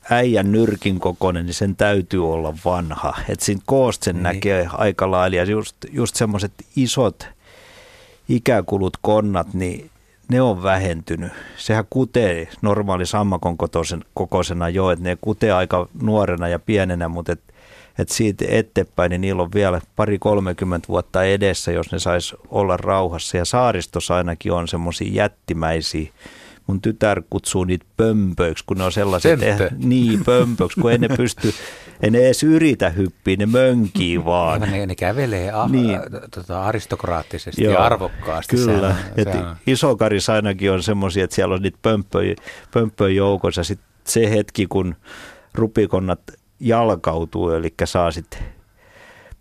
[0.10, 3.14] äijän nyrkin kokoinen, niin sen täytyy olla vanha.
[3.30, 4.24] Että siinä koosta sen Niin.
[4.24, 5.36] näkee aika lailla.
[5.38, 7.28] Ja just, just semmoiset isot
[8.30, 9.90] ikäkulut konnat, niin
[10.28, 11.32] ne on vähentynyt.
[11.58, 17.32] Sehän kutee normaali sammakon kotoisen- kokoisena jo, että ne kutee aika nuorena ja pienenä, mutta
[17.32, 17.42] et,
[18.00, 22.78] et siitä eteenpäin, niin niillä on vielä pari 30 vuotta edessä, jos ne sais olla
[22.78, 23.38] rauhassa.
[23.38, 26.10] Ja saaristossa ainakin on semmoisia jättimäisiä.
[26.68, 29.70] Mun tytär kutsuu niitä pömpöiksi, kun ne on sellaiset, Pömpö?
[29.78, 31.54] niin pömpöiksi, kun ei ne pysty,
[32.04, 34.62] ei ne edes yritä hyppiä, ne mönkii vaan.
[34.62, 36.00] Ne, ne kävelee a, Niin.
[36.36, 38.56] tota, aristokraattisesti Joo, ja arvokkaasti.
[38.56, 42.36] Kyllä, Sehän että sehän on- isokaris ainakin on semmoisia, että siellä on niitä pömpöjä,
[42.74, 43.64] pömpöjä joukossa.
[43.64, 44.96] Sitten se hetki, kun
[45.54, 46.20] rupikonnat
[46.68, 48.40] jalkautuu, eli saa sitten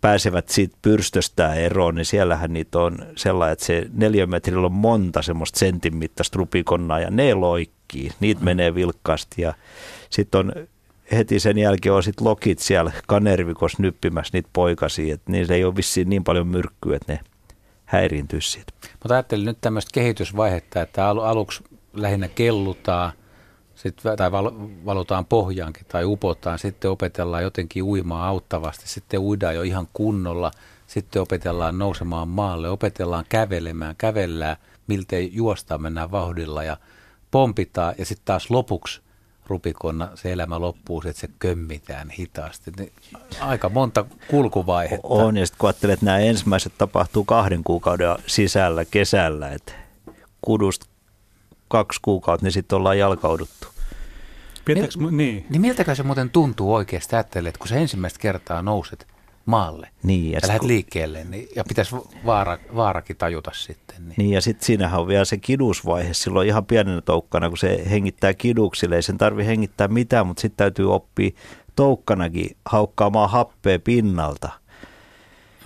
[0.01, 5.59] pääsevät siitä pyrstöstä eroon, niin siellähän niitä on sellainen, että se neliömetrillä on monta semmoista
[5.59, 8.11] sentin mittaista rupikonnaa ja ne loikkii.
[8.19, 8.45] Niitä mm.
[8.45, 9.53] menee vilkkaasti ja
[10.09, 10.53] sitten on
[11.11, 15.75] heti sen jälkeen on sit lokit siellä kanervikos nyppimässä niitä poikasia, että niillä ei ole
[15.75, 17.19] vissiin niin paljon myrkkyä, että ne
[17.85, 18.73] häiriintyisi siitä.
[18.93, 21.63] Mutta ajattelin nyt tämmöistä kehitysvaihetta, että aluksi
[21.93, 23.11] lähinnä kellutaan,
[23.83, 24.51] sit, tai val,
[24.85, 30.51] valutaan pohjaankin tai upotaan, sitten opetellaan jotenkin uimaan auttavasti, sitten uidaan jo ihan kunnolla,
[30.87, 34.57] sitten opetellaan nousemaan maalle, opetellaan kävelemään, kävellään,
[34.87, 36.77] miltei juostaan mennään vauhdilla ja
[37.31, 39.01] pompitaan ja sitten taas lopuksi
[39.47, 42.71] rupikonna se elämä loppuu, että se kömmitään hitaasti.
[42.77, 42.91] Niin
[43.41, 45.07] aika monta kulkuvaihetta.
[45.07, 49.73] On, ja sitten kun ajattelet, että nämä ensimmäiset tapahtuu kahden kuukauden sisällä kesällä, että
[50.41, 50.85] kudusta
[51.67, 53.72] kaksi kuukautta, niin sitten ollaan jalkauduttu.
[54.65, 55.45] Pietäks, niin, niin.
[55.49, 59.07] niin miltäkö se muuten tuntuu oikeasti ajattelee, kun sä ensimmäistä kertaa nouset
[59.45, 60.67] maalle niin, ja, ja lähdet kun...
[60.67, 61.95] liikkeelle, niin, ja pitäisi
[62.25, 63.95] vaara, vaarakin tajuta sitten.
[63.99, 67.83] Niin, niin ja sitten siinähän on vielä se kidusvaihe silloin ihan pienenä toukkana, kun se
[67.89, 71.31] hengittää kiduksille, ei sen tarvi hengittää mitään, mutta sitten täytyy oppia
[71.75, 74.49] toukkanakin haukkaamaan happea pinnalta.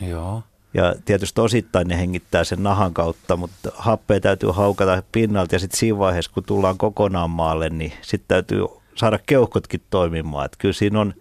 [0.01, 0.43] Joo.
[0.73, 5.79] Ja tietysti osittain ne hengittää sen nahan kautta, mutta happea täytyy haukata pinnalta ja sitten
[5.79, 8.65] siinä vaiheessa, kun tullaan kokonaan maalle, niin sitten täytyy
[8.97, 10.45] saada keuhkotkin toimimaan.
[10.45, 11.13] Että kyllä siinä on,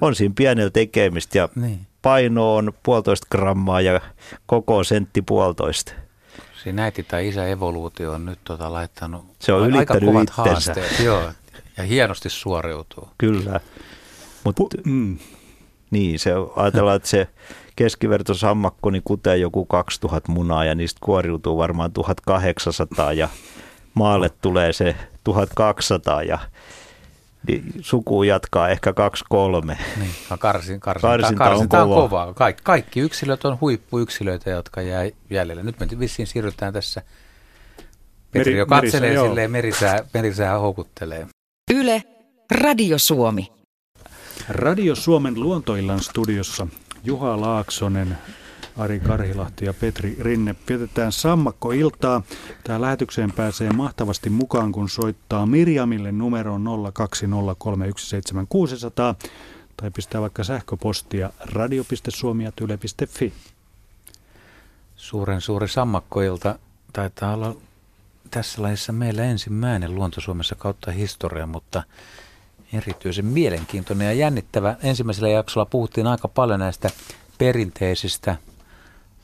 [0.00, 1.86] on siinä pienellä tekemistä ja niin.
[2.02, 4.00] paino on puolitoista grammaa ja
[4.46, 5.92] koko sentti puolitoista.
[6.62, 10.42] Siinä äiti tai isä evoluutio on nyt tota laittanut Se on aika kovat itsensä.
[10.42, 11.00] haasteet.
[11.04, 11.32] Joo,
[11.76, 13.08] ja hienosti suoriutuu.
[13.18, 13.60] Kyllä.
[14.44, 15.18] Mut, mm.
[15.90, 17.28] Niin, se ajatellaan, että se
[17.76, 23.28] keskiverto sammakko niin kutee joku 2000 munaa ja niistä kuoriutuu varmaan 1800 ja
[23.94, 26.38] maalle tulee se 1200 ja
[27.46, 29.78] niin suku jatkaa ehkä kaksi kolme.
[29.98, 32.34] Niin, karsin, karsinta, karsinta, karsinta on, on kovaa.
[32.34, 35.62] Kaikki, kaikki yksilöt on huippuyksilöitä, jotka jää jäljelle.
[35.62, 37.02] Nyt me vissiin siirrytään tässä.
[38.32, 41.26] Petri Meri, jo katselee merisää, silleen, merisää, merisää houkuttelee.
[41.74, 42.02] Yle,
[42.50, 43.52] Radio Suomi.
[44.48, 46.66] Radio Suomen luontoillan studiossa
[47.04, 48.18] Juha Laaksonen,
[48.76, 50.54] Ari Karhilahti ja Petri Rinne.
[50.68, 52.22] Vietetään sammakkoiltaa.
[52.64, 56.70] Tähän lähetykseen pääsee mahtavasti mukaan, kun soittaa Mirjamille numeroon 020317600
[59.76, 63.32] tai pistää vaikka sähköpostia radio.suomi.yle.fi.
[64.96, 66.58] Suuren suuri sammakkoilta
[66.92, 67.56] taitaa olla
[68.30, 71.82] tässä laissa meillä ensimmäinen Luonto Suomessa kautta historia, mutta
[72.72, 74.76] erityisen mielenkiintoinen ja jännittävä.
[74.82, 76.90] Ensimmäisellä jaksolla puhuttiin aika paljon näistä
[77.38, 78.36] perinteisistä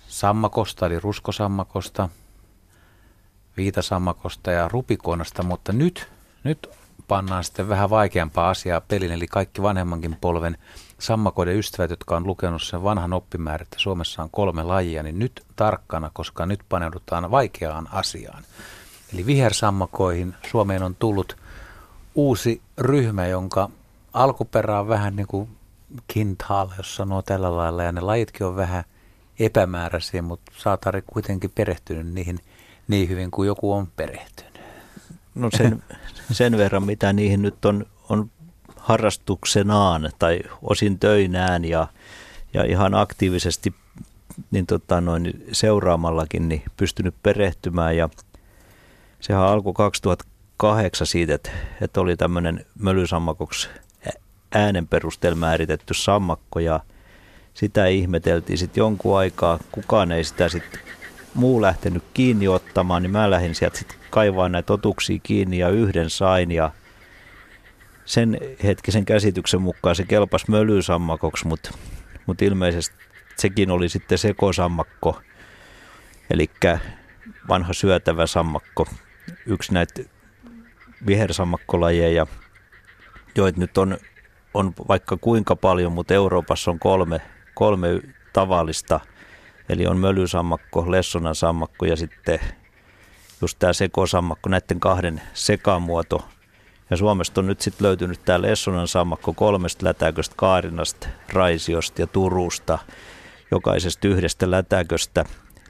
[0.09, 2.09] sammakosta, eli ruskosammakosta,
[3.57, 6.09] viitasammakosta ja rupikoonasta, mutta nyt,
[6.45, 6.71] nyt
[7.09, 10.59] pannaan sitten vähän vaikeampaa asiaa pelin, eli kaikki vanhemmankin polven
[10.99, 15.45] sammakoiden ystävät, jotka on lukenut sen vanhan oppimäärän, että Suomessa on kolme lajia, niin nyt
[15.57, 18.43] tarkkana, koska nyt paneudutaan vaikeaan asiaan.
[19.15, 21.37] Eli vihersammakoihin Suomeen on tullut
[22.15, 23.71] uusi ryhmä, jonka
[24.13, 25.49] alkuperä on vähän niin kuin
[26.07, 28.85] kintaalla, jos sanoo tällä lailla, ja ne lajitkin on vähän–
[29.39, 32.39] epämääräisiä, mutta saatari kuitenkin perehtynyt niihin
[32.89, 34.61] niin hyvin kuin joku on perehtynyt.
[35.35, 35.83] No sen,
[36.31, 38.31] sen verran, mitä niihin nyt on, on
[38.77, 41.87] harrastuksenaan tai osin töinään ja,
[42.55, 43.75] ja ihan aktiivisesti
[44.51, 48.09] niin tota noin, seuraamallakin niin pystynyt perehtymään ja
[49.21, 53.69] sehän alkoi 2008 siitä, että, että oli tämmöinen mölysammakoksi
[54.55, 56.81] äänen perusteella määritetty sammakko ja–
[57.59, 59.59] sitä ihmeteltiin sitten jonkun aikaa.
[59.73, 60.81] Kukaan ei sitä sitten
[61.35, 66.11] muu lähtenyt kiinni ottamaan, niin mä lähdin sieltä sitten kaivaa näitä otuksia kiinni ja yhden
[66.11, 66.71] sain ja
[68.05, 71.71] sen hetkisen käsityksen mukaan se kelpas mölysammakoksi, mutta
[72.27, 72.97] mut ilmeisesti
[73.37, 75.21] sekin oli sitten sekosammakko,
[76.31, 76.51] eli
[77.49, 78.89] vanha syötävä sammakko,
[79.47, 80.03] yksi näitä
[81.07, 82.27] vihersammakkolajeja,
[83.35, 83.99] joita nyt on,
[84.55, 87.21] on vaikka kuinka paljon, mutta Euroopassa on kolme
[87.59, 87.89] kolme
[88.33, 89.01] tavallista,
[89.69, 92.39] eli on mölysammakko, lessonan sammakko ja sitten
[93.41, 96.29] just tämä sekosammakko, näiden kahden sekamuoto.
[96.91, 102.79] Ja Suomesta on nyt sitten löytynyt tämä lessonan sammakko kolmesta lätäköstä, Kaarinasta, Raisiosta ja Turusta,
[103.51, 105.25] jokaisesta yhdestä lätäköstä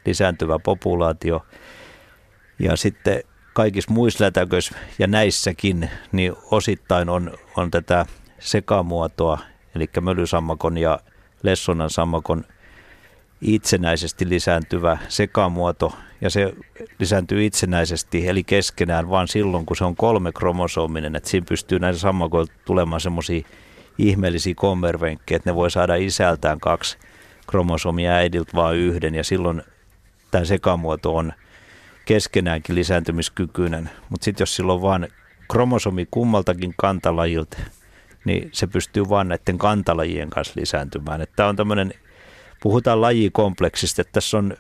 [0.07, 1.47] lisääntyvä populaatio.
[2.59, 3.23] Ja sitten
[3.53, 8.07] kaikissa muissa lätäköissä ja näissäkin, niin osittain on, on tätä
[8.39, 9.39] sekamuotoa,
[9.75, 10.99] eli mölysammakon ja
[11.43, 12.45] Lessonan sammakon
[13.41, 16.53] itsenäisesti lisääntyvä sekamuoto, ja se
[16.99, 21.99] lisääntyy itsenäisesti, eli keskenään, vain silloin, kun se on kolme kromosoominen, että siinä pystyy näiden
[21.99, 23.47] sammakoilta tulemaan semmoisia
[23.99, 26.99] ihmeellisiä kommervenkkejä, että ne voi saada isältään kaksi
[27.47, 29.63] kromosomia äidiltä vain yhden ja silloin
[30.31, 31.33] tämä sekamuoto on
[32.05, 33.91] keskenäänkin lisääntymiskykyinen.
[34.09, 35.09] Mutta sitten jos sillä on vain
[35.51, 37.59] kromosomi kummaltakin kantalajilta,
[38.25, 41.27] niin se pystyy vain näiden kantalajien kanssa lisääntymään.
[41.37, 41.95] Tämä on tämmöinen,
[42.63, 44.57] puhutaan lajikompleksista, että tässä on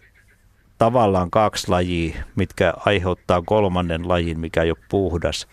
[0.78, 5.48] tavallaan kaksi lajia, mitkä aiheuttaa kolmannen lajin, mikä ei ole puhdas.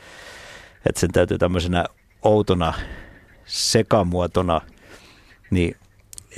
[0.86, 1.86] Että sen täytyy tämmöisenä
[2.22, 2.74] outona
[3.46, 4.62] sekamuotona
[5.52, 5.76] niin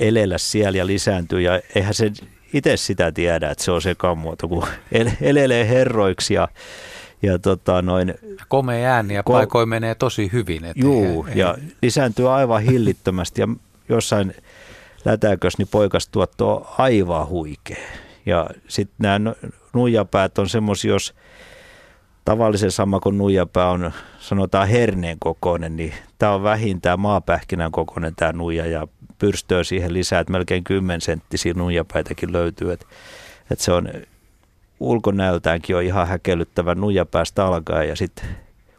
[0.00, 1.40] elellä siellä ja lisääntyy.
[1.40, 2.12] Ja eihän se
[2.52, 4.66] itse sitä tiedä, että se on sekamuoto, kun
[5.20, 6.48] elelee herroiksi ja,
[7.22, 8.14] ja tota noin,
[8.48, 10.64] Komea ääni ja ko- paikoin menee tosi hyvin.
[10.64, 11.72] Että juu, ei, ja ei.
[11.82, 13.48] lisääntyy aivan hillittömästi ja
[13.88, 14.34] jossain
[15.04, 17.88] lätäkös niin poikastuotto on aivan huikea.
[18.26, 19.34] Ja sitten nämä
[19.72, 21.14] nuijapäät on semmoisia, jos
[22.24, 28.66] tavallisen sammakon nuijapää on sanotaan herneen kokoinen, niin tämä on vähintään maapähkinän kokoinen tämä nuija
[28.66, 28.88] ja
[29.18, 32.72] pyrstöä siihen lisää, että melkein 10 senttisiä nuijapäitäkin löytyy.
[32.72, 32.86] Että,
[33.50, 33.88] että se on
[34.80, 38.28] ulkonäöltäänkin on ihan häkellyttävä nuijapäästä alkaen ja sitten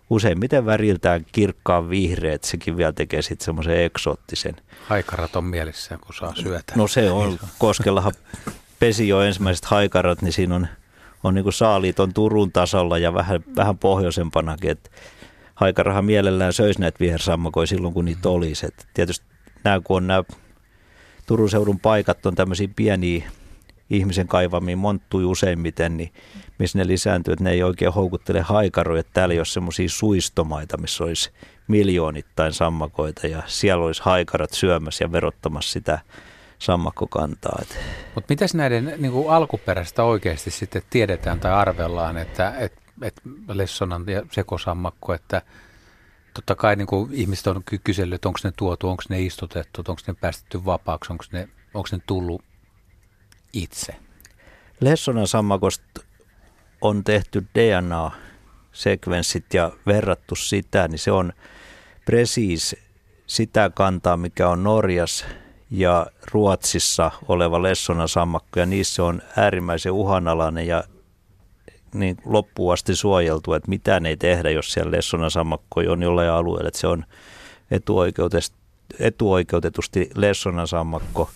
[0.10, 4.56] useimmiten väriltään kirkkaan vihreä, että sekin vielä tekee sitten semmoisen eksoottisen.
[4.88, 6.74] Haikarat on mielessä, kun saa syötä.
[6.76, 8.14] No se on, Koskellahan
[8.80, 10.68] pesi jo ensimmäiset haikarat, niin siinä on,
[11.24, 14.90] on niin saaliit on Turun tasolla ja vähän, vähän pohjoisempanakin, että
[15.56, 18.66] haikarahan mielellään söisi näitä vihersammakoja silloin, kun niitä olisi.
[18.66, 19.26] Et tietysti
[19.64, 20.24] nämä, kun on nämä
[21.26, 23.32] Turun seudun paikat on tämmöisiä pieniä
[23.90, 26.14] ihmisen kaivamiin monttui useimmiten, niin
[26.60, 29.04] missä ne lisääntyy, että ne ei oikein houkuttele haikaroja.
[29.04, 31.32] Täällä ei ole semmoisia suistomaita, missä olisi
[31.68, 36.00] miljoonittain sammakoita ja siellä olisi haikarat syömässä ja verottamassa sitä
[36.60, 37.60] sammakkokantaa.
[38.16, 44.04] Mutta mitäs näiden niin kuin alkuperäistä oikeasti sitten tiedetään tai arvellaan, että, että, että lessonan
[44.08, 45.42] ja sekosammakko, että
[46.34, 50.02] totta kai niin kuin ihmiset on kysellyt, että onko ne tuotu, onko ne istutettu, onko
[50.08, 52.42] ne päästetty vapaaksi, onko ne, onko ne tullut
[53.54, 53.96] itse?
[54.80, 56.02] Lessonan sammakosta
[56.82, 61.34] on tehty DNA-sekvenssit ja verrattu sitä, niin se on
[62.06, 62.76] presiis
[63.28, 65.26] sitä kantaa, mikä on Norjas
[65.72, 70.84] ja Ruotsissa oleva Lessonan sammakko, ja niissä on äärimmäisen uhanalainen ja
[71.94, 76.68] niin loppuun asti suojeltu, että mitään ei tehdä, jos siellä Lessonan sammakko on jollain alueella,
[76.68, 77.06] että se on
[79.00, 81.30] etuoikeutetusti Lessonan sammakko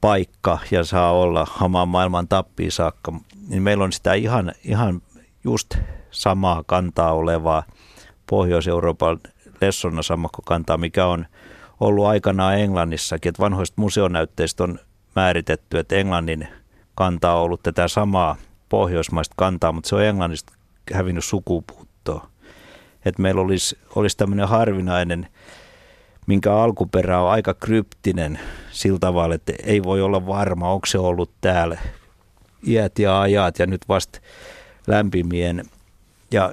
[0.00, 3.12] paikka ja saa olla hamaan maailman tappiin saakka,
[3.48, 5.02] niin meillä on sitä ihan, ihan
[5.44, 5.74] just
[6.10, 7.62] samaa kantaa olevaa
[8.26, 9.20] Pohjois-Euroopan
[9.60, 11.26] Lessona sammakkokantaa, mikä on
[11.80, 14.78] ollut aikanaan Englannissakin, että vanhoista museonäytteistä on
[15.16, 16.48] määritetty, että Englannin
[16.94, 18.36] kanta on ollut tätä samaa
[18.68, 20.52] pohjoismaista kantaa, mutta se on Englannista
[20.92, 22.28] hävinnyt sukupuuttoon.
[23.04, 25.28] Että meillä olisi, olisi tämmöinen harvinainen
[26.28, 31.30] minkä alkuperä on aika kryptinen sillä tavalla, että ei voi olla varma, onko se ollut
[31.40, 31.78] täällä
[32.66, 34.20] iät ja ajat ja nyt vasta
[34.86, 35.64] lämpimien
[36.30, 36.52] ja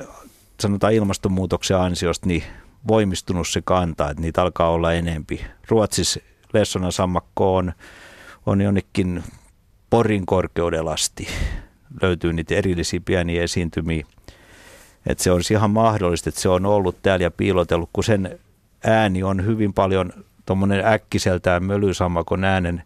[0.59, 2.43] sanotaan ilmastonmuutoksen ansiosta niin
[2.87, 5.45] voimistunut se kanta, että niitä alkaa olla enempi.
[5.67, 6.19] Ruotsissa
[6.53, 7.73] Lessonan sammakko on,
[8.45, 9.23] on jonnekin
[9.89, 11.27] Porin korkeudella asti.
[12.01, 14.05] Löytyy niitä erillisiä pieniä esiintymiä.
[15.07, 18.39] Että se olisi ihan mahdollista, että se on ollut täällä ja piilotellut, kun sen
[18.85, 20.13] ääni on hyvin paljon
[20.45, 22.83] tuommoinen äkkiseltään mölysammakon äänen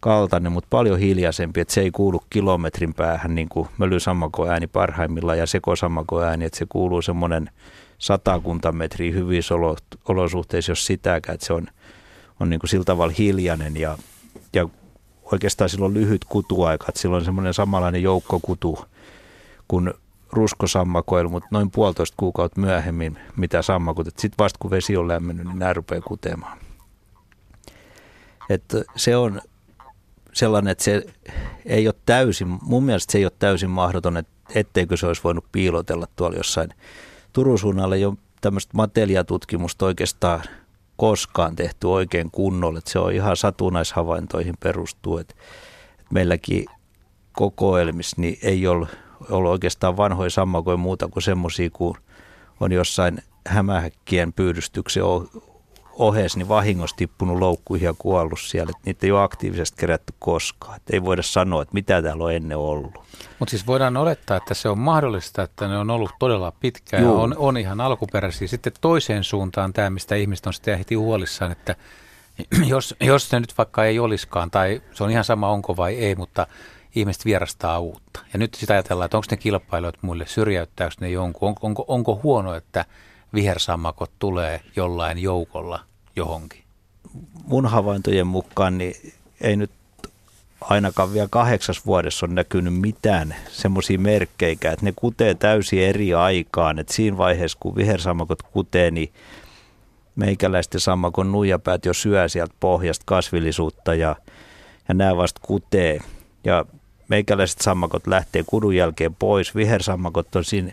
[0.00, 5.38] kaltainen, mutta paljon hiljaisempi, että se ei kuulu kilometrin päähän niin kuin mölysammakon ääni parhaimmillaan
[5.38, 7.50] ja sekosammakon ääni, että se kuuluu semmoinen
[7.98, 9.54] satakunta metriä hyvissä
[10.08, 11.66] olosuhteissa, jos sitäkään, että se on,
[12.40, 13.98] on niin kuin sillä tavalla hiljainen ja,
[14.52, 14.68] ja
[15.32, 18.84] oikeastaan silloin lyhyt kutuaika, että silloin semmoinen samanlainen joukkokutu
[19.68, 19.94] kuin
[20.32, 24.06] ruskosammakoilla, mutta noin puolitoista kuukautta myöhemmin mitä sammakot.
[24.06, 26.58] Sitten vasta kun vesi on lämmennyt, niin nämä rupeaa kutemaan.
[28.50, 29.40] Että se on
[30.32, 31.06] sellainen, että se
[31.66, 35.44] ei ole täysin, mun mielestä se ei ole täysin mahdoton, että etteikö se olisi voinut
[35.52, 36.70] piilotella tuolla jossain
[37.32, 40.42] Turun suunnalla jo tämmöistä materiaatutkimusta oikeastaan
[40.96, 42.78] koskaan tehty oikein kunnolla.
[42.78, 45.18] Että se on ihan satunnaishavaintoihin perustuu.
[45.18, 45.34] Että
[46.10, 46.66] meilläkin
[47.32, 48.88] kokoelmissa niin ei ole
[49.30, 51.96] ollut oikeastaan vanhoja sammakoja muuta kuin semmoisia, kun
[52.60, 55.02] on jossain hämähäkkien pyydystyksen
[55.92, 58.70] ohessa niin vahingossa tippunut loukkuihin ja kuollut siellä.
[58.70, 60.76] Että niitä ei ole aktiivisesti kerätty koskaan.
[60.76, 62.92] Että ei voida sanoa, että mitä täällä on ennen ollut.
[63.38, 67.10] Mutta siis voidaan olettaa, että se on mahdollista, että ne on ollut todella pitkään ja
[67.10, 68.48] on, on ihan alkuperäisiä.
[68.48, 71.76] Sitten toiseen suuntaan tämä, mistä ihmiset on sitten heti huolissaan, että
[72.66, 76.14] jos, jos se nyt vaikka ei olisikaan, tai se on ihan sama onko vai ei,
[76.14, 76.46] mutta
[76.94, 78.20] ihmiset vierastaa uutta.
[78.32, 82.20] Ja nyt sitä ajatellaan, että onko ne kilpailijat muille, syrjäyttääkö ne jonkun, on, onko, onko
[82.22, 82.84] huono, että
[83.34, 85.80] vihersammakot tulee jollain joukolla
[86.16, 86.62] johonkin?
[87.44, 89.70] Mun havaintojen mukaan niin ei nyt
[90.60, 96.78] ainakaan vielä kahdeksas vuodessa on näkynyt mitään semmoisia merkkejä, että ne kutee täysin eri aikaan.
[96.78, 99.12] Että siinä vaiheessa, kun vihersammakot kutee, niin
[100.16, 104.16] meikäläisten sammakon nuijapäät jo syö sieltä pohjasta kasvillisuutta ja,
[104.88, 105.98] ja nämä vasta kutee.
[106.44, 106.64] Ja
[107.12, 109.54] meikäläiset sammakot lähtee kudun jälkeen pois.
[109.54, 110.72] Vihersammakot on siinä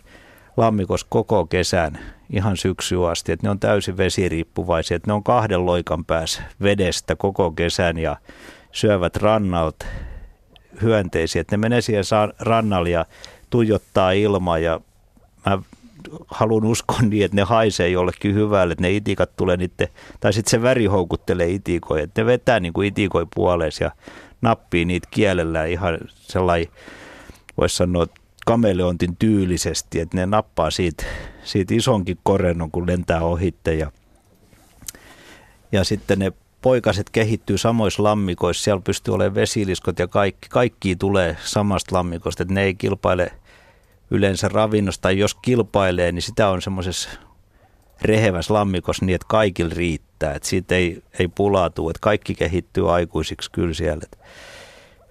[0.58, 5.66] lammikossa koko kesän ihan syksyyn asti, että ne on täysin vesiriippuvaisia, että ne on kahden
[5.66, 8.18] loikan päässä vedestä koko kesän ja
[8.72, 9.86] syövät rannalta
[10.82, 12.04] hyönteisiä, että ne menee siihen
[12.40, 13.06] rannalle ja
[13.50, 14.82] tuijottaa ilmaa ja
[15.46, 15.60] mä
[16.28, 19.88] haluan uskoa niin, että ne haisee jollekin hyvälle, että ne itikat tulee niiden,
[20.20, 23.92] tai sitten se väri houkuttelee itikoja, että ne vetää niin kuin itikoi puolees ja
[24.42, 26.68] nappii niitä kielellä ihan sellainen,
[27.58, 28.08] voisi sanoa,
[28.46, 31.06] kameleontin tyylisesti, että ne nappaa siitä,
[31.44, 33.92] siitä isonkin korennon, kun lentää ohitte ja,
[35.72, 36.32] ja sitten ne
[36.62, 42.54] poikaset kehittyy samoissa lammikoissa, siellä pystyy olemaan vesiliskot ja kaikki, kaikki tulee samasta lammikosta, että
[42.54, 43.32] ne ei kilpaile
[44.12, 47.10] yleensä ravinnosta, tai jos kilpailee, niin sitä on semmoisessa
[48.02, 53.52] rehevässä lammikossa niin, että kaikilla riittää, että siitä ei, ei pulaatu, että kaikki kehittyy aikuisiksi
[53.52, 54.02] kyllä siellä.
[54.04, 54.18] Että,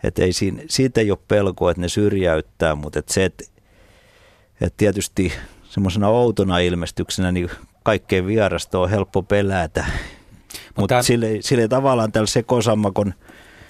[0.03, 3.45] että ei siinä, siitä ei ole pelkoa, että ne syrjäyttää, mutta että se, että,
[4.61, 5.33] että tietysti
[5.65, 7.51] semmoisena outona ilmestyksenä niin
[7.83, 9.85] kaikkein vierasta on helppo pelätä
[10.79, 13.15] mutta Mut sille, sille tavallaan tällä sekosammakon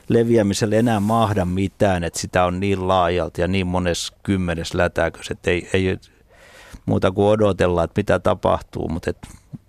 [0.09, 5.51] leviämisellä enää mahda mitään, että sitä on niin laajalti ja niin monessa kymmenes lätäkös, että
[5.51, 5.99] ei, ei
[6.87, 9.19] muuta kuin odotella, että mitä tapahtuu, mutta et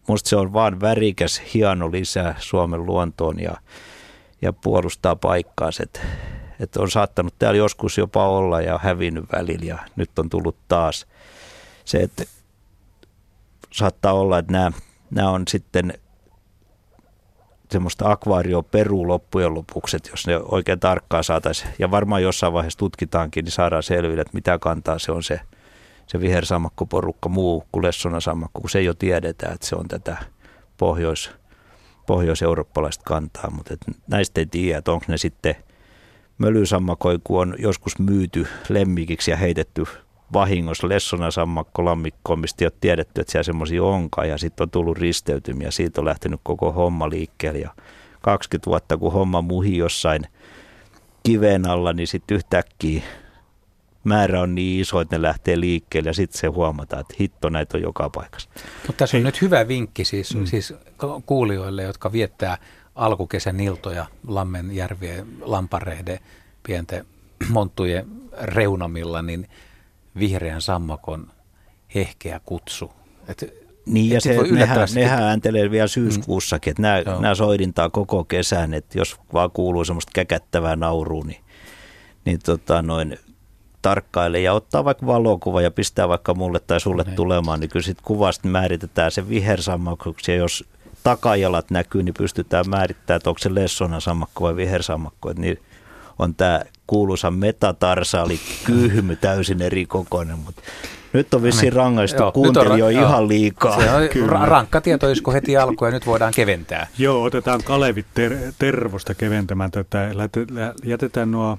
[0.10, 3.54] musta se on vaan värikäs, hieno lisä Suomen luontoon ja,
[4.42, 6.00] ja puolustaa paikkaansa, että
[6.60, 11.08] et on saattanut täällä joskus jopa olla ja hävinnyt välillä ja nyt on tullut taas.
[11.86, 12.24] Se, että
[13.72, 14.72] saattaa olla, että nämä,
[15.12, 15.94] nämä on sitten
[17.72, 22.80] semmoista akvaario peru loppujen lopuksi, että jos ne oikein tarkkaan saataisiin, ja varmaan jossain vaiheessa
[22.80, 25.40] tutkitaankin, niin saadaan selville, että mitä kantaa se on se,
[26.12, 30.18] se vihersammakkoporukka muu kuin lessonasammakko, kun se jo tiedetään, että se on tätä
[30.78, 31.32] pohjois,
[32.08, 35.56] pohjois-eurooppalaista kantaa, mutta et näistä ei tiedä, että onko ne sitten
[36.38, 39.84] mölysammakoi, kun on joskus myyty lemmikiksi ja heitetty
[40.34, 44.70] vahingossa lessona sammakko lammikkoon, mistä ei ole tiedetty, että siellä semmoisia onkaan ja sitten on
[44.70, 45.72] tullut risteytymiä.
[45.72, 47.70] Siitä on lähtenyt koko homma liikkeelle ja
[48.22, 50.22] 20 vuotta kun homma muhi jossain
[51.24, 53.04] kiveen alla, niin sitten yhtäkkiä
[54.04, 57.78] määrä on niin iso, että ne lähtee liikkeelle ja sitten se huomataan, että hitto näitä
[57.78, 58.50] on joka paikassa.
[58.88, 60.46] Mutta tässä on nyt hyvä vinkki siis, mm.
[60.46, 60.74] siis
[61.26, 62.58] kuulijoille, jotka viettää
[62.96, 66.20] alkukesän iltoja Lammenjärvien, Lamparehde,
[66.68, 67.06] pienten
[67.50, 68.08] monttujen
[68.42, 69.48] reunamilla, niin–
[70.20, 71.32] vihreän sammakon
[71.96, 72.92] hehkeä kutsu.
[73.28, 73.54] Et,
[73.86, 78.98] niin ja se, nehän, nehän ääntelee vielä syyskuussakin, että nämä, nämä soidintaa koko kesän, että
[78.98, 81.44] jos vaan kuuluu semmoista käkättävää naurua, niin,
[82.26, 83.20] niin tota noin,
[83.82, 87.12] tarkkailee ja ottaa vaikka valokuva ja pistää vaikka mulle tai sulle ne.
[87.12, 90.66] tulemaan, niin kyllä sitten kuvasta määritetään se vihersammakko, ja jos
[91.04, 95.60] takajalat näkyy, niin pystytään määrittämään, että onko se lessona sammakko vai vihersammakko, että niin
[96.20, 100.62] on tämä kuuluisa metatarsaali kyhmy täysin eri kokoinen, mutta
[101.14, 103.82] nyt on vissiin rangaistu joo, kuuntelijo on, ihan liikaa.
[103.82, 104.46] Se on Kyllä.
[104.46, 106.88] rankka tieto, josko heti alkuun ja nyt voidaan keventää.
[106.98, 110.12] Joo, otetaan Kalevi ter- Tervosta keventämään tätä.
[110.84, 111.58] Jätetään nuo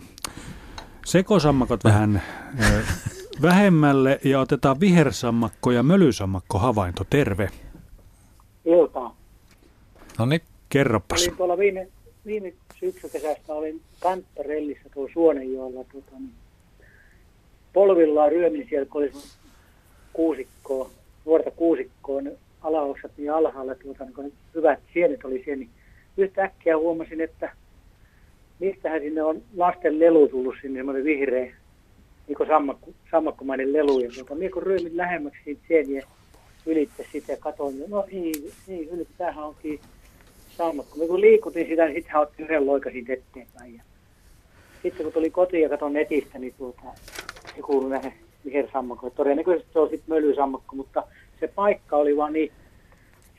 [1.05, 2.23] sekosammakot vähän
[3.43, 7.05] vähemmälle ja otetaan vihersammakko ja mölysammakko havainto.
[7.11, 7.51] Terve.
[8.65, 9.17] Iltaa.
[10.19, 10.41] No niin.
[10.69, 11.23] Kerropas.
[11.23, 11.89] Olin tuolla viime,
[12.27, 16.33] viime syksykesästä olin Kanttarellissa tuolla Suonenjoella tota, niin,
[17.73, 19.13] polvillaan ryömin siellä, kun oli
[20.13, 20.91] kuusikkoa,
[21.27, 22.33] nuorta kuusikkoa, ne
[22.63, 25.71] alaoksat niin alhaalla, tuota, niin kun hyvät sienet oli siellä, niin
[26.17, 27.53] yhtäkkiä huomasin, että
[28.61, 31.55] mistähän sinne on lasten lelu tullut sinne, semmoinen vihreä,
[32.29, 34.01] niin kuin sammakko, sammakkomainen lelu.
[34.01, 36.07] Ja tuota, minä kun ryömin lähemmäksi siitä sieniä
[36.67, 39.81] ylitte sitä ja katsoin, no ei, ei yli, tämähän onkin
[40.57, 40.99] sammakko.
[40.99, 43.75] Me kun liikutin sitä, niin sitten hän otti yhden loika siitä eteenpäin.
[43.75, 43.83] Ja
[44.83, 46.83] sitten kun tuli kotiin ja katsoin netistä, niin tuota,
[47.57, 48.13] se kuului näihin
[48.45, 49.17] vihersammakkoihin.
[49.17, 51.03] Todennäköisesti se on sitten mölysammakko, mutta
[51.41, 52.53] se paikka oli vaan niin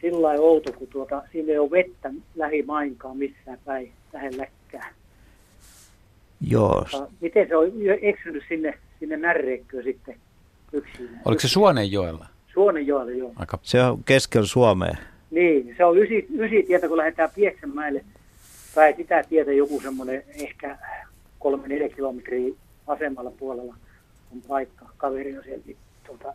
[0.02, 4.94] sillä outo, kun tuota, siinä ei ole vettä lähimainkaan missään päin lähelläkään.
[6.48, 6.86] Joo.
[7.22, 7.72] miten se on
[8.02, 10.16] eksynyt sinne, sinne närreikköön sitten
[10.74, 11.10] yksin?
[11.26, 12.26] Oliko se Suonenjoella?
[12.54, 13.32] Suonenjoella, joo.
[13.36, 13.60] Aika...
[13.62, 14.96] Se on keskellä Suomea.
[15.32, 18.06] Niin, se on ysi, ysi tietä, kun lähdetään Pieksämäelle
[18.76, 20.78] päin sitä tietä joku semmoinen ehkä
[21.40, 22.54] kolme neljä kilometriä
[22.88, 23.76] asemmalla puolella
[24.32, 24.86] on paikka.
[24.98, 25.70] Kaveri on sieltä
[26.08, 26.34] tuota,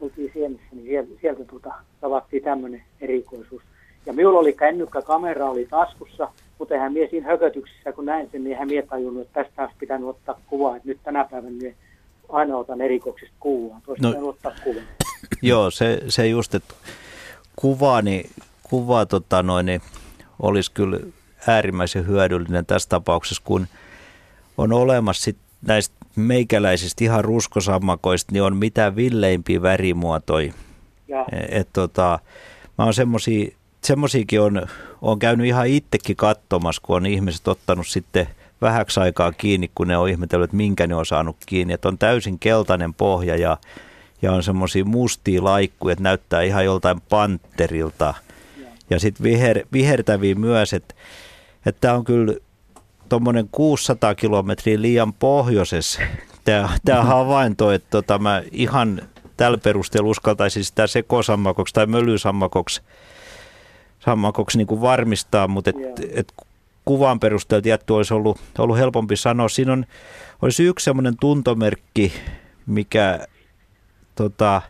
[0.00, 3.62] oltiin Sienissä, niin sieltä, sieltä tuota, tavattiin tämmöinen erikoisuus.
[4.06, 6.28] Ja minulla oli kännykkä, kamera oli taskussa,
[6.60, 9.76] Mutta eihän mie siinä hökötyksessä, kun näin sen, niin eihän mie tajunnut, että tästä olisi
[9.80, 10.76] pitänyt ottaa kuvaa.
[10.76, 11.74] Että nyt tänä päivänä mie
[12.28, 13.80] aina otan erikoksista kuvaa.
[13.86, 14.28] Olisi No.
[14.28, 14.82] ottaa kuvaa.
[15.42, 16.74] Joo, se, se just, että
[17.56, 18.30] kuva, niin,
[18.62, 19.80] kuva tota noin, niin
[20.42, 21.00] olisi kyllä
[21.46, 23.66] äärimmäisen hyödyllinen tässä tapauksessa, kun
[24.58, 25.36] on olemassa sit
[25.66, 30.52] näistä meikäläisistä ihan ruskosammakoista, niin on mitä villeimpiä värimuotoja.
[31.08, 32.18] Ja Et tota,
[32.78, 33.50] mä oon semmosia,
[33.84, 34.66] semmosiakin on,
[35.02, 38.26] on käynyt ihan itsekin katsomassa, kun on ihmiset ottanut sitten
[38.60, 41.74] vähäksi aikaa kiinni, kun ne on ihmetellyt, että minkä ne on saanut kiinni.
[41.74, 43.56] Että on täysin keltainen pohja ja,
[44.22, 48.14] ja on semmoisia mustia laikkuja, että näyttää ihan joltain panterilta.
[48.90, 50.94] Ja sitten viher, vihertäviä myös, että
[51.80, 52.34] tämä on kyllä
[53.08, 56.00] tuommoinen 600 kilometriä liian pohjoisessa
[56.84, 59.02] tämä havainto, että tota, mä ihan
[59.36, 62.82] tällä perusteella uskaltaisin sitä sekosammakoksi tai mölysammakoksi
[64.00, 65.76] sammakoksi niin kuin varmistaa, mutta et,
[66.14, 66.32] et
[66.84, 69.48] kuvan perusteella tietty olisi ollut, ollut helpompi sanoa.
[69.48, 69.84] Siinä on,
[70.42, 72.12] olisi yksi semmoinen tuntomerkki,
[72.66, 73.26] mikä
[74.14, 74.62] tota,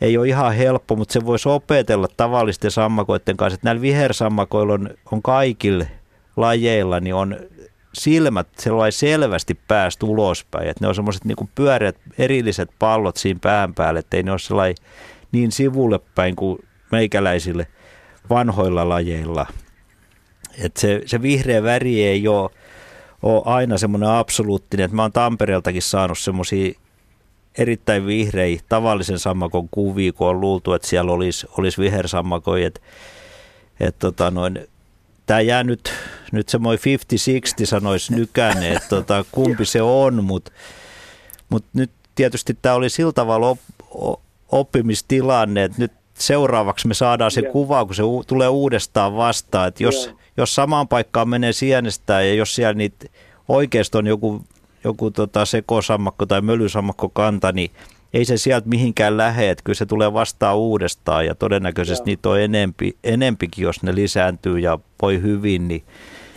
[0.00, 3.54] ei ole ihan helppo, mutta se voisi opetella tavallisten sammakoiden kanssa.
[3.54, 5.84] Että näillä vihersammakoilla on, on kaikilla
[6.36, 7.36] lajeilla, niin on
[7.94, 10.68] silmät sellainen selvästi päästä ulospäin.
[10.68, 14.38] Että ne on semmoiset niin pyöreät erilliset pallot siinä pään päälle, että ei ne ole
[14.38, 14.76] sellainen
[15.32, 16.58] niin sivulle päin kuin
[16.92, 17.66] meikäläisille
[18.30, 19.46] vanhoilla lajeilla.
[20.58, 22.50] Et se, se vihreä väri ei ole,
[23.22, 26.72] ole aina semmoinen absoluuttinen, että mä oon Tampereeltakin saanut semmoisia
[27.58, 32.66] erittäin vihreitä tavallisen sammakon kuvia, kun on luultu, että siellä olisi, olisi vihersammakoja.
[32.66, 32.82] Et,
[33.80, 34.58] et tota noin,
[35.26, 35.92] tämä jää nyt,
[36.32, 36.98] nyt semmoinen
[37.62, 40.52] 50-60 sanoisi nykäne, että tota, kumpi se on, mutta
[41.48, 43.58] mut nyt tietysti tämä oli sillä tavalla op,
[44.52, 47.52] oppimistilanne, että nyt seuraavaksi me saadaan se Joo.
[47.52, 50.16] kuva, kun se u- tulee uudestaan vastaan, että jos, Joo.
[50.36, 53.06] jos samaan paikkaan menee sienestään ja jos siellä niitä
[53.48, 54.42] oikeasti on joku,
[54.84, 57.70] joku tota sekosammakko tai mölysammakko kanta, niin
[58.14, 62.12] ei se sieltä mihinkään lähde, että kyllä se tulee vastaan uudestaan ja todennäköisesti Joo.
[62.12, 65.82] niitä on enempi, enempikin, jos ne lisääntyy ja voi hyvin, niin,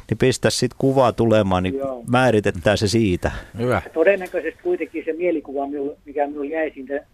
[0.09, 2.03] niin pistä sitten kuvaa tulemaan, niin Joo.
[2.07, 3.31] määritetään se siitä.
[3.57, 3.81] Hyvä.
[3.93, 5.67] todennäköisesti kuitenkin se mielikuva,
[6.05, 7.05] mikä minulla jäi siitä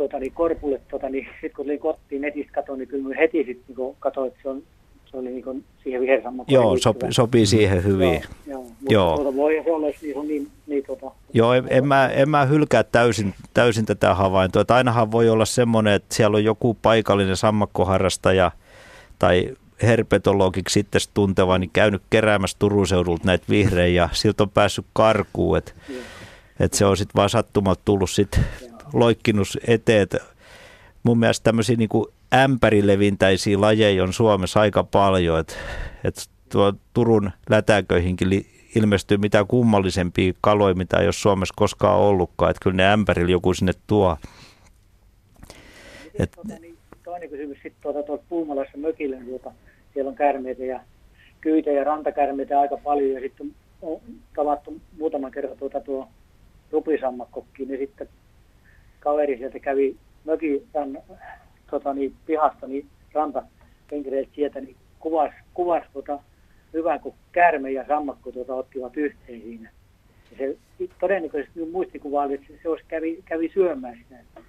[0.00, 3.76] tuota, niin korpulle, tuota, niin sitten kun tuli kotiin netistä katoin, niin kyllä heti sitten
[3.76, 4.62] niin katsoin, että se, on,
[5.10, 8.12] se oli niin kuin siihen vihersammakkoon Joo, sopi, sopii siihen hyvin.
[8.12, 8.62] Joo, joo.
[8.62, 9.16] Mutta Joo.
[9.16, 12.28] Tuota, voi se olla, jos niin, on niin, niin tuota, Joo, en, en, mä, en
[12.28, 14.62] mä hylkää täysin, täysin tätä havaintoa.
[14.62, 18.50] Että ainahan voi olla semmoinen, että siellä on joku paikallinen sammakkoharrastaja
[19.18, 24.86] tai herpetologiksi sitten tunteva, niin käynyt keräämässä Turun seudulta näitä vihreitä ja siltä on päässyt
[24.92, 25.58] karkuun.
[25.58, 25.72] Että
[26.60, 28.44] et se on sitten vaan sattumalta tullut sitten
[28.92, 30.02] loikkinut eteen.
[30.02, 30.16] Et
[31.02, 35.40] mun mielestä tämmöisiä niinku ämpärilevintäisiä lajeja on Suomessa aika paljon.
[35.40, 35.54] Että
[36.04, 36.14] et
[36.52, 42.50] tuo Turun lätäköihinkin li, ilmestyy mitä kummallisempia kaloja, mitä ei ole Suomessa koskaan ollutkaan.
[42.50, 44.16] Että kyllä ne ämpärillä joku sinne tuo.
[46.18, 49.52] Et, tuota, niin, toinen kysymys sitten tuota, tuolta Puumalassa mökillä, niin tuota,
[49.94, 50.80] siellä on käärmeitä ja
[51.40, 54.00] kyitä ja rantakärmeitä aika paljon ja sitten on
[54.36, 56.08] tavattu muutaman kerran tuota, tuo
[56.70, 58.08] rupisammakkokki, niin sitten
[59.00, 60.98] kaveri sieltä kävi mökin ran,
[61.70, 66.18] tota, niin, pihasta niin rantapenkireiltä sieltä, niin kuvasi, kuvasi tuota,
[66.72, 69.70] hyvä, kun käärme ja sammakko tuota, ottivat yhteen siinä.
[70.30, 70.56] Ja se
[71.00, 74.20] todennäköisesti minun muistikuva oli, että se, olisi kävi, kävi syömään sitä.
[74.20, 74.40] Että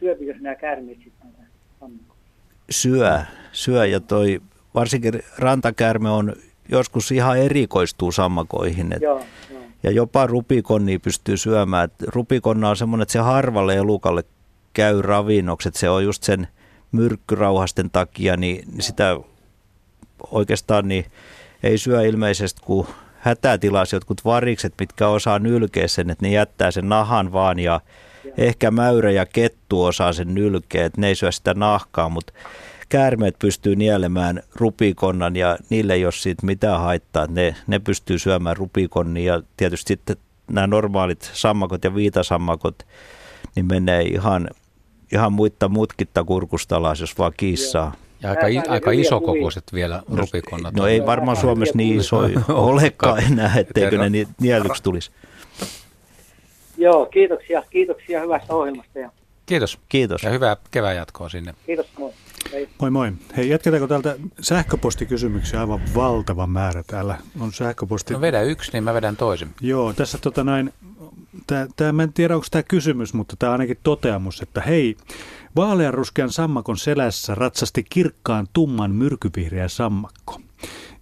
[0.00, 2.22] syöpikö nämä käärmeet sitten näitä sammakkoja?
[2.70, 3.20] syö,
[3.52, 4.40] syö ja toi
[4.74, 6.32] varsinkin rantakäärme on
[6.68, 8.92] joskus ihan erikoistuu sammakoihin.
[8.92, 9.62] Et, Joo, joo.
[9.82, 11.84] Ja jopa rupikonni pystyy syömään.
[11.84, 14.24] Et rupikonna on semmoinen, että se harvalle elukalle
[14.72, 16.48] käy ravinnoksi, että se on just sen
[16.92, 19.16] myrkkyrauhasten takia, niin sitä
[20.30, 21.04] oikeastaan niin
[21.62, 22.86] ei syö ilmeisesti kuin
[23.18, 27.80] hätätilassa jotkut varikset, mitkä osaa nylkeä sen, että ne jättää sen nahan vaan ja
[28.36, 32.32] ehkä mäyrä ja kettu osaa sen nylkeä, että ne ei syö sitä nahkaa, mutta
[32.92, 38.56] käärmeet pystyy nielemään rupikonnan ja niille ei ole siitä mitään haittaa, ne, ne pystyy syömään
[38.56, 40.16] rupikonnia ja tietysti sitten
[40.50, 42.86] nämä normaalit sammakot ja viitasammakot,
[43.56, 44.48] niin menee ihan,
[45.12, 47.94] ihan muitta mutkitta kurkusta alas, jos vaan kiissaa.
[48.22, 50.74] Ja aika, aika isokokoiset vielä rupikonnat.
[50.74, 52.18] No ei varmaan Suomessa niin iso
[52.48, 55.10] olekaan enää, etteikö ne ni- nieluksi tulisi.
[56.76, 59.10] Joo, kiitoksia, kiitoksia hyvästä ohjelmasta ja
[59.46, 59.78] Kiitos.
[59.88, 60.22] Kiitos.
[60.22, 61.54] Ja hyvää kevään jatkoa sinne.
[61.66, 62.12] kiitos moi.
[62.52, 62.68] Hei.
[62.80, 63.12] Moi moi.
[63.36, 68.14] Hei, jatketaanko täältä sähköpostikysymyksiä aivan valtava määrä täällä on sähköposti.
[68.14, 69.48] No vedä yksi, niin mä vedän toisen.
[69.60, 70.72] Joo, tässä tota näin,
[71.46, 74.96] tää, tää, mä en tiedä onko tämä kysymys, mutta tämä ainakin toteamus, että hei,
[75.56, 80.40] vaaleanruskean sammakon selässä ratsasti kirkkaan tumman myrkyvihreä sammakko.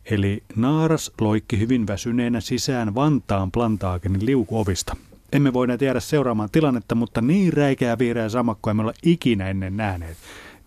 [0.04, 4.96] Eli naaras loikki hyvin väsyneenä sisään Vantaan plantaakenin liukuovista.
[5.32, 10.16] Emme voineet jäädä seuraamaan tilannetta, mutta niin räikeä vihreä sammakko emme ole ikinä ennen nähneet.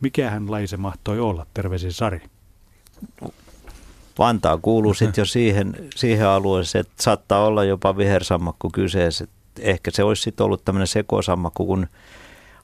[0.03, 1.45] Mikähän laji se mahtoi olla?
[1.53, 2.21] Terveisin Sari.
[4.19, 9.27] Vantaa kuuluu sitten jo siihen, siihen alueeseen, että saattaa olla jopa vihersammakko kyseessä.
[9.59, 11.87] Ehkä se olisi sitten ollut tämmöinen sekosammakko, kun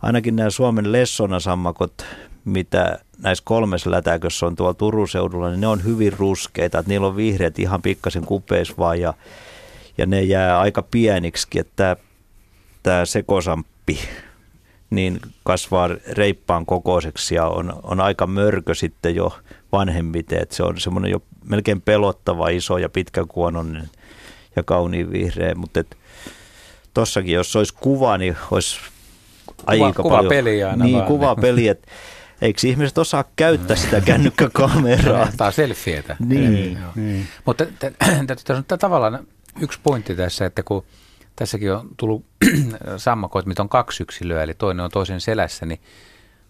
[0.01, 2.05] ainakin nämä Suomen lessonasammakot,
[2.45, 6.79] mitä näissä kolmessa lätäkössä on tuolla Turun seudulla, niin ne on hyvin ruskeita.
[6.79, 9.13] Että niillä on vihreät ihan pikkasen kupeis vaan ja,
[9.97, 11.95] ja ne jää aika pieniksi, että
[12.83, 13.99] tämä sekosamppi
[14.89, 19.37] niin kasvaa reippaan kokoiseksi ja on, on aika mörkö sitten jo
[19.71, 20.41] vanhemmiten.
[20.41, 23.89] Että se on semmoinen jo melkein pelottava, iso ja pitkäkuonoinen
[24.55, 25.55] ja kauniin vihreä.
[25.55, 25.83] Mutta
[26.93, 28.79] tossakin, jos olisi kuva, niin olisi
[29.65, 30.29] aika kuva paljon.
[30.29, 31.07] peli aina Niin, vaan.
[31.07, 31.87] kuva peli, että
[32.41, 35.23] eikö ihmiset osaa käyttää sitä kännykkäkameraa?
[35.23, 36.15] Ottaa selfietä.
[36.19, 36.73] Niin.
[36.81, 36.91] Joo.
[36.95, 37.27] Niin.
[37.45, 39.27] Mutta t- on t- tavallaan
[39.61, 40.83] yksi pointti tässä, että kun
[41.39, 42.25] tässäkin on tullut
[42.97, 45.81] sammakoit, mitä on kaksi yksilöä, eli toinen on toisen selässä, niin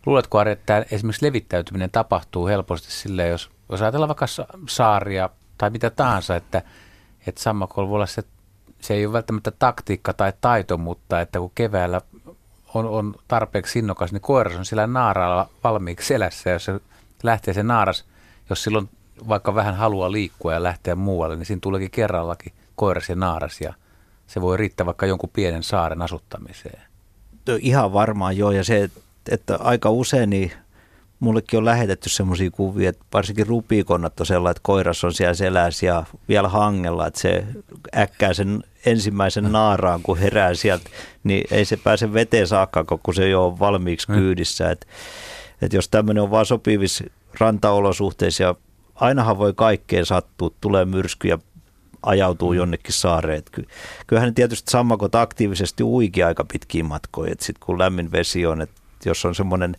[0.05, 5.69] luuletko Ari, että esimerkiksi levittäytyminen tapahtuu helposti silleen, jos, jos ajatellaan vaikka sa- saaria tai
[5.69, 6.61] mitä tahansa, että,
[7.27, 8.23] että sammakolla voi olla se,
[8.81, 12.01] se ei ole välttämättä taktiikka tai taito, mutta että kun keväällä
[12.73, 16.79] on, on tarpeeksi innokas, niin koiras on sillä naaralla valmiiksi selässä, jos se
[17.23, 18.05] lähtee se naaras,
[18.49, 18.89] jos silloin
[19.27, 23.73] vaikka vähän haluaa liikkua ja lähteä muualle, niin siinä tuleekin kerrallakin koiras ja naaras, ja
[24.29, 26.81] se voi riittää vaikka jonkun pienen saaren asuttamiseen.
[27.59, 28.89] Ihan varmaan joo, ja se,
[29.29, 30.51] että, aika usein niin
[31.19, 35.85] mullekin on lähetetty semmoisia kuvia, että varsinkin rupiikonnat on sellainen, että koiras on siellä selässä
[35.85, 37.45] ja vielä hangella, että se
[37.97, 40.89] äkkää sen ensimmäisen naaraan, kun herää sieltä,
[41.23, 44.71] niin ei se pääse veteen saakka, kun se jo on valmiiksi kyydissä.
[44.71, 44.87] Että,
[45.61, 47.03] että jos tämmöinen on vaan sopivissa
[47.39, 48.55] rantaolosuhteissa ja
[48.95, 51.39] ainahan voi kaikkeen sattua, tulee myrsky ja
[52.03, 53.43] ajautuu jonnekin saareen.
[54.07, 58.61] Kyllähän ne tietysti sammakot aktiivisesti uikin aika pitkiä matkoja, että sitten kun lämmin vesi on,
[58.61, 59.75] että jos on semmoinen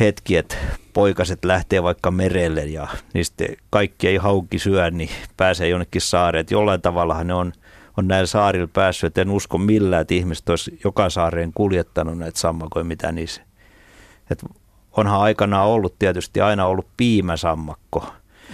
[0.00, 0.56] hetki, että
[0.92, 6.40] poikaset lähtee vaikka merelle ja niistä kaikki ei hauki syö, niin pääsee jonnekin saareen.
[6.40, 7.52] Että jollain tavallahan ne on,
[7.96, 12.38] on näillä saarilla päässyt, että en usko millään, että ihmiset olisi joka saareen kuljettanut näitä
[12.38, 13.42] sammakoja, mitä niissä.
[14.30, 14.46] Että
[14.92, 18.06] onhan aikanaan ollut tietysti aina ollut piimäsammakko.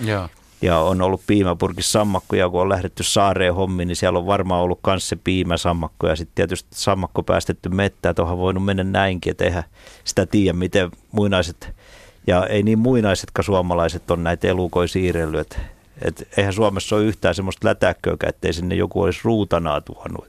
[0.04, 0.28] Joo.
[0.62, 4.80] Ja on ollut piimäpurkissa sammakkoja, kun on lähdetty saareen hommiin, niin siellä on varmaan ollut
[4.86, 6.06] myös se piimäsammakko.
[6.06, 9.64] Ja sitten tietysti sammakko päästetty mettään, että onhan voinut mennä näinkin, että eihän
[10.04, 11.74] sitä tiedä, miten muinaiset,
[12.26, 15.40] ja ei niin muinaisetkaan suomalaiset on näitä elukoja siirrellyt.
[15.40, 15.58] Että
[16.02, 20.28] et eihän Suomessa ole yhtään semmoista lätäkköäkään, ettei sinne joku olisi ruutanaa tuonut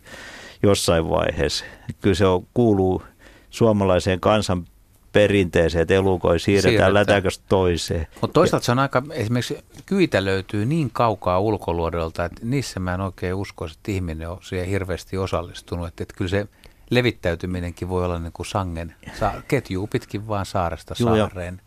[0.64, 1.66] jossain vaiheessa.
[2.02, 3.04] Kyllä se on, kuuluu
[3.50, 4.68] suomalaiseen kansan
[5.12, 6.93] perinteeseen, että elukoja siirretään Siirretään.
[6.93, 8.07] lätäköstä toiseen.
[8.22, 13.01] Mutta toisaalta se on aika, esimerkiksi kyitä löytyy niin kaukaa ulkoluodolta, että niissä mä en
[13.01, 15.88] oikein usko, että ihminen on siihen hirveästi osallistunut.
[15.88, 16.47] Että, että kyllä se
[16.89, 21.62] levittäytyminenkin voi olla niin kuin sangen, sa, ketjuu pitkin vaan saaresta Joo, saareen.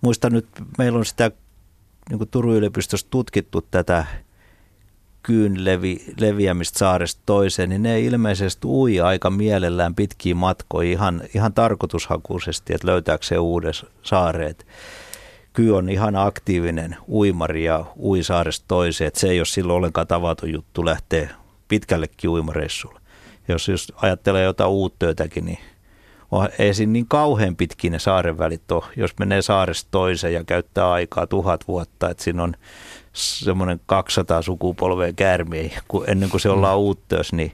[0.00, 0.46] muistan nyt,
[0.78, 1.30] meillä on sitä
[2.10, 4.06] niin kuin Turun yliopistossa tutkittu tätä
[5.24, 11.52] kyyn levi, leviämistä saaresta toiseen, niin ne ilmeisesti ui aika mielellään pitkiä matkoja ihan, ihan
[11.52, 13.72] tarkoitushakuisesti, että löytääkö se uuden
[14.02, 14.66] saareet.
[15.52, 20.06] Kyy on ihan aktiivinen uimari ja ui saaresta toiseen, että se ei ole silloin ollenkaan
[20.06, 21.30] tavaton juttu lähteä
[21.68, 23.00] pitkällekin uimareissulle.
[23.48, 25.58] Jos, jos ajattelee jotain uutta jotakin, niin
[26.30, 28.84] on, ei siinä niin kauhean pitkin ne saaren välit ole.
[28.96, 32.54] Jos menee saaresta toiseen ja käyttää aikaa tuhat vuotta, että siinä on
[33.14, 37.52] semmoinen 200 sukupolvea käärmiä kun ennen kuin se ollaan uutteus, niin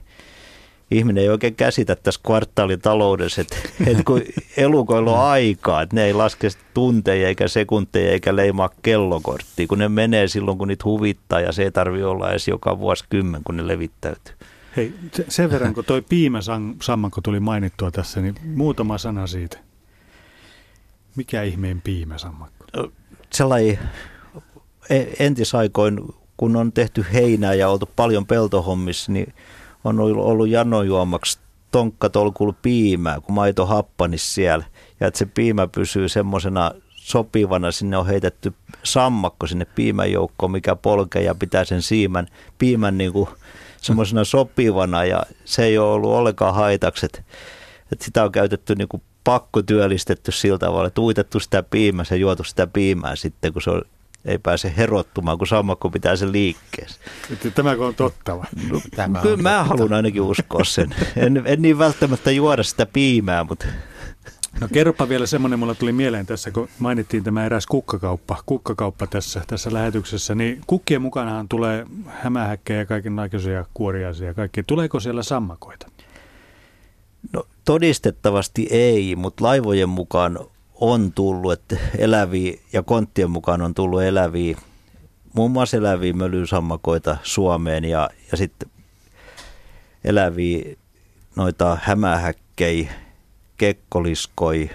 [0.91, 3.55] ihminen ei oikein käsitä tässä kvartaalitaloudessa, että,
[3.85, 4.21] että kun
[4.57, 9.89] elukoilla on aikaa, että ne ei laske tunteja eikä sekunteja eikä leimaa kellokorttia, kun ne
[9.89, 13.67] menee silloin, kun niitä huvittaa ja se ei tarvi olla edes joka vuosikymmen, kun ne
[13.67, 14.33] levittäytyy.
[14.77, 19.57] Hei, se- sen verran kun toi piimäsammakko tuli mainittua tässä, niin muutama sana siitä.
[21.15, 22.65] Mikä ihmeen piimäsammakko?
[23.33, 23.79] sellainen e-
[25.19, 25.99] entisaikoin,
[26.37, 29.33] kun on tehty heinää ja oltu paljon peltohommissa, niin
[29.83, 31.39] on ollut janojuomaksi
[31.71, 34.65] tonkkatolkulla piimää, kun maito happanis siellä.
[34.99, 38.53] Ja että se piimä pysyy semmoisena sopivana, sinne on heitetty
[38.83, 42.27] sammakko sinne piimän joukkoon, mikä polkee ja pitää sen siiman,
[42.57, 43.29] piimän niin kuin
[43.81, 47.21] semmoisena sopivana ja se ei ole ollut ollenkaan haitaksi, että,
[47.99, 52.43] sitä on käytetty niin kuin pakko työllistetty sillä tavalla, että uitettu sitä piimää ja juotu
[52.43, 53.81] sitä piimää sitten, kun se on,
[54.25, 56.99] ei pääse herottumaan, kun sammakko pitää sen liikkeessä.
[57.33, 58.47] Että Tämäkö on totta vai?
[58.95, 60.95] Tämä Kyllä on mä haluan ainakin uskoa sen.
[61.15, 63.65] En, en niin välttämättä juoda sitä piimää, mutta
[64.61, 69.41] No kerropa vielä semmoinen, mulla tuli mieleen tässä, kun mainittiin tämä eräs kukkakauppa, kukkakauppa tässä,
[69.47, 74.63] tässä lähetyksessä, niin kukkien mukanahan tulee hämähäkkejä ja kaikenlaisia kuoriaisia ja kaikki.
[74.63, 75.87] Tuleeko siellä sammakoita?
[77.33, 80.39] No todistettavasti ei, mutta laivojen mukaan
[80.81, 84.57] on tullut, että eläviä ja konttien mukaan on tullut eläviä,
[85.33, 88.69] muun muassa eläviä mölysammakoita Suomeen ja, ja sitten
[90.03, 90.75] eläviä
[91.35, 92.93] noita hämähäkkejä,
[93.57, 94.69] kekkoliskoi,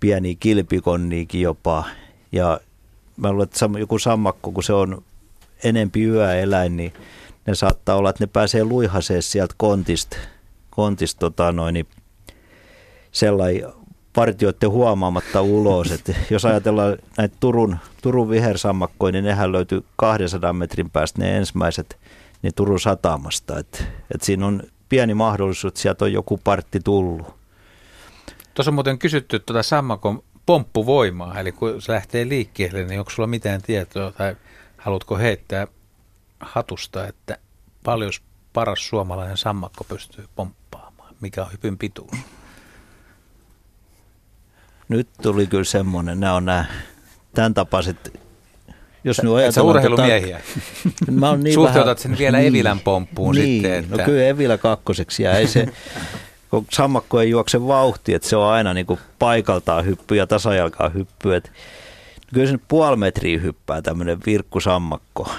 [0.00, 1.84] pieni kilpikonniikin jopa.
[2.32, 2.60] Ja
[3.16, 5.02] mä luulen, että joku sammakko, kun se on
[5.64, 6.92] enempi yöeläin, niin
[7.46, 10.16] ne saattaa olla, että ne pääsee luihaseen sieltä kontista,
[10.70, 11.86] kontista tota noin, niin
[13.12, 13.72] sellainen
[14.12, 15.92] partioiden huomaamatta ulos.
[15.92, 21.98] Et jos ajatellaan näitä Turun, Turun vihersammakkoja, niin nehän löytyy 200 metrin päästä ne ensimmäiset
[22.42, 23.58] niin Turun satamasta.
[23.58, 27.26] Et, et siinä on pieni mahdollisuus, että sieltä on joku partti tullut.
[28.54, 33.26] Tuossa on muuten kysytty tuota sammakon pomppuvoimaa, eli kun se lähtee liikkeelle, niin onko sulla
[33.26, 34.36] mitään tietoa tai
[34.76, 35.66] haluatko heittää
[36.40, 37.38] hatusta, että
[37.84, 38.12] paljon
[38.52, 41.14] paras suomalainen sammakko pystyy pomppaamaan?
[41.20, 42.18] Mikä on hypyn pituus?
[44.88, 46.64] Nyt tuli kyllä semmoinen, nämä on nämä
[47.34, 48.18] tämän tapaiset
[49.04, 49.76] jos nyt ajatellaan...
[49.76, 50.40] urheilumiehiä.
[51.10, 53.72] Mä on niin Suhteutat vähän, sen vielä niin, Evilän pomppuun niin, sitten.
[53.72, 53.96] No että...
[53.96, 55.68] No kyllä Evilä kakkoseksi ja ei se,
[56.50, 60.88] kun sammakko ei juokse vauhti, että se on aina niin kuin paikaltaan hyppy ja tasajalkaa
[60.88, 61.34] hyppy.
[61.34, 61.50] Että
[62.34, 65.30] kyllä se nyt puoli metriä hyppää tämmöinen virkkusammakko.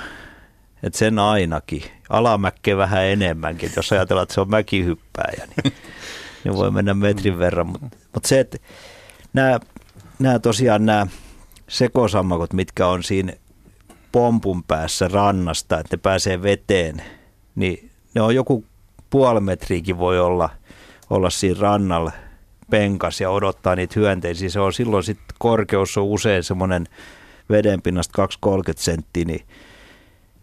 [0.83, 1.83] Että sen ainakin.
[2.09, 3.71] Alamäkkeä vähän enemmänkin.
[3.75, 5.73] Jos ajatellaan, että se on mäkihyppääjä, niin,
[6.43, 7.67] niin voi mennä metrin verran.
[7.67, 8.57] Mutta mut se, että
[9.33, 9.59] nämä,
[10.19, 11.07] nämä tosiaan nämä
[11.67, 13.33] sekosammakot, mitkä on siinä
[14.11, 17.03] pompun päässä rannasta, että ne pääsee veteen,
[17.55, 18.65] niin ne on joku
[19.09, 20.49] puoli metriäkin voi olla,
[21.09, 22.11] olla siinä rannalla
[22.69, 24.49] penkas ja odottaa niitä hyönteisiä.
[24.49, 26.87] Se on silloin sitten korkeus on usein semmoinen
[27.49, 29.45] vedenpinnasta 2-30 senttiä, niin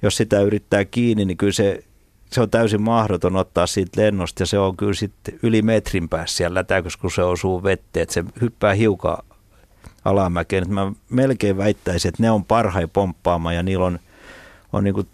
[0.03, 1.85] jos sitä yrittää kiinni, niin kyllä se,
[2.31, 6.37] se on täysin mahdoton ottaa siitä lennosta ja se on kyllä sitten yli metrin päässä
[6.37, 9.19] siellä lätäkössä, kun se osuu vetteen, että se hyppää hiukan
[10.05, 10.63] alamäkeen.
[10.63, 13.99] Että mä melkein väittäisin, että ne on parhain pomppaamaan ja niillä on,
[14.73, 15.09] on niin kuin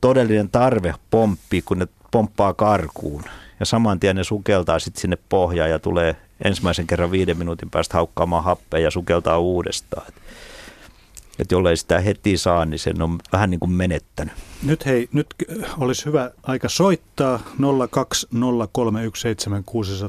[0.00, 3.22] todellinen tarve pomppi, kun ne pomppaa karkuun.
[3.60, 7.96] Ja saman tien ne sukeltaa sitten sinne pohjaan ja tulee ensimmäisen kerran viiden minuutin päästä
[7.96, 10.12] haukkaamaan happea ja sukeltaa uudestaan.
[11.38, 14.34] Että jollei sitä heti saa, niin sen on vähän niin kuin menettänyt.
[14.62, 15.26] Nyt hei, nyt
[15.78, 17.38] olisi hyvä aika soittaa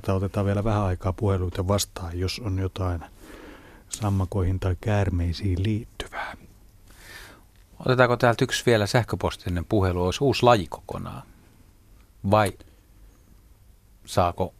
[0.09, 0.11] 020317600.
[0.13, 3.01] Otetaan vielä vähän aikaa puheluita vastaan, jos on jotain
[3.89, 6.37] sammakoihin tai käärmeisiin liittyvää.
[7.85, 11.23] Otetaanko täältä yksi vielä sähköpostinen puhelu, olisi uusi laji kokonaan?
[12.31, 12.53] Vai
[14.05, 14.53] saako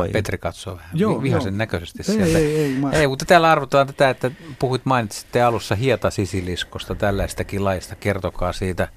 [0.00, 1.58] Vai Petri katsoo vähän joo, vihaisen joo.
[1.58, 2.38] näköisesti ei, sieltä.
[2.38, 2.90] Ei, ei, mä...
[2.90, 7.94] ei, mutta täällä arvotaan tätä, että puhuit mainitsitte alussa hieta sisiliskosta, tällaistakin laista.
[7.94, 8.88] Kertokaa siitä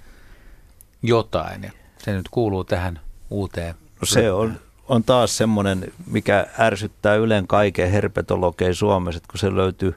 [1.01, 1.63] jotain.
[1.63, 2.99] Ja se nyt kuuluu tähän
[3.29, 3.75] uuteen.
[4.01, 9.95] No se on, on taas semmoinen, mikä ärsyttää Ylen kaiken herpetologei Suomessa, kun se löytyy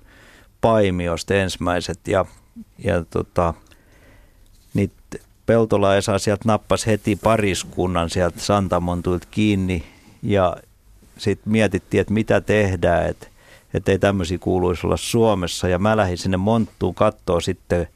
[0.60, 2.24] Paimiosta ensimmäiset ja,
[2.78, 3.54] ja tota,
[4.74, 4.94] niitä
[5.46, 9.84] Peltola Esa sieltä nappasi heti pariskunnan sieltä Santamontuilta kiinni
[10.22, 10.56] ja
[11.18, 13.26] sitten mietittiin, että mitä tehdään, että,
[13.74, 15.68] että ei tämmöisiä kuuluisi olla Suomessa.
[15.68, 17.88] Ja mä lähdin sinne Monttuun katsoa sitten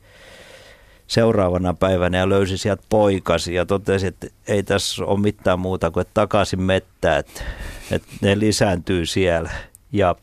[1.07, 6.01] seuraavana päivänä ja löysi sieltä poikasi ja totesi, että ei tässä ole mitään muuta kuin
[6.01, 7.43] että takaisin mettää, että,
[7.91, 9.51] että ne lisääntyy siellä.
[9.93, 10.17] Ja,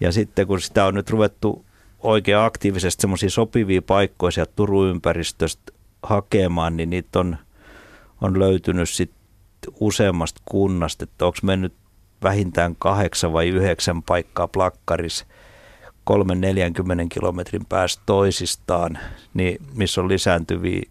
[0.00, 1.64] ja sitten kun sitä on nyt ruvettu
[1.98, 5.72] oikein aktiivisesti semmoisia sopivia paikkoja sieltä Turun ympäristöstä
[6.02, 7.36] hakemaan, niin niitä on,
[8.20, 9.18] on löytynyt sitten
[9.80, 11.72] useammasta kunnasta, että onko mennyt
[12.26, 15.26] vähintään kahdeksan vai yhdeksän paikkaa plakkarissa–
[16.10, 16.14] 3-40
[17.08, 18.98] kilometrin päästä toisistaan,
[19.34, 20.82] niin missä on lisääntyviä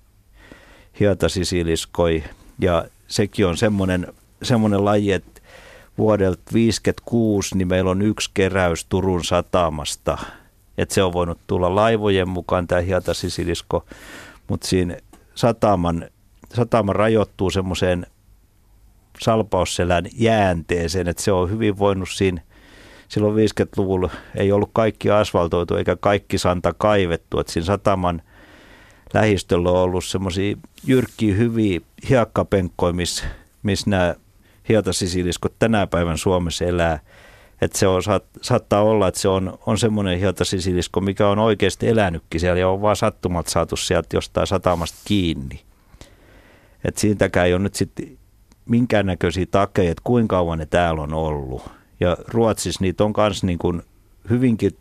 [0.99, 2.23] hietasisiliskoi.
[2.59, 4.07] Ja sekin on semmoinen,
[4.43, 5.41] semmoinen laji, että
[5.97, 10.17] vuodelta 56 niin meillä on yksi keräys Turun satamasta.
[10.77, 13.85] Että se on voinut tulla laivojen mukaan tämä hietasisilisko,
[14.47, 14.97] mutta siinä
[15.35, 16.09] sataman,
[16.53, 18.07] satama rajoittuu semmoiseen
[19.21, 22.41] salpausselän jäänteeseen, että se on hyvin voinut siinä–
[23.07, 27.39] silloin 50-luvulla ei ollut kaikki asfaltoitu eikä kaikki santa kaivettu.
[27.39, 28.21] Että siinä sataman
[29.13, 31.79] lähistöllä on ollut semmoisia jyrkkiä, hyviä
[32.09, 33.25] hiekkapenkkoja, missä
[33.63, 34.15] miss nämä
[34.69, 36.99] hietasisiliskot tänä päivän Suomessa elää.
[37.61, 38.01] Että se on,
[38.41, 42.81] saattaa olla, että se on, on semmoinen hietasisilisko, mikä on oikeasti elänytkin siellä ja on
[42.81, 45.61] vaan sattumat saatu sieltä jostain satamasta kiinni.
[46.85, 48.17] Että siitäkään ei ole nyt sitten
[48.65, 51.69] minkäännäköisiä takeja, että kuinka kauan ne täällä on ollut.
[51.99, 53.81] Ja Ruotsissa niitä on myös niin kuin
[54.29, 54.71] hyvinkin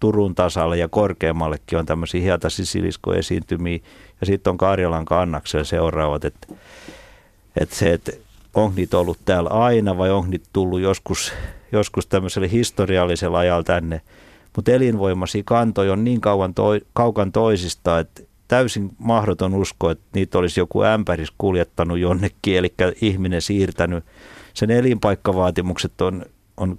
[0.00, 3.78] Turun tasalle ja korkeammallekin on tämmöisiä hietasisiliskoesiintymiä.
[4.20, 6.46] Ja sitten on Karjalan kannaksella seuraavat, että,
[7.60, 8.12] että se, että
[8.54, 11.32] onko niitä ollut täällä aina vai onko niitä tullut joskus,
[11.72, 14.00] joskus tämmöisellä historiallisella ajalla tänne.
[14.56, 20.38] Mutta elinvoimaisia kantoja on niin kauan toi, kaukan toisista, että täysin mahdoton usko, että niitä
[20.38, 24.04] olisi joku ämpäris kuljettanut jonnekin, eli ihminen siirtänyt.
[24.54, 26.78] Sen elinpaikkavaatimukset on, on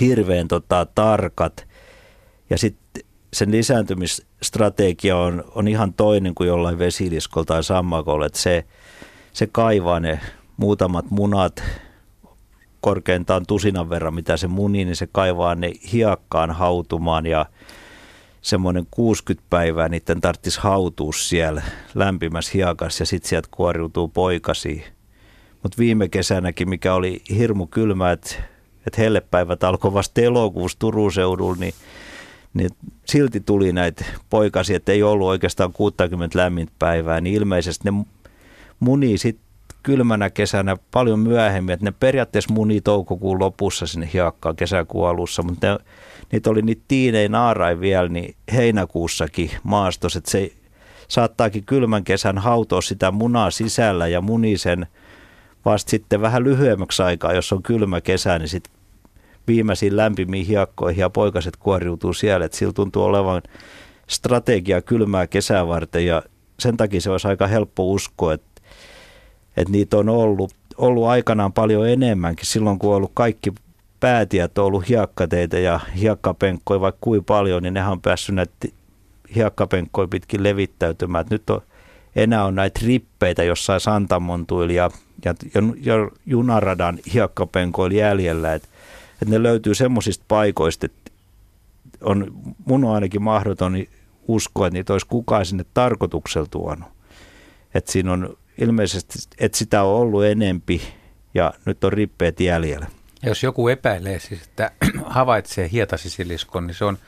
[0.00, 1.66] hirveän tota, tarkat
[2.50, 3.02] ja sitten
[3.32, 8.64] sen lisääntymisstrategia on, on ihan toinen kuin jollain vesiliskolla tai sammakolla, että se,
[9.32, 10.20] se kaivaa ne
[10.56, 11.62] muutamat munat
[12.80, 17.46] korkeintaan tusinan verran, mitä se muni, niin se kaivaa ne hiakkaan hautumaan ja
[18.42, 21.62] semmoinen 60 päivää niiden tarvitsisi hautua siellä
[21.94, 24.84] lämpimässä hiakassa ja sitten sieltä kuoriutuu poikasi.
[25.62, 28.34] Mutta viime kesänäkin, mikä oli hirmu kylmä, että
[28.86, 31.74] että hellepäivät alkoi vasta elokuussa Turun seudulla, niin,
[32.54, 32.70] niin
[33.04, 38.04] silti tuli näitä poikasia, että ei ollut oikeastaan 60 lämmintä päivää, niin ilmeisesti ne
[38.80, 39.44] muni sitten
[39.82, 45.66] kylmänä kesänä paljon myöhemmin, että ne periaatteessa muni toukokuun lopussa sinne hiakkaan kesäkuun alussa, mutta
[45.66, 45.78] ne,
[46.32, 50.52] niitä oli niitä tiinei naarain vielä niin heinäkuussakin maastossa, että se
[51.08, 54.86] saattaakin kylmän kesän hautoa sitä munaa sisällä ja muni sen
[55.64, 58.72] vasta sitten vähän lyhyemmäksi aikaa, jos on kylmä kesä, niin sitten
[59.46, 63.42] viimeisiin lämpimiin hiekkoihin ja poikaset kuoriutuu siellä, että sillä tuntuu olevan
[64.06, 66.22] strategia kylmää kesää varten ja
[66.58, 68.51] sen takia se olisi aika helppo uskoa, että
[69.56, 72.46] että niitä on ollut, ollut aikanaan paljon enemmänkin.
[72.46, 73.52] Silloin kun on ollut kaikki
[74.00, 78.68] päätiet, on ollut hiekkateitä ja hiekkapenkkoja vaikka kuin paljon, niin nehän on päässyt näitä
[79.34, 81.22] hiekkapenkkoja pitkin levittäytymään.
[81.22, 81.60] Et nyt on,
[82.16, 84.90] enää on näitä rippeitä jossain Santamontuilla ja,
[85.24, 85.34] ja,
[85.80, 85.94] ja
[86.26, 88.54] junaradan hiekkapenkoilla jäljellä.
[88.54, 88.68] Että
[89.22, 91.10] et ne löytyy semmoisista paikoista, että
[92.00, 92.32] on,
[92.64, 93.76] mun on ainakin mahdoton
[94.28, 96.88] uskoa, että niitä olisi kukaan sinne tarkoituksella tuonut.
[97.74, 100.82] Että siinä on ilmeisesti, että sitä on ollut enempi
[101.34, 102.86] ja nyt on rippeet jäljellä.
[103.22, 104.70] Jos joku epäilee siis, että
[105.04, 106.98] havaitsee hietasisiliskon, niin se on,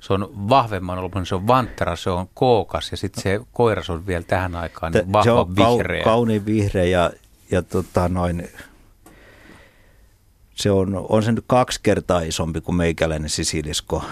[0.00, 3.90] se on vahvemman ollut, niin se on vanttara, se on kookas ja sitten se koiras
[3.90, 6.04] on vielä tähän aikaan niin vahva se on vihreä.
[6.04, 7.10] kauniin vihreä ja,
[7.50, 8.48] ja tota noin,
[10.54, 14.04] se on, on se nyt kaksi kertaa isompi kuin meikäläinen sisilisko.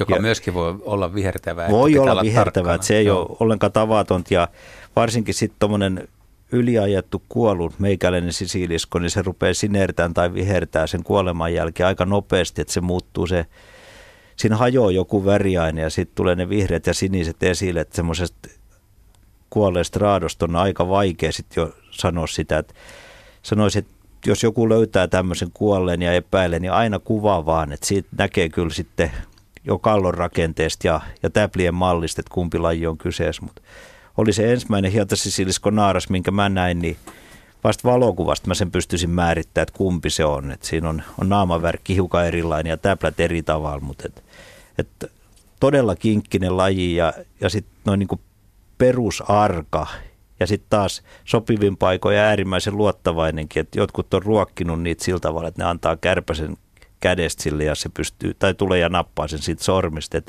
[0.00, 1.70] Joka ja myöskin voi olla vihertävää.
[1.70, 3.26] Voi olla, olla vihertävää, että se ei Joo.
[3.28, 4.48] ole ollenkaan tavatonta ja
[4.96, 6.08] varsinkin sitten tuommoinen
[6.52, 12.60] yliajettu kuollut meikäläinen sisilisko, niin se rupeaa sinertään tai vihertää sen kuoleman jälkeen aika nopeasti,
[12.60, 13.46] että se muuttuu se,
[14.36, 18.48] siinä hajoaa joku väriaine ja sitten tulee ne vihreät ja siniset esille, että semmoisesta
[19.50, 22.74] kuolleesta raadosta on aika vaikea sitten jo sanoa sitä, että
[23.42, 23.94] sanoisin, että
[24.26, 28.70] jos joku löytää tämmöisen kuolleen ja epäilee, niin aina kuvaa vaan, että siitä näkee kyllä
[28.70, 29.10] sitten
[29.64, 33.62] jo kallon rakenteesta ja, ja täplien mallista, että kumpi laji on kyseessä, mutta
[34.16, 36.96] oli se ensimmäinen hietasisilisko naaras, minkä mä näin, niin
[37.64, 40.50] vasta valokuvasta mä sen pystyisin määrittämään, että kumpi se on.
[40.50, 44.24] Et siinä on, on naamavärkki hiukan erilainen ja täplät eri tavalla, mutta et,
[44.78, 45.12] et
[45.60, 48.20] todella kinkkinen laji ja, ja sitten noin niin
[48.78, 49.86] perusarka
[50.40, 55.48] ja sitten taas sopivin paikoin ja äärimmäisen luottavainenkin, että jotkut on ruokkinut niitä sillä tavalla,
[55.48, 56.56] että ne antaa kärpäsen
[57.00, 60.22] kädestä sille ja se pystyy, tai tulee ja nappaa sen siitä sormista.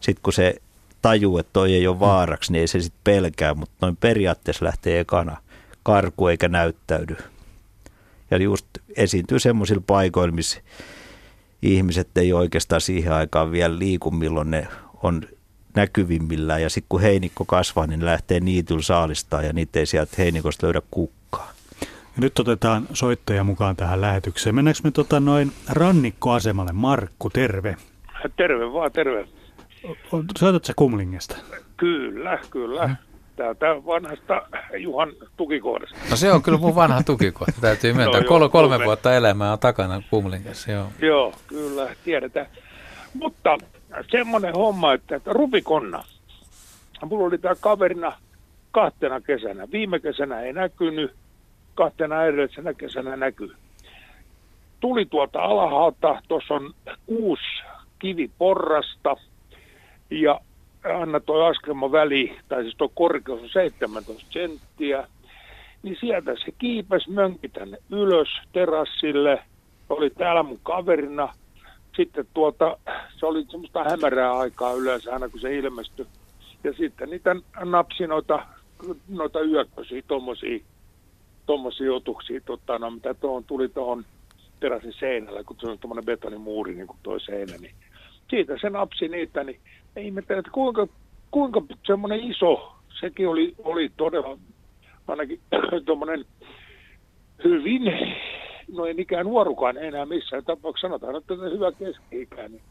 [0.00, 0.54] Sitten kun se
[1.02, 5.00] tajuu, että toi ei ole vaaraksi, niin ei se sitten pelkää, mutta noin periaatteessa lähtee
[5.00, 5.36] ekana
[5.82, 7.16] karku eikä näyttäydy.
[8.30, 8.66] Ja just
[8.96, 10.60] esiintyy semmoisilla paikoilla, missä
[11.62, 14.68] ihmiset ei oikeastaan siihen aikaan vielä liiku, milloin ne
[15.02, 15.22] on
[15.74, 16.62] näkyvimmillään.
[16.62, 20.82] Ja sitten kun heinikko kasvaa, niin lähtee niityllä saalistaa ja niitä ei sieltä heinikosta löydä
[20.90, 21.19] kukkaa.
[22.20, 24.54] Nyt otetaan soittaja mukaan tähän lähetykseen.
[24.54, 26.72] Mennäänkö me tota noin rannikkoasemalle?
[26.72, 27.76] Markku, terve.
[28.36, 29.28] Terve vaan, terve.
[30.38, 31.36] Soitat sä Kumlingesta?
[31.76, 32.86] Kyllä, kyllä.
[32.86, 32.96] Hmm.
[33.36, 34.42] Täältä vanhasta
[34.78, 35.96] Juhan tukikohdasta.
[36.10, 38.20] No se on kyllä mun vanha tukikohta, täytyy myöntää.
[38.20, 40.86] no, Kol- kolme kolme vuotta elämää on takana Kumlingessa, joo.
[41.02, 42.46] Joo, kyllä, tiedetään.
[43.14, 43.58] Mutta
[44.10, 46.04] semmoinen homma, että Rupikonna,
[47.04, 48.12] mulla oli tämä kaverina
[48.70, 49.68] kahtena kesänä.
[49.72, 51.12] Viime kesänä ei näkynyt,
[51.80, 53.52] kahtena edellisenä kesänä näkyy.
[54.80, 56.74] Tuli tuolta alhaalta, tuossa on
[57.06, 57.62] kuusi
[57.98, 59.16] kiviporrasta–
[60.10, 60.40] ja
[61.02, 65.08] anna tuo askelma väli, tai siis tuo korkeus on 17 senttiä,
[65.82, 69.42] niin sieltä se kiipes mönki tänne ylös terassille,
[69.88, 71.34] oli täällä mun kaverina,
[71.96, 72.76] sitten tuota,
[73.18, 76.06] se oli semmoista hämärää aikaa yleensä aina kun se ilmestyi,
[76.64, 78.46] ja sitten niitä napsi noita,
[79.08, 80.58] noita yököisiä, tommosia,
[81.50, 84.04] tommosia otuksia, tota, no, mitä tuohon tuli tuohon
[84.60, 87.74] teräsin seinällä, kun se on tuommoinen betonimuuri niin kuin toi seinä, niin
[88.28, 89.60] siitä se napsi niitä, niin
[89.96, 90.86] ihmettelin, että kuinka,
[91.30, 94.38] kuinka semmoinen iso, sekin oli, oli todella
[95.08, 95.40] ainakin
[95.86, 96.24] tuommoinen
[97.44, 97.82] hyvin,
[98.76, 102.62] no ei mikään nuorukaan enää missään tapauksessa, sanotaan, että hyvä keski niin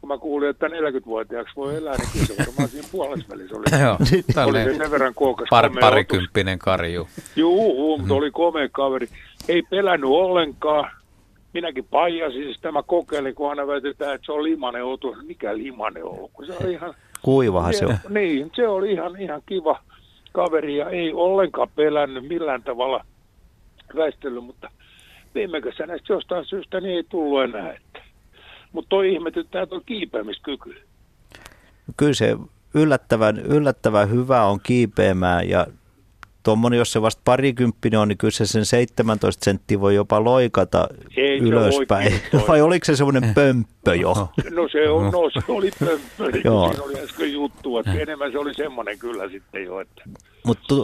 [0.00, 3.64] kun mä kuulin, että 40-vuotiaaksi voi elää, niin kyllä se varmaan siinä puolessa välissä oli.
[3.82, 3.96] Joo,
[4.46, 5.46] oli se sen verran kookas.
[5.50, 7.08] par, parikymppinen karju.
[7.36, 9.08] Juu, mutta oli komea kaveri.
[9.48, 10.90] Ei pelännyt ollenkaan.
[11.52, 15.16] Minäkin paijasin sitä, mä kokeilin, kun aina väitetään, että se on limanen otus.
[15.22, 16.28] Mikä limanen on?
[16.32, 17.96] Kun se on ihan, Kuivahan se on.
[18.08, 19.80] Niin, se oli ihan, ihan kiva
[20.32, 23.04] kaveri ja ei ollenkaan pelännyt millään tavalla
[23.96, 24.70] väistely, mutta
[25.34, 27.78] viime kesänä jostain syystä niin ei tullut enää.
[28.72, 30.74] Mutta toi ihmetyttää tuo kiipeämiskyky.
[31.96, 32.36] Kyllä se
[32.74, 35.66] yllättävän, yllättävän hyvä on kiipeämään ja
[36.42, 40.88] tuommoinen, jos se vasta parikymppinen on, niin kyllä se sen 17 senttiä voi jopa loikata
[41.16, 42.12] Ei ylöspäin.
[42.48, 44.14] Vai oliko se semmoinen pömppö jo?
[44.50, 46.68] No se, on, no, se oli pömppö, niin Joo.
[46.68, 50.02] siinä oli äsken juttu, että enemmän se oli semmoinen kyllä sitten jo, että
[50.46, 50.74] Mutta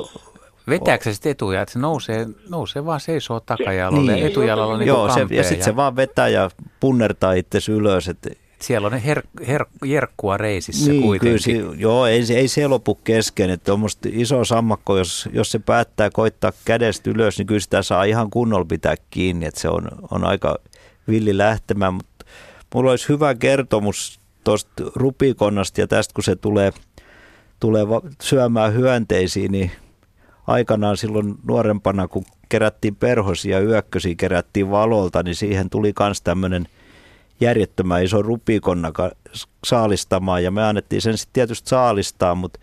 [0.68, 4.22] Vetääkö se sitten etuja, että se nousee, nousee vaan seisoo takajalolle Niin.
[4.22, 8.08] ja etujalalla niin Joo, se, ja sitten se vaan vetää ja punnertaa itse ylös.
[8.08, 11.56] Et, Siellä on ne her, her, jerkkua reisissä niin, kuitenkin.
[11.56, 13.50] Kyllä, se, joo, ei, se- ei se lopu kesken.
[13.50, 18.04] Että tuommoista iso sammakko, jos, jos se päättää koittaa kädestä ylös, niin kyllä sitä saa
[18.04, 19.46] ihan kunnolla pitää kiinni.
[19.46, 20.56] Että se on, on aika
[21.08, 21.94] villi lähtemään.
[21.94, 22.24] Mutta
[22.74, 26.72] mulla olisi hyvä kertomus tuosta rupikonnasta ja tästä, kun se tulee,
[27.60, 27.84] tulee
[28.22, 29.70] syömään hyönteisiä, niin
[30.46, 36.68] aikanaan silloin nuorempana, kun kerättiin perhosia ja yökkösiä kerättiin valolta, niin siihen tuli myös tämmöinen
[37.40, 38.92] järjettömän iso rupikonna
[39.64, 40.44] saalistamaan.
[40.44, 42.60] Ja me annettiin sen sitten tietysti saalistaa, mutta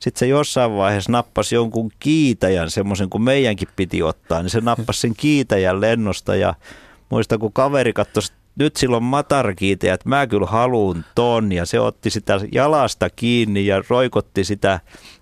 [0.00, 5.00] sitten se jossain vaiheessa nappasi jonkun kiitäjän, semmoisen kuin meidänkin piti ottaa, niin se nappasi
[5.00, 6.36] sen kiitäjän lennosta.
[6.36, 6.54] Ja
[7.10, 8.22] muista kun kaveri katsoi,
[8.56, 11.52] nyt silloin matarakiitäjä, että mä kyllä haluun ton.
[11.52, 14.80] Ja se otti sitä jalasta kiinni ja roikotti sitä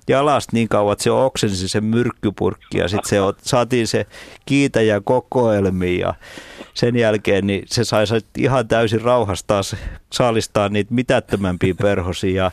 [0.08, 4.06] jalasta niin kauan, että se oksensi sen myrkkypurkki ja sitten se saatiin se
[4.46, 6.14] kiitäjä kokoelmiin ja
[6.74, 8.04] sen jälkeen niin se sai
[8.38, 9.76] ihan täysin rauhassa taas
[10.12, 12.50] saalistaa niitä mitättömämpiä perhosia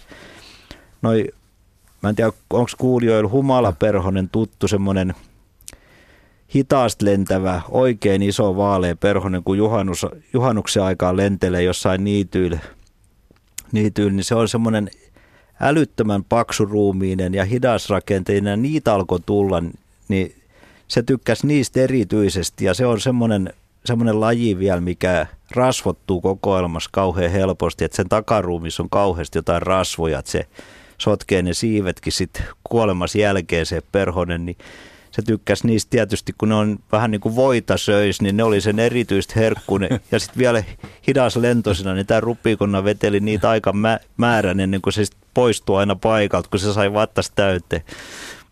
[1.01, 1.27] noi,
[2.01, 5.13] mä en tiedä onko kuulijoilla humalaperhonen tuttu semmoinen
[6.55, 12.59] hitaasti lentävä, oikein iso vaalea perhonen, kun juhannus, juhannuksen aikaan lentelee jossain niityillä,
[13.71, 14.89] niityillä niin se on semmoinen
[15.63, 19.63] älyttömän paksuruumiinen ja hidasrakenteinen, ja niitä alkoi tulla,
[20.07, 20.35] niin
[20.87, 23.53] se tykkäsi niistä erityisesti, ja se on semmoinen,
[23.85, 30.19] semmoinen laji vielä, mikä rasvottuu kokoelmassa kauhean helposti, että sen takaruumissa on kauheasti jotain rasvoja,
[30.19, 30.47] että se
[30.97, 34.57] sotkee ne siivetkin sitten kuolemassa jälkeen se perhonen, niin
[35.11, 35.89] se tykkäsi niistä.
[35.89, 39.99] Tietysti, kun ne on vähän niin kuin voita söis, niin ne oli sen erityistä herkkunen.
[40.11, 40.63] Ja sitten vielä
[41.07, 45.77] hidas lentosina, niin tämä rupikonna veteli niitä aika mä- määrän ennen kuin se sit poistui
[45.79, 47.81] aina paikalta, kun se sai vattas täyteen.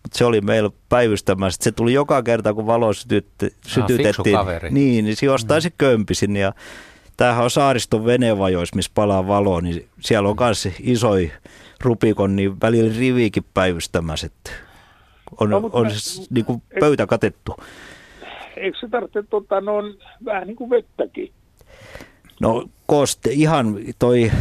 [0.03, 1.64] Mutta se oli meillä päivystämässä.
[1.64, 4.36] Se tuli joka kerta, kun valo sytytti, sytytettiin.
[4.38, 4.70] kaveri.
[4.70, 6.40] Niin, niin se jostain se kömpi sinne.
[6.40, 6.53] Ja
[7.18, 11.32] tämähän on saariston venevajoissa, missä palaa valo, niin siellä on myös isoi
[11.82, 14.28] rupikon, niin välillä riviikin päivystämässä.
[14.28, 14.52] Että
[15.40, 17.56] on, No, on mä- se niin kuin pöytä katettu.
[18.58, 19.74] eikö se tarvitse tota, no,
[20.26, 21.32] vähän niin kuin vettäkin?
[22.40, 24.32] No koste, ihan toi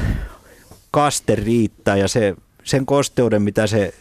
[0.91, 2.35] kaste riittää ja se,
[2.65, 3.95] sen kosteuden, mitä se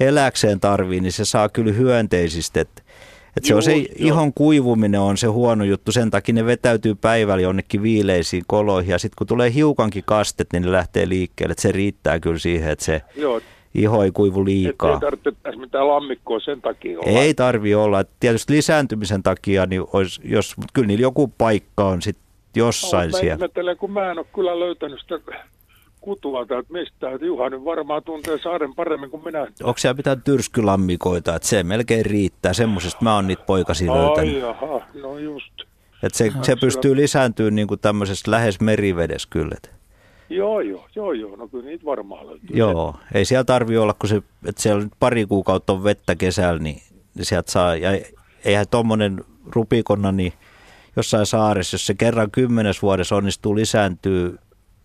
[0.00, 2.60] eläkseen tarvii, niin se saa kyllä hyönteisistä.
[2.60, 2.82] Et,
[3.36, 3.86] et se on se joo.
[3.98, 8.98] ihon kuivuminen on se huono juttu, sen takia ne vetäytyy päivällä jonnekin viileisiin koloihin ja
[8.98, 11.52] sitten kun tulee hiukankin kastet, niin ne lähtee liikkeelle.
[11.52, 13.40] Et se riittää kyllä siihen, että se Joo,
[13.74, 15.00] iho ei kuivu liikaa.
[15.00, 17.20] tarvitse tässä mitään lammikkoa sen takia olla.
[17.20, 18.00] Ei tarvi olla.
[18.00, 22.24] Et Tietysti lisääntymisen takia, niin olisi, jos, mut kyllä niillä joku paikka on sitten
[22.56, 23.34] jossain No, mä siellä.
[23.34, 25.18] ihmettelen, kun mä en ole kyllä löytänyt sitä
[26.02, 27.14] kutua täältä mistään.
[27.14, 29.46] Että Juha nyt varmaan tuntee saaren paremmin kuin minä.
[29.62, 32.52] Onko siellä mitään tyrskylammikoita, että se melkein riittää.
[32.52, 34.40] Semmoisesta mä oon niitä poikasia Ai löytänyt.
[34.40, 35.52] jaha, no just.
[36.02, 39.56] Että se, se pystyy lisääntymään niin kuin tämmöisessä lähes merivedessä kyllä.
[40.28, 41.36] Joo, joo, joo, joo.
[41.36, 42.56] No kyllä niitä varmaan löytyy.
[42.56, 46.58] joo, ei siellä tarvi olla, kun se, että siellä nyt pari kuukautta on vettä kesällä,
[46.58, 46.82] niin,
[47.14, 47.76] niin sieltä saa.
[47.76, 47.90] Ja
[48.44, 49.24] eihän tuommoinen
[49.54, 50.32] rupikonna, niin
[50.96, 54.38] jossain saaressa, jos se kerran kymmenes vuodessa onnistuu lisääntyy,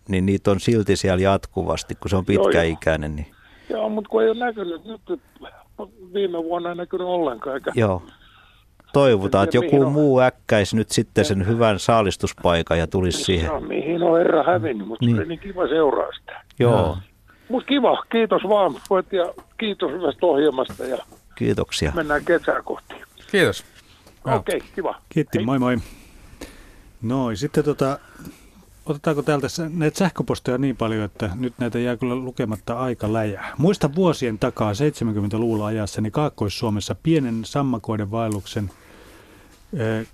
[0.08, 2.44] niin niitä on silti siellä jatkuvasti, kun se on Joo, joo.
[2.44, 3.16] pitkäikäinen.
[3.16, 3.26] Niin,
[3.70, 5.20] Joo, mutta kun ei ole näkynyt nyt,
[6.14, 7.54] viime vuonna ei näkynyt ollenkaan.
[7.56, 7.72] Eikä.
[7.74, 8.02] joo.
[8.92, 9.92] Toivotaan, että joku on.
[9.92, 13.46] muu äkkäisi nyt sitten sen hyvän saalistuspaikan ja tulisi siihen.
[13.50, 15.12] No, mihin on herra hävinnyt, mutta Niin.
[15.12, 15.20] niin.
[15.20, 16.40] oli niin kiva seuraa sitä.
[16.58, 16.98] Joo,
[17.48, 18.74] Mutta kiva, kiitos vaan
[19.12, 20.98] ja kiitos hyvästä ohjelmasta ja
[21.34, 21.92] kiitoksia.
[21.94, 22.94] mennään kesää kohti.
[23.30, 23.64] Kiitos.
[24.26, 24.36] Joo.
[24.36, 24.94] Okei, okay, kiva.
[25.08, 25.76] Kiitti, moi moi.
[27.02, 27.98] Noin, sitten tota,
[28.88, 33.54] otetaanko täältä näitä sähköposteja niin paljon, että nyt näitä jää kyllä lukematta aika läjää.
[33.58, 38.70] Muista vuosien takaa 70-luvulla ajassani Kaakkois-Suomessa pienen sammakoiden vaelluksen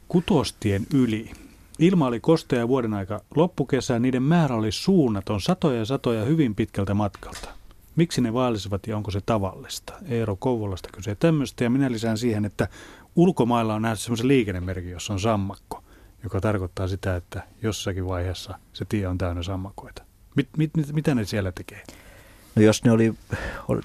[0.08, 1.30] kutostien yli.
[1.78, 6.94] Ilma oli kostea vuoden aika loppukesään, niiden määrä oli suunnaton, satoja ja satoja hyvin pitkältä
[6.94, 7.48] matkalta.
[7.96, 9.92] Miksi ne vaellisivat ja onko se tavallista?
[10.08, 12.68] Eero Kouvolasta kysyy tämmöistä ja minä lisään siihen, että
[13.16, 15.83] ulkomailla on nähty semmoisen liikennemerkin, jossa on sammakko
[16.24, 20.02] joka tarkoittaa sitä, että jossakin vaiheessa se tie on täynnä sammakoita.
[20.36, 21.82] Mit, mit, mit, mitä ne siellä tekee?
[22.54, 23.14] No jos ne oli,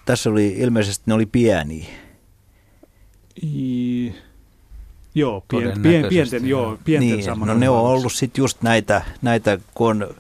[0.06, 1.86] tässä oli ilmeisesti ne oli pieniä.
[3.44, 4.16] I,
[5.16, 9.60] joo, pien, pien, pienten, joo, pienten niin, No ne on ollut sitten just näitä, näitä
[9.74, 10.16] kun on,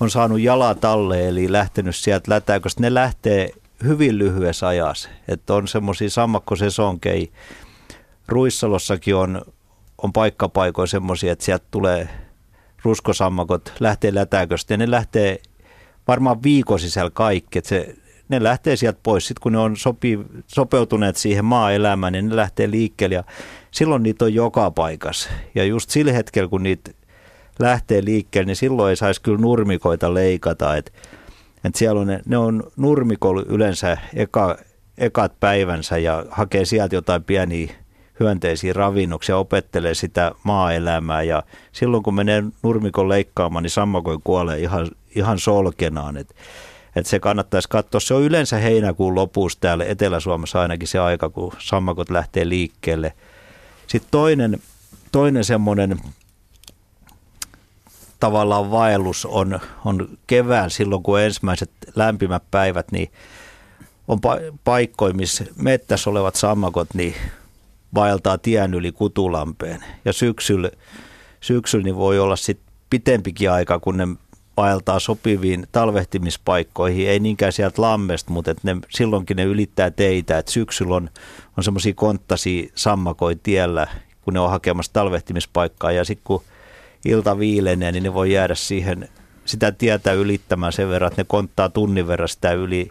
[0.00, 2.80] on saanut jalat alle, eli lähtenyt sieltä lätäköstä.
[2.80, 3.50] Ne lähtee
[3.84, 5.08] hyvin lyhyessä ajassa.
[5.28, 7.26] Että on semmoisia sammakkosesonkeja.
[8.28, 9.42] Ruissalossakin on
[10.02, 12.08] on paikkapaikoin semmoisia, että sieltä tulee
[12.84, 15.42] ruskosammakot, lähtee lätäköstä ja ne lähtee
[16.08, 17.96] varmaan viikon sisällä kaikki, että se,
[18.28, 19.26] ne lähtee sieltä pois.
[19.26, 23.24] Sitten kun ne on sopi, sopeutuneet siihen maa-elämään, niin ne lähtee liikkeelle ja
[23.70, 25.30] silloin niitä on joka paikassa.
[25.54, 26.90] Ja just sillä hetkellä, kun niitä
[27.58, 30.76] lähtee liikkeelle, niin silloin ei saisi kyllä nurmikoita leikata.
[30.76, 30.92] Että
[31.64, 34.58] et siellä on ne, ne on nurmikolla yleensä eka,
[34.98, 37.74] ekat päivänsä ja hakee sieltä jotain pieniä
[38.20, 41.42] hyönteisiä ravinnoksia, opettelee sitä maa-elämää ja
[41.72, 46.16] silloin kun menee nurmikon leikkaamaan, niin sammakoi kuolee ihan, ihan solkenaan.
[46.16, 46.34] Et,
[46.96, 48.00] et se kannattaisi katsoa.
[48.00, 53.12] Se on yleensä heinäkuun lopussa täällä Etelä-Suomessa ainakin se aika, kun sammakot lähtee liikkeelle.
[53.86, 54.60] Sitten toinen,
[55.12, 56.00] toinen semmoinen
[58.20, 63.12] tavallaan vaellus on, on kevään silloin, kun ensimmäiset lämpimät päivät, niin
[64.08, 67.14] on pa- paikkoja, missä mettässä olevat sammakot, niin
[67.94, 69.84] vaeltaa tien yli kutulampeen.
[70.04, 70.70] Ja syksyllä,
[71.40, 74.08] syksyllä niin voi olla sitten pitempikin aika, kun ne
[74.56, 80.38] vaeltaa sopiviin talvehtimispaikkoihin, ei niinkään sieltä lammesta, mutta et ne, silloinkin ne ylittää teitä.
[80.38, 81.10] Et syksyllä on,
[81.56, 83.86] on semmoisia konttaisia sammakoi tiellä,
[84.22, 86.42] kun ne on hakemassa talvehtimispaikkaa ja sitten kun
[87.04, 89.08] ilta viilenee, niin ne voi jäädä siihen
[89.44, 92.90] sitä tietä ylittämään sen verran, että ne konttaa tunnin verran sitä yli,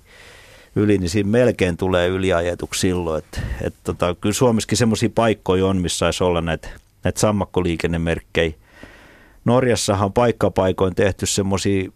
[0.80, 3.24] yli, niin siinä melkein tulee yliajetuksi silloin.
[3.24, 6.70] Että, et tota, kyllä Suomessakin semmoisia paikkoja on, missä saisi olla näitä,
[7.04, 8.54] näitä sammakkoliikennemerkkejä.
[9.46, 11.92] Norjassahan on paikkapaikoin tehty semmoisia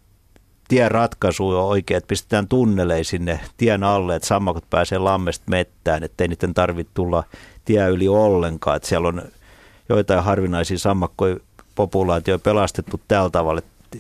[0.68, 6.53] tieratkaisuja oikein, että pistetään tunneleja sinne tien alle, että sammakot pääsee lammesta mettään, ettei niiden
[6.53, 7.23] tarvitse tulla
[7.65, 8.76] tie yli ollenkaan.
[8.76, 9.22] Että siellä on
[9.89, 11.38] joitain harvinaisia sammakkoja
[11.76, 13.97] populaatioja pelastettu tällä tavalla, että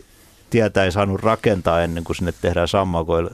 [0.49, 3.31] tietä ei saanut rakentaa ennen kuin sinne tehdään sammakoille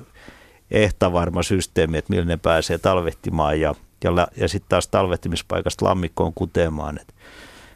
[0.71, 6.99] ehtavarma systeemi, että millä ne pääsee talvehtimaan ja, ja, ja sitten taas talvehtimispaikasta lammikkoon kutemaan.
[7.01, 7.15] Et,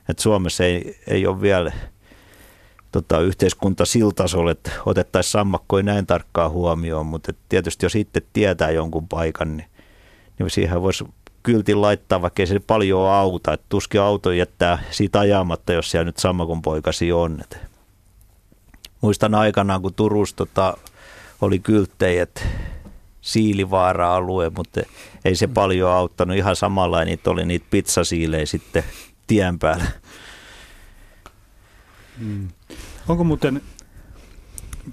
[0.09, 1.71] et Suomessa ei, ei ole vielä
[2.91, 9.07] tota, yhteiskunta siltasolla, että otettaisiin sammakkoja näin tarkkaan huomioon, mutta tietysti jos itse tietää jonkun
[9.07, 9.67] paikan, niin,
[10.39, 11.05] niin siihen voisi
[11.43, 13.53] kyltin laittaa, vaikka ei se paljon auta.
[13.53, 17.37] että tuskin auto jättää siitä ajamatta, jos siellä nyt sammakon poikasi on.
[17.41, 17.57] Et
[19.01, 20.77] muistan aikanaan, kun Turussa tota,
[21.41, 22.41] oli kylttejä, että
[23.23, 24.81] siilivaara-alue, mutta
[25.25, 26.37] ei se paljon auttanut.
[26.37, 28.83] Ihan samalla niitä oli niitä pizzasiilejä sitten
[29.27, 29.85] tien päällä.
[32.19, 32.47] Hmm.
[33.07, 33.61] Onko muuten,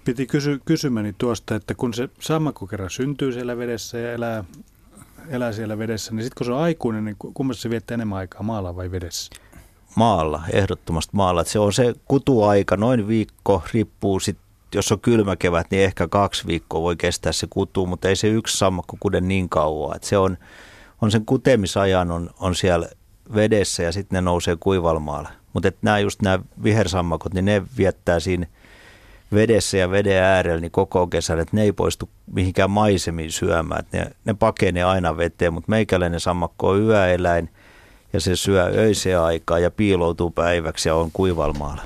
[0.04, 4.44] piti kysy, kysymäni tuosta, että kun se sammakko kerran syntyy siellä vedessä ja elää,
[5.28, 8.42] elää siellä vedessä, niin sitten kun se on aikuinen, niin kummassa se viettää enemmän aikaa
[8.42, 9.32] maalla vai vedessä?
[9.94, 11.44] Maalla, ehdottomasti maalla.
[11.44, 16.46] se on se kutuaika, noin viikko, riippuu sitten jos on kylmä kevät, niin ehkä kaksi
[16.46, 19.96] viikkoa voi kestää se kutu, mutta ei se yksi sammakko kude niin kauan.
[19.96, 20.38] Et se on,
[21.02, 22.88] on sen kutemisajan on, on siellä
[23.34, 25.28] vedessä ja sitten ne nousee kuivalmaalle.
[25.52, 28.46] Mutta nämä just nämä vihersammakot, niin ne viettää siinä
[29.34, 33.84] vedessä ja veden äärellä niin koko kesän, että ne ei poistu mihinkään maisemiin syömään.
[33.92, 37.50] Ne, ne pakenee aina veteen, mutta meikäläinen sammakko on yöeläin
[38.12, 41.82] ja se syö öiseen aikaa ja piiloutuu päiväksi ja on kuivalmaalla.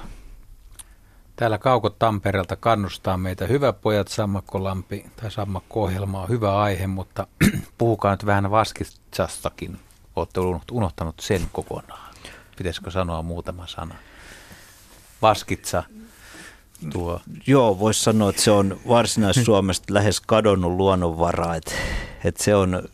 [1.37, 3.47] Täällä Kauko Tampereelta kannustaa meitä.
[3.47, 7.27] Hyvä pojat, Sammakkolampi tai Sammakko-ohjelma on hyvä aihe, mutta
[7.79, 9.79] puhukaa nyt vähän Vaskitsastakin.
[10.17, 10.41] Olette
[10.73, 12.15] unohtanut sen kokonaan.
[12.57, 13.95] Pitäisikö sanoa muutama sana?
[15.23, 15.83] Vaskitsa,
[16.93, 17.21] tuo.
[17.47, 21.55] Joo, voisi sanoa, että se on Varsinais-Suomesta lähes kadonnut luonnonvara.
[21.55, 21.73] Että,
[22.25, 22.89] että se, on,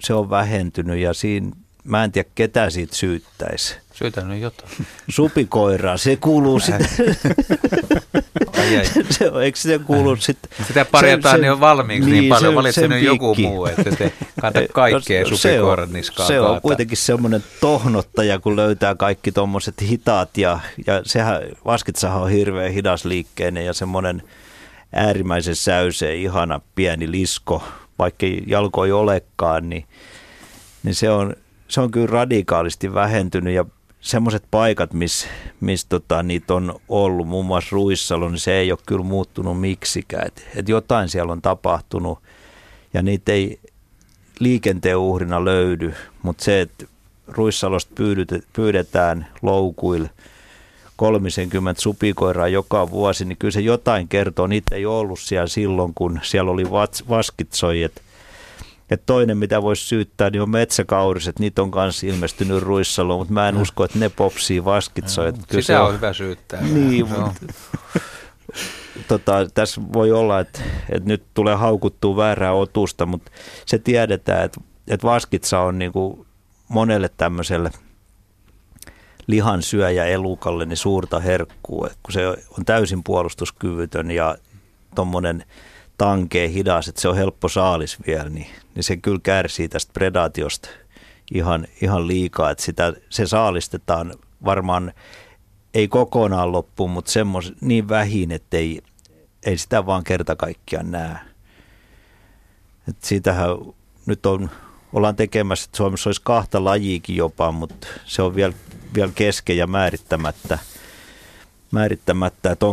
[0.00, 1.50] se on vähentynyt ja siinä
[1.84, 3.74] Mä en tiedä, ketä siitä syyttäisi.
[3.92, 4.70] Syytänyt jotain.
[5.10, 6.88] Supikoiraa, se kuuluu sitten.
[8.60, 8.84] ai, ai.
[9.10, 10.50] se on, eikö se kuulu sitten?
[10.66, 13.90] Sitä parjataan se- jo valmiiksi niin, niin paljon, se- valitse sen nyt joku muu, että
[13.96, 16.60] te kata kaikkea No, se supikoiran on- niskaan Se on kaataa.
[16.60, 23.66] kuitenkin semmoinen tohnottaja, kun löytää kaikki tuommoiset hitaat ja, ja sehän, vaskitsahan on hirveän hidasliikkeinen
[23.66, 24.22] ja semmoinen
[24.92, 27.64] äärimmäisen säyseen ihana pieni lisko,
[27.98, 29.84] vaikka jalko ei olekaan, niin,
[30.82, 31.36] niin se, on,
[31.72, 33.64] se on kyllä radikaalisti vähentynyt ja
[34.00, 35.28] semmoiset paikat, missä
[35.60, 40.26] mis tota, niitä on ollut, muun muassa Ruissalo, niin se ei ole kyllä muuttunut miksikään.
[40.26, 42.18] Et, et jotain siellä on tapahtunut
[42.94, 43.60] ja niitä ei
[44.38, 46.86] liikenteen uhrina löydy, mutta se, että
[47.26, 47.94] Ruissalosta
[48.52, 50.08] pyydetään loukuilla
[50.96, 54.46] 30 supikoiraa joka vuosi, niin kyllä se jotain kertoo.
[54.46, 56.70] Niitä ei ollut siellä silloin, kun siellä oli
[57.08, 57.92] vaskitsoijat.
[58.92, 61.38] Ja toinen, mitä voisi syyttää, niin on metsäkauriset.
[61.38, 65.34] Niitä on myös ilmestynyt Ruissaloon, mutta mä en usko, että ne popsii vaskitsoijat.
[65.48, 66.62] Kyllä se Sitä on hyvä syyttää.
[66.62, 67.32] Niin, mutta
[69.08, 73.32] tota, tässä voi olla, että, että nyt tulee haukuttua väärää otusta, mutta
[73.66, 76.26] se tiedetään, että, että vaskitsa on niin kuin
[76.68, 77.70] monelle tämmöiselle
[79.26, 84.36] lihansyöjä elukalle niin suurta herkkua, että kun se on täysin puolustuskyvytön ja
[84.94, 85.44] tuommoinen
[86.02, 90.68] tankee hidas, että se on helppo saalis vielä, niin, niin se kyllä kärsii tästä predaatiosta
[91.34, 94.14] ihan, ihan liikaa, että sitä, se saalistetaan
[94.44, 94.92] varmaan
[95.74, 98.82] ei kokonaan loppuun, mutta semmos, niin vähin, että ei,
[99.46, 101.16] ei sitä vaan kerta kaikkiaan näe.
[102.88, 103.48] Et siitähän
[104.06, 104.50] nyt on,
[104.92, 108.54] ollaan tekemässä, että Suomessa olisi kahta lajiikin jopa, mutta se on vielä,
[108.94, 110.58] vielä kesken ja määrittämättä,
[111.72, 112.66] määrittämättä että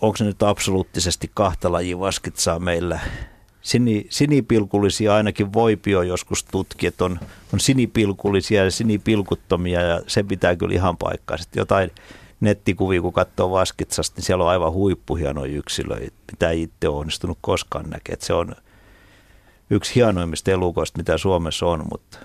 [0.00, 3.00] onko se nyt absoluuttisesti kahta lajia vaskitsaa meillä.
[3.62, 7.20] Sini, sinipilkullisia ainakin Voipio joskus tutki, että on,
[7.52, 11.36] on sinipilkullisia ja sinipilkuttomia ja se pitää kyllä ihan paikkaa.
[11.36, 11.90] Sitten jotain
[12.40, 17.38] nettikuvia, kun katsoo Vaskitsasta, niin siellä on aivan huippuhienoja yksilöitä, mitä ei itse ole onnistunut
[17.40, 18.22] koskaan näkemään.
[18.22, 18.54] Se on
[19.70, 22.18] yksi hienoimmista elukoista, mitä Suomessa on, mutta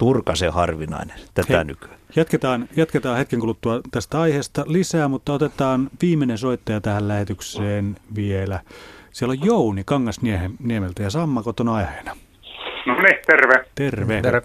[0.00, 1.64] turkasen harvinainen tätä Hei.
[1.64, 1.96] nykyään.
[2.16, 8.60] Jatketaan, jatketaan hetken kuluttua tästä aiheesta lisää, mutta otetaan viimeinen soittaja tähän lähetykseen vielä.
[9.10, 12.16] Siellä on Jouni Kangasniemeltä ja Sammakot on aiheena.
[12.86, 13.64] No niin, terve.
[13.74, 14.22] Terve.
[14.22, 14.42] Terve.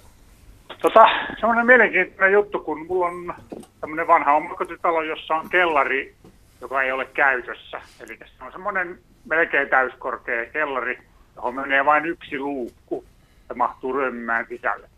[0.81, 1.05] Tota,
[1.39, 3.33] semmoinen mielenkiintoinen juttu, kun mulla on
[3.81, 6.13] tämmöinen vanha omakotitalo, jossa on kellari,
[6.61, 7.81] joka ei ole käytössä.
[7.99, 10.99] Eli se on semmoinen melkein täyskorkea kellari,
[11.35, 13.05] johon menee vain yksi luukku
[13.49, 14.89] ja mahtuu ryömimään sisälle.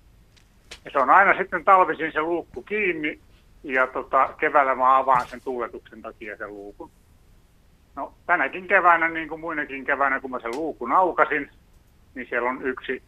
[0.87, 3.19] Ja se on aina sitten talvisin se luukku kiinni
[3.63, 6.91] ja tota, keväällä mä avaan sen tuuletuksen takia sen luukun.
[7.95, 11.49] No tänäkin keväänä, niin kuin muinakin keväänä, kun mä sen luukun aukasin,
[12.15, 13.03] niin siellä on yksi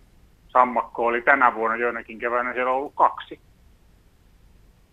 [0.48, 3.40] sammakko oli tänä vuonna joinakin keväänä, siellä on ollut kaksi.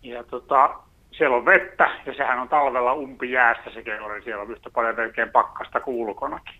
[0.03, 0.79] Ja tota,
[1.11, 5.29] siellä on vettä ja sehän on talvella umpijäässä se kellari, siellä on yhtä paljon melkein
[5.29, 6.55] pakkasta kuulukonakin.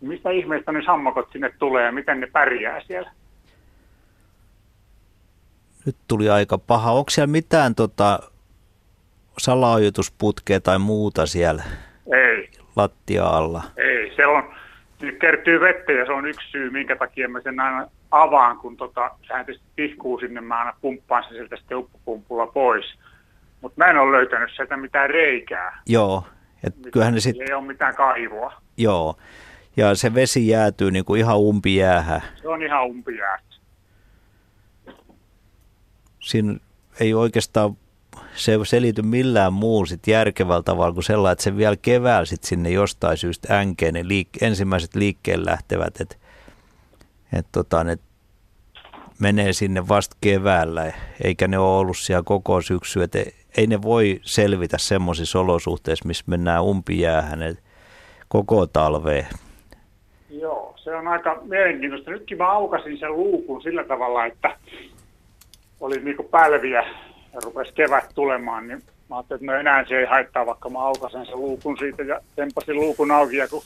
[0.00, 3.10] Mistä ihmeestä ne sammakot sinne tulee ja miten ne pärjää siellä?
[5.86, 6.92] Nyt tuli aika paha.
[6.92, 8.18] Onko siellä mitään tota,
[9.38, 11.62] salaojitusputkea tai muuta siellä
[12.12, 13.62] Ei, lattia alla?
[13.76, 14.54] ei, se on,
[15.00, 18.76] nyt kertyy vettä ja se on yksi syy, minkä takia mä sen aina avaan, kun
[18.76, 22.84] tota, sehän tietysti tihkuu sinne, mä aina pumppaan sen sieltä sitten uppupumpulla pois.
[23.60, 25.82] Mutta mä en ole löytänyt sieltä mitään reikää.
[25.86, 26.24] Joo,
[26.66, 28.52] et kyllähän ne sit, Ei ole mitään kaivoa.
[28.76, 29.16] joo.
[29.76, 32.20] Ja se vesi jäätyy niin kuin ihan umpijäähän.
[32.42, 33.53] Se on ihan umpijäässä.
[36.24, 36.56] Siinä
[37.00, 37.76] ei oikeastaan
[38.34, 42.70] se selity millään muun sit järkevällä tavalla kuin sellainen, että se vielä keväällä sit sinne
[42.70, 46.16] jostain syystä änkee ne liik- ensimmäiset liikkeelle lähtevät, että
[47.32, 47.98] et tota, ne
[49.18, 50.92] menee sinne vasta keväällä,
[51.24, 53.18] eikä ne ole ollut siellä koko syksy, että
[53.56, 57.62] ei ne voi selvitä semmoisissa olosuhteissa, missä mennään umpijäähän et
[58.28, 59.26] koko talveen.
[60.30, 62.10] Joo, se on aika mielenkiintoista.
[62.10, 64.56] Nytkin mä aukasin sen luukun sillä tavalla, että
[65.84, 66.82] oli niinku pälviä
[67.32, 70.78] ja rupesi kevät tulemaan, niin mä ajattelin, että no enää se ei haittaa, vaikka mä
[70.78, 73.62] aukasen sen luukun siitä ja tempasin luukun auki ja kun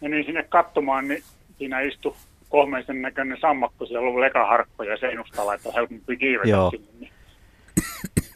[0.00, 1.22] menin sinne katsomaan, niin
[1.58, 2.14] siinä istui
[2.48, 6.70] kohmeisen näköinen sammakko, siellä oli lekaharkko ja seinustalla, että on helpompi kiivetä Joo.
[6.70, 6.86] sinne.
[7.00, 7.12] Niin.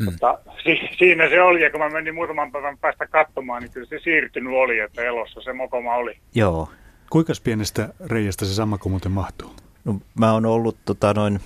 [0.05, 3.86] Mutta si- siinä se oli, ja kun mä menin muutaman päivän päästä katsomaan, niin kyllä
[3.86, 6.19] se siirtynyt oli, että elossa se mokoma oli.
[6.35, 6.69] Joo.
[7.11, 9.51] Kuinka pienestä reiästä se sammakko muuten mahtuu?
[9.85, 11.40] No, mä oon ollut tota, noin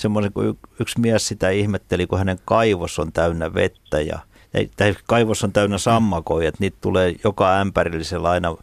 [0.00, 4.18] semmoinen, kun yksi mies sitä ihmetteli, kun hänen kaivos on täynnä vettä ja
[4.76, 8.56] tai kaivos on täynnä sammakoja, että niitä tulee joka ämpärillisellä aina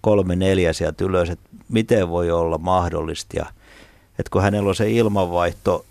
[0.00, 3.36] kolme neljä sieltä ylös, että miten voi olla mahdollista.
[3.36, 3.46] Ja,
[4.18, 5.84] että kun hänellä on se ilmanvaihto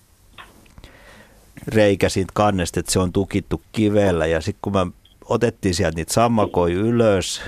[1.67, 4.87] reikä siitä kannesta, että se on tukittu kivellä ja sitten kun mä
[5.25, 7.41] otettiin sieltä niitä sammakoja ylös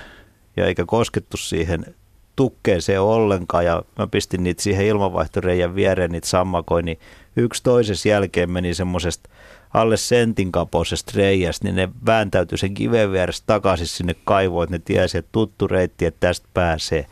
[0.57, 1.95] ja eikä koskettu siihen
[2.35, 6.99] tukkeeseen ollenkaan ja mä pistin niitä siihen ilmanvaihtoreijän viereen niitä sammakoin, niin
[7.35, 9.29] yksi toisessa jälkeen meni semmoisesta
[9.73, 14.79] alle sentin kapoisesta reijästä, niin ne vääntäytyi sen kiven vierestä takaisin sinne kaivoon, että ne
[14.79, 17.05] tiesi, että tuttu reitti, että tästä pääsee.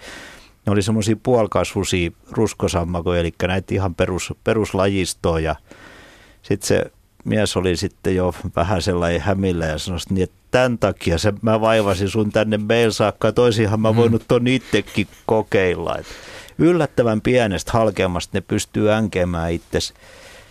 [0.66, 5.56] Ne oli semmoisia puolikasvuisia ruskosammakoja, eli näitä ihan perus, peruslajistoa ja
[6.42, 6.92] sitten se
[7.26, 11.62] mies oli sitten jo vähän sellainen hämillä ja sanoi, niin, että tämän takia se, mä
[11.62, 13.96] vaivasin sun tänne meil saakka, toisinhan mä mm.
[13.96, 15.98] voinut ton itsekin kokeilla.
[15.98, 16.06] Et
[16.58, 19.94] yllättävän pienestä halkeamasta ne pystyy änkemään itsesi.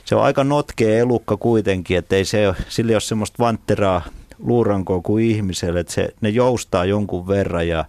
[0.05, 4.03] Se on aika notkea elukka kuitenkin, että ei se, sillä ole semmoista vantteraa
[4.39, 7.85] luurankoa kuin ihmiselle, että se, ne joustaa jonkun verran ja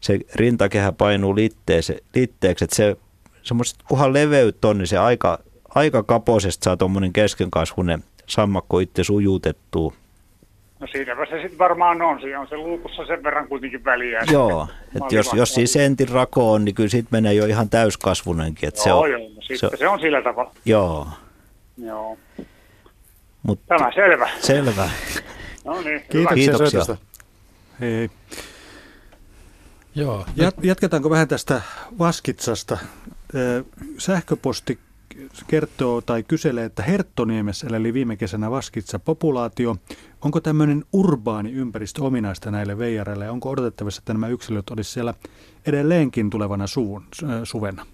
[0.00, 2.96] se rintakehä painuu litteeksi, litteeksi että se
[3.42, 5.38] semmoista kunhan leveyt on, niin se aika,
[5.74, 9.92] aika kaposesta saa tuommoinen keskenkasvunen sammakko itse sujutettua.
[10.80, 12.20] No siinäpä se sitten varmaan on.
[12.20, 14.20] Siinä on se luukussa sen verran kuitenkin väliä.
[14.32, 18.68] Joo, että jos, jos siinä sentin rako on, niin kyllä siitä menee jo ihan täyskasvunenkin.
[18.68, 20.52] Että joo, se on, joo, no sitten se, se on sillä tavalla.
[20.64, 21.08] Joo.
[21.78, 22.18] Joo.
[23.42, 24.28] Mut, Tämä selvä.
[24.40, 24.90] Selvä.
[25.64, 26.84] No niin, Kiitoksia, Kiitoksia.
[26.84, 26.96] soitosta.
[27.80, 28.10] Hei, hei.
[29.94, 30.26] Joo.
[30.36, 31.60] Jat- jatketaanko vähän tästä
[31.98, 32.78] Vaskitsasta?
[33.98, 34.78] Sähköposti
[35.46, 39.76] kertoo tai kyselee, että Herttoniemessä eli viime kesänä Vaskitsa populaatio.
[40.20, 45.14] Onko tämmöinen urbaani ympäristö ominaista näille veijareille ja onko odotettavissa, että nämä yksilöt olisi siellä
[45.66, 47.86] edelleenkin tulevana suvun, ö, suvena?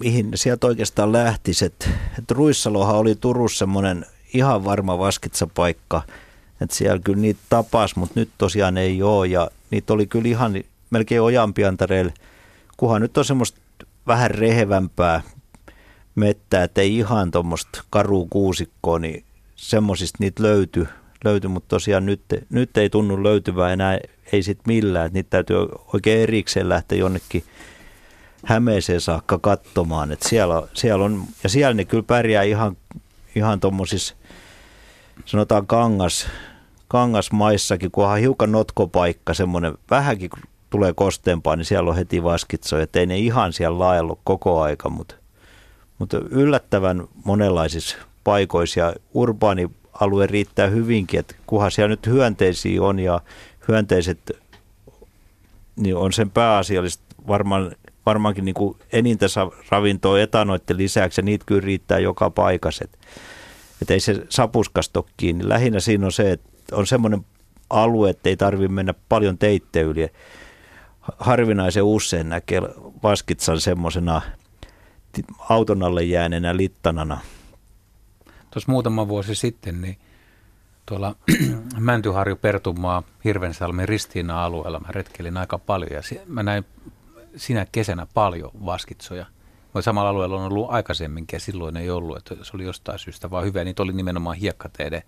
[0.00, 1.64] mihin sieltä oikeastaan lähtisi.
[1.64, 1.86] Että
[2.18, 6.02] et Ruissalohan oli Turussa semmoinen ihan varma vaskitsapaikka,
[6.60, 10.54] että siellä kyllä niitä tapas, mutta nyt tosiaan ei ole ja niitä oli kyllä ihan
[10.90, 12.12] melkein ojanpiantareilla,
[12.76, 13.60] kunhan nyt on semmoista
[14.06, 15.22] vähän rehevämpää
[16.16, 19.24] mettää, että ei ihan tuommoista karuu kuusikkoa, niin
[19.56, 20.86] semmoisista niitä löytyi,
[21.24, 23.98] löytyi mutta tosiaan nyt, nyt ei tunnu löytyvää enää,
[24.32, 25.56] ei sit millään, niitä täytyy
[25.92, 27.44] oikein erikseen lähteä jonnekin
[28.44, 32.76] Hämeeseen saakka katsomaan, että siellä, siellä on, ja siellä ne kyllä pärjää ihan,
[33.34, 34.14] ihan tuommoisissa,
[35.24, 36.26] sanotaan kangas,
[36.88, 39.74] kangasmaissakin, kunhan hiukan notkopaikka, semmoinen.
[39.90, 40.38] Vähänkin kun
[40.70, 45.14] tulee kosteempaa, niin siellä on heti vaskitsoja, ei ne ihan siellä laajalla koko aika, mutta,
[45.98, 52.98] mutta yllättävän monenlaisissa paikoissa ja urbaani alue riittää hyvinkin, että kunhan siellä nyt hyönteisiä on
[52.98, 53.20] ja
[53.68, 54.32] hyönteiset
[55.76, 57.72] niin on sen pääasiallista varmaan,
[58.06, 59.26] varmaankin niin kuin enintä
[59.70, 62.84] ravintoa etanoiden lisäksi ja niitä kyllä riittää joka paikassa.
[62.84, 62.98] Et,
[63.82, 65.48] et ei se sapuskasta kiinni.
[65.48, 67.26] Lähinnä siinä on se, että on semmoinen
[67.70, 70.08] alue, että ei tarvitse mennä paljon teitte yli.
[71.18, 72.62] Harvinaisen usein näkee
[73.02, 74.22] Vaskitsan semmoisena
[75.48, 77.20] auton alle jääneenä littanana.
[78.50, 79.98] Tuossa muutama vuosi sitten, niin
[80.86, 81.16] tuolla
[81.78, 86.64] Mäntyharju Pertunmaa Hirvensalmen Ristiina-alueella mä retkelin aika paljon ja mä näin
[87.36, 89.26] sinä kesänä paljon vaskitsoja.
[89.64, 93.30] Mutta samalla alueella on ollut aikaisemminkin ja silloin ei ollut, että se oli jostain syystä
[93.30, 93.64] vaan hyvä.
[93.64, 95.02] Niitä oli nimenomaan hiekkateiden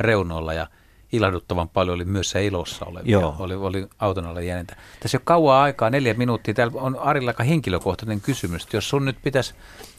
[0.00, 0.66] reunoilla ja
[1.12, 3.12] ilahduttavan paljon oli myös se ilossa olevia.
[3.12, 3.36] Joo.
[3.38, 4.76] Oli, oli auton alle jääneitä.
[5.00, 6.54] Tässä ei ole kauaa aikaa, neljä minuuttia.
[6.54, 8.66] Täällä on Arilla aika henkilökohtainen kysymys.
[8.72, 9.54] Jos sun nyt pitäisi,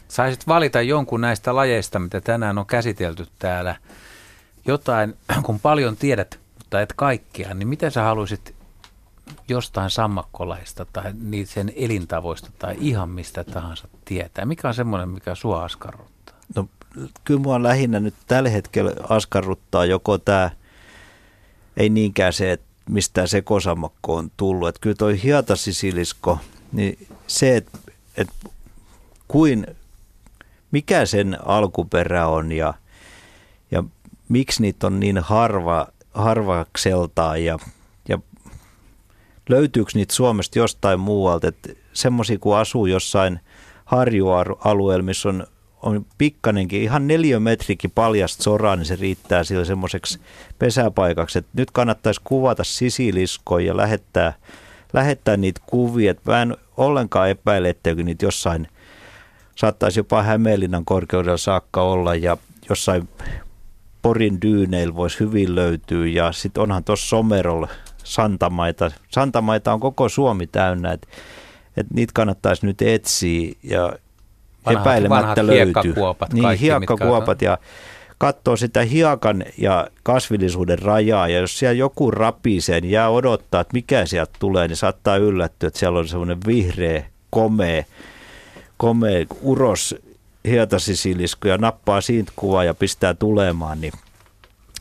[0.08, 3.76] saisit valita jonkun näistä lajeista, mitä tänään on käsitelty täällä,
[4.66, 5.14] jotain,
[5.46, 8.54] kun paljon tiedät, mutta et kaikkea, niin mitä sä haluaisit
[9.48, 14.44] jostain sammakkolaista tai niitä sen elintavoista tai ihan mistä tahansa tietää?
[14.44, 16.36] Mikä on semmoinen, mikä sua askarruttaa?
[16.56, 16.68] No
[17.24, 20.50] kyllä mua lähinnä nyt tällä hetkellä askarruttaa joko tämä,
[21.76, 24.68] ei niinkään se, että mistä se kosamakko on tullut.
[24.68, 26.38] Että kyllä toi hietasisilisko,
[26.72, 27.78] niin se, että,
[28.16, 28.34] että
[29.28, 29.66] kuin,
[30.70, 32.74] mikä sen alkuperä on ja,
[33.70, 33.84] ja
[34.28, 37.58] miksi niitä on niin harva, harvakseltaan ja,
[38.08, 38.18] ja
[39.48, 43.40] löytyykö niitä Suomesta jostain muualta, että semmoisia kun asuu jossain
[43.84, 45.46] harjualueella, missä on,
[45.84, 50.20] on pikkanenkin, ihan neliömetrikin paljasta soraa, niin se riittää sille semmoiseksi
[50.58, 54.32] pesäpaikaksi, että nyt kannattaisi kuvata sisiliskoja ja lähettää,
[54.92, 58.68] lähettää niitä kuvia, että mä en ollenkaan epäile, etteikö niitä jossain
[59.56, 62.36] saattaisi jopa Hämeenlinnan korkeudella saakka olla ja
[62.68, 63.08] jossain
[64.02, 66.06] Porin dyyneillä voisi hyvin löytyä.
[66.06, 67.68] Ja sitten onhan tuossa Somerolla
[68.04, 68.90] Santamaita.
[69.08, 71.08] Santamaita on koko Suomi täynnä, että
[71.76, 73.52] et niitä kannattaisi nyt etsiä.
[73.62, 73.92] Ja
[74.66, 75.64] Vanhat- epäilemättä vanhat löytyy.
[75.64, 77.58] hiekkakuopat niin, kaikki, hiekkakuopat ja
[78.18, 83.72] katsoo sitä hiekan ja kasvillisuuden rajaa ja jos siellä joku rapisee, niin jää odottaa, että
[83.72, 87.84] mikä sieltä tulee, niin saattaa yllättyä, että siellä on semmoinen vihreä, komea,
[88.76, 89.96] komea uros
[90.48, 93.92] hietasisilisko ja nappaa siitä kuvaa ja pistää tulemaan, niin,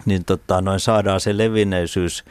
[0.05, 2.23] niin tota, noin saadaan se levinneisyys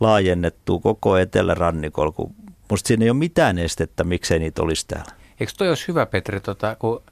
[0.00, 2.34] laajennettua koko etelärannikolla, kun
[2.70, 5.12] musta siinä ei ole mitään estettä, miksei niitä olisi täällä.
[5.40, 7.02] Eikö toi olisi hyvä, Petri, tota, kun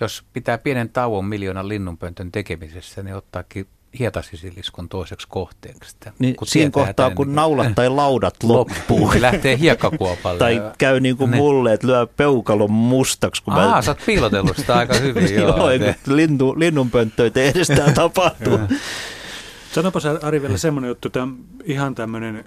[0.00, 3.66] jos pitää pienen tauon miljoonan linnunpöntön tekemisessä, niin ottaakin
[3.98, 5.96] hietasisiliskon toiseksi kohteeksi.
[6.18, 8.76] Niin kun siinä kohtaa, kun niin naulat tai laudat loppuu.
[9.00, 10.38] loppuu lähtee hiekkakuopalle.
[10.38, 10.74] tai ja...
[10.78, 11.36] käy niin kuin ne.
[11.36, 13.42] mulle, että lyö peukalon mustaksi.
[13.42, 13.82] Kun Aa, mä...
[13.82, 15.34] sä oot piilotellut sitä aika hyvin.
[15.40, 18.58] joo, joo linnu, linnunpönttöitä edestään tapahtuu.
[19.72, 21.28] Sanopa sä Ari vielä semmoinen juttu, että
[21.64, 22.44] ihan tämmöinen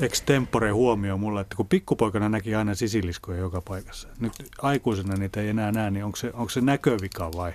[0.00, 4.08] extempore huomio mulla, että kun pikkupoikana näki aina sisiliskoja joka paikassa.
[4.20, 4.32] Nyt
[4.62, 7.52] aikuisena niitä ei enää näe, niin onko se, onko se näkövika vai?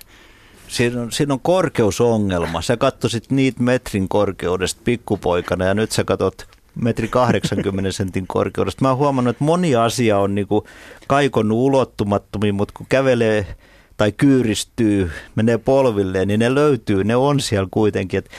[0.67, 2.61] Siinä on, siinä on korkeusongelma.
[2.61, 8.81] Sä katsoisit niitä metrin korkeudesta pikkupoikana ja nyt sä katsot metri 80 sentin korkeudesta.
[8.81, 10.67] Mä oon huomannut, että moni asia on niinku
[11.07, 13.55] kaikonnut ulottumattomiin, mutta kun kävelee
[13.97, 18.17] tai kyyristyy, menee polvilleen, niin ne löytyy, ne on siellä kuitenkin.
[18.17, 18.29] Et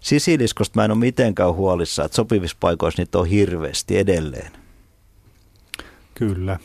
[0.00, 4.52] Sisiliskosta mä en ole mitenkään huolissa, että sopivissa paikoissa niitä on hirveästi edelleen.
[6.14, 6.58] Kyllä.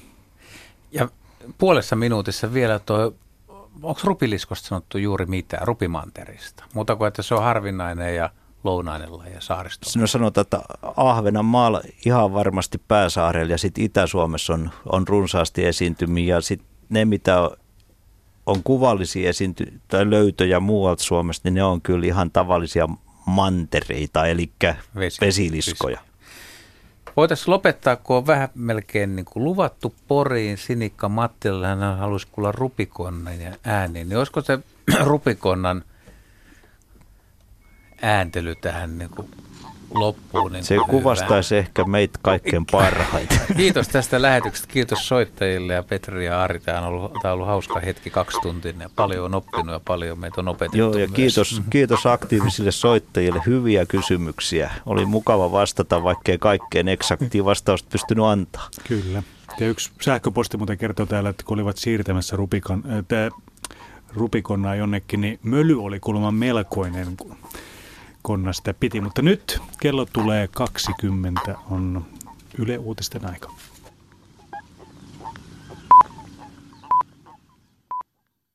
[0.91, 1.09] Ja
[1.57, 3.13] puolessa minuutissa vielä tuo,
[3.81, 6.63] onko rupiliskosta sanottu juuri mitään, rupimanterista?
[6.73, 8.29] Muuta kuin, että se on harvinainen ja
[8.63, 9.99] lounainen laji ja saaristo.
[9.99, 10.61] No sanotaan, että
[10.97, 17.49] Ahvenanmaalla ihan varmasti pääsaarella ja sitten Itä-Suomessa on, on runsaasti esiintymiä ja sitten ne, mitä
[18.45, 22.87] on kuvallisia esiinty- tai löytöjä muualta Suomesta, niin ne on kyllä ihan tavallisia
[23.25, 24.51] mantereita, eli
[24.95, 25.99] Vesi, vesiliskoja.
[27.17, 30.57] Voitaisiin lopettaa, kun on vähän melkein niin kuin luvattu Poriin.
[30.57, 34.03] Sinikka Mattila, hän halusi kuulla rupikonnan ja ääni.
[34.03, 34.59] Niin olisiko se
[35.03, 35.83] rupikonnan
[38.01, 39.29] ääntely tähän niin kuin
[39.93, 40.51] loppuun.
[40.51, 43.39] Niin Se kuvastaisi ehkä meitä kaikkein parhaiten.
[43.57, 44.73] Kiitos tästä lähetyksestä.
[44.73, 46.59] Kiitos soittajille ja Petri ja Ari.
[46.59, 48.73] Tämä on ollut, tämä on ollut hauska hetki kaksi tuntia.
[48.79, 53.41] Ja paljon on oppinut ja paljon meitä on opetettu Joo, ja kiitos, kiitos aktiivisille soittajille.
[53.45, 54.71] Hyviä kysymyksiä.
[54.85, 58.69] Oli mukava vastata, vaikkei kaikkeen eksaktia vastausta pystynyt antaa.
[58.87, 59.23] Kyllä.
[59.59, 62.83] Ja yksi sähköposti muuten kertoo täällä, että kun olivat siirtämässä Rubikon,
[63.13, 63.31] äh,
[64.15, 67.07] Rubikonnaa jonnekin, niin möly oli kuulemma melkoinen,
[68.23, 69.01] konna sitä piti.
[69.01, 72.05] Mutta nyt kello tulee 20, on
[72.57, 73.51] Yle Uutisten aika.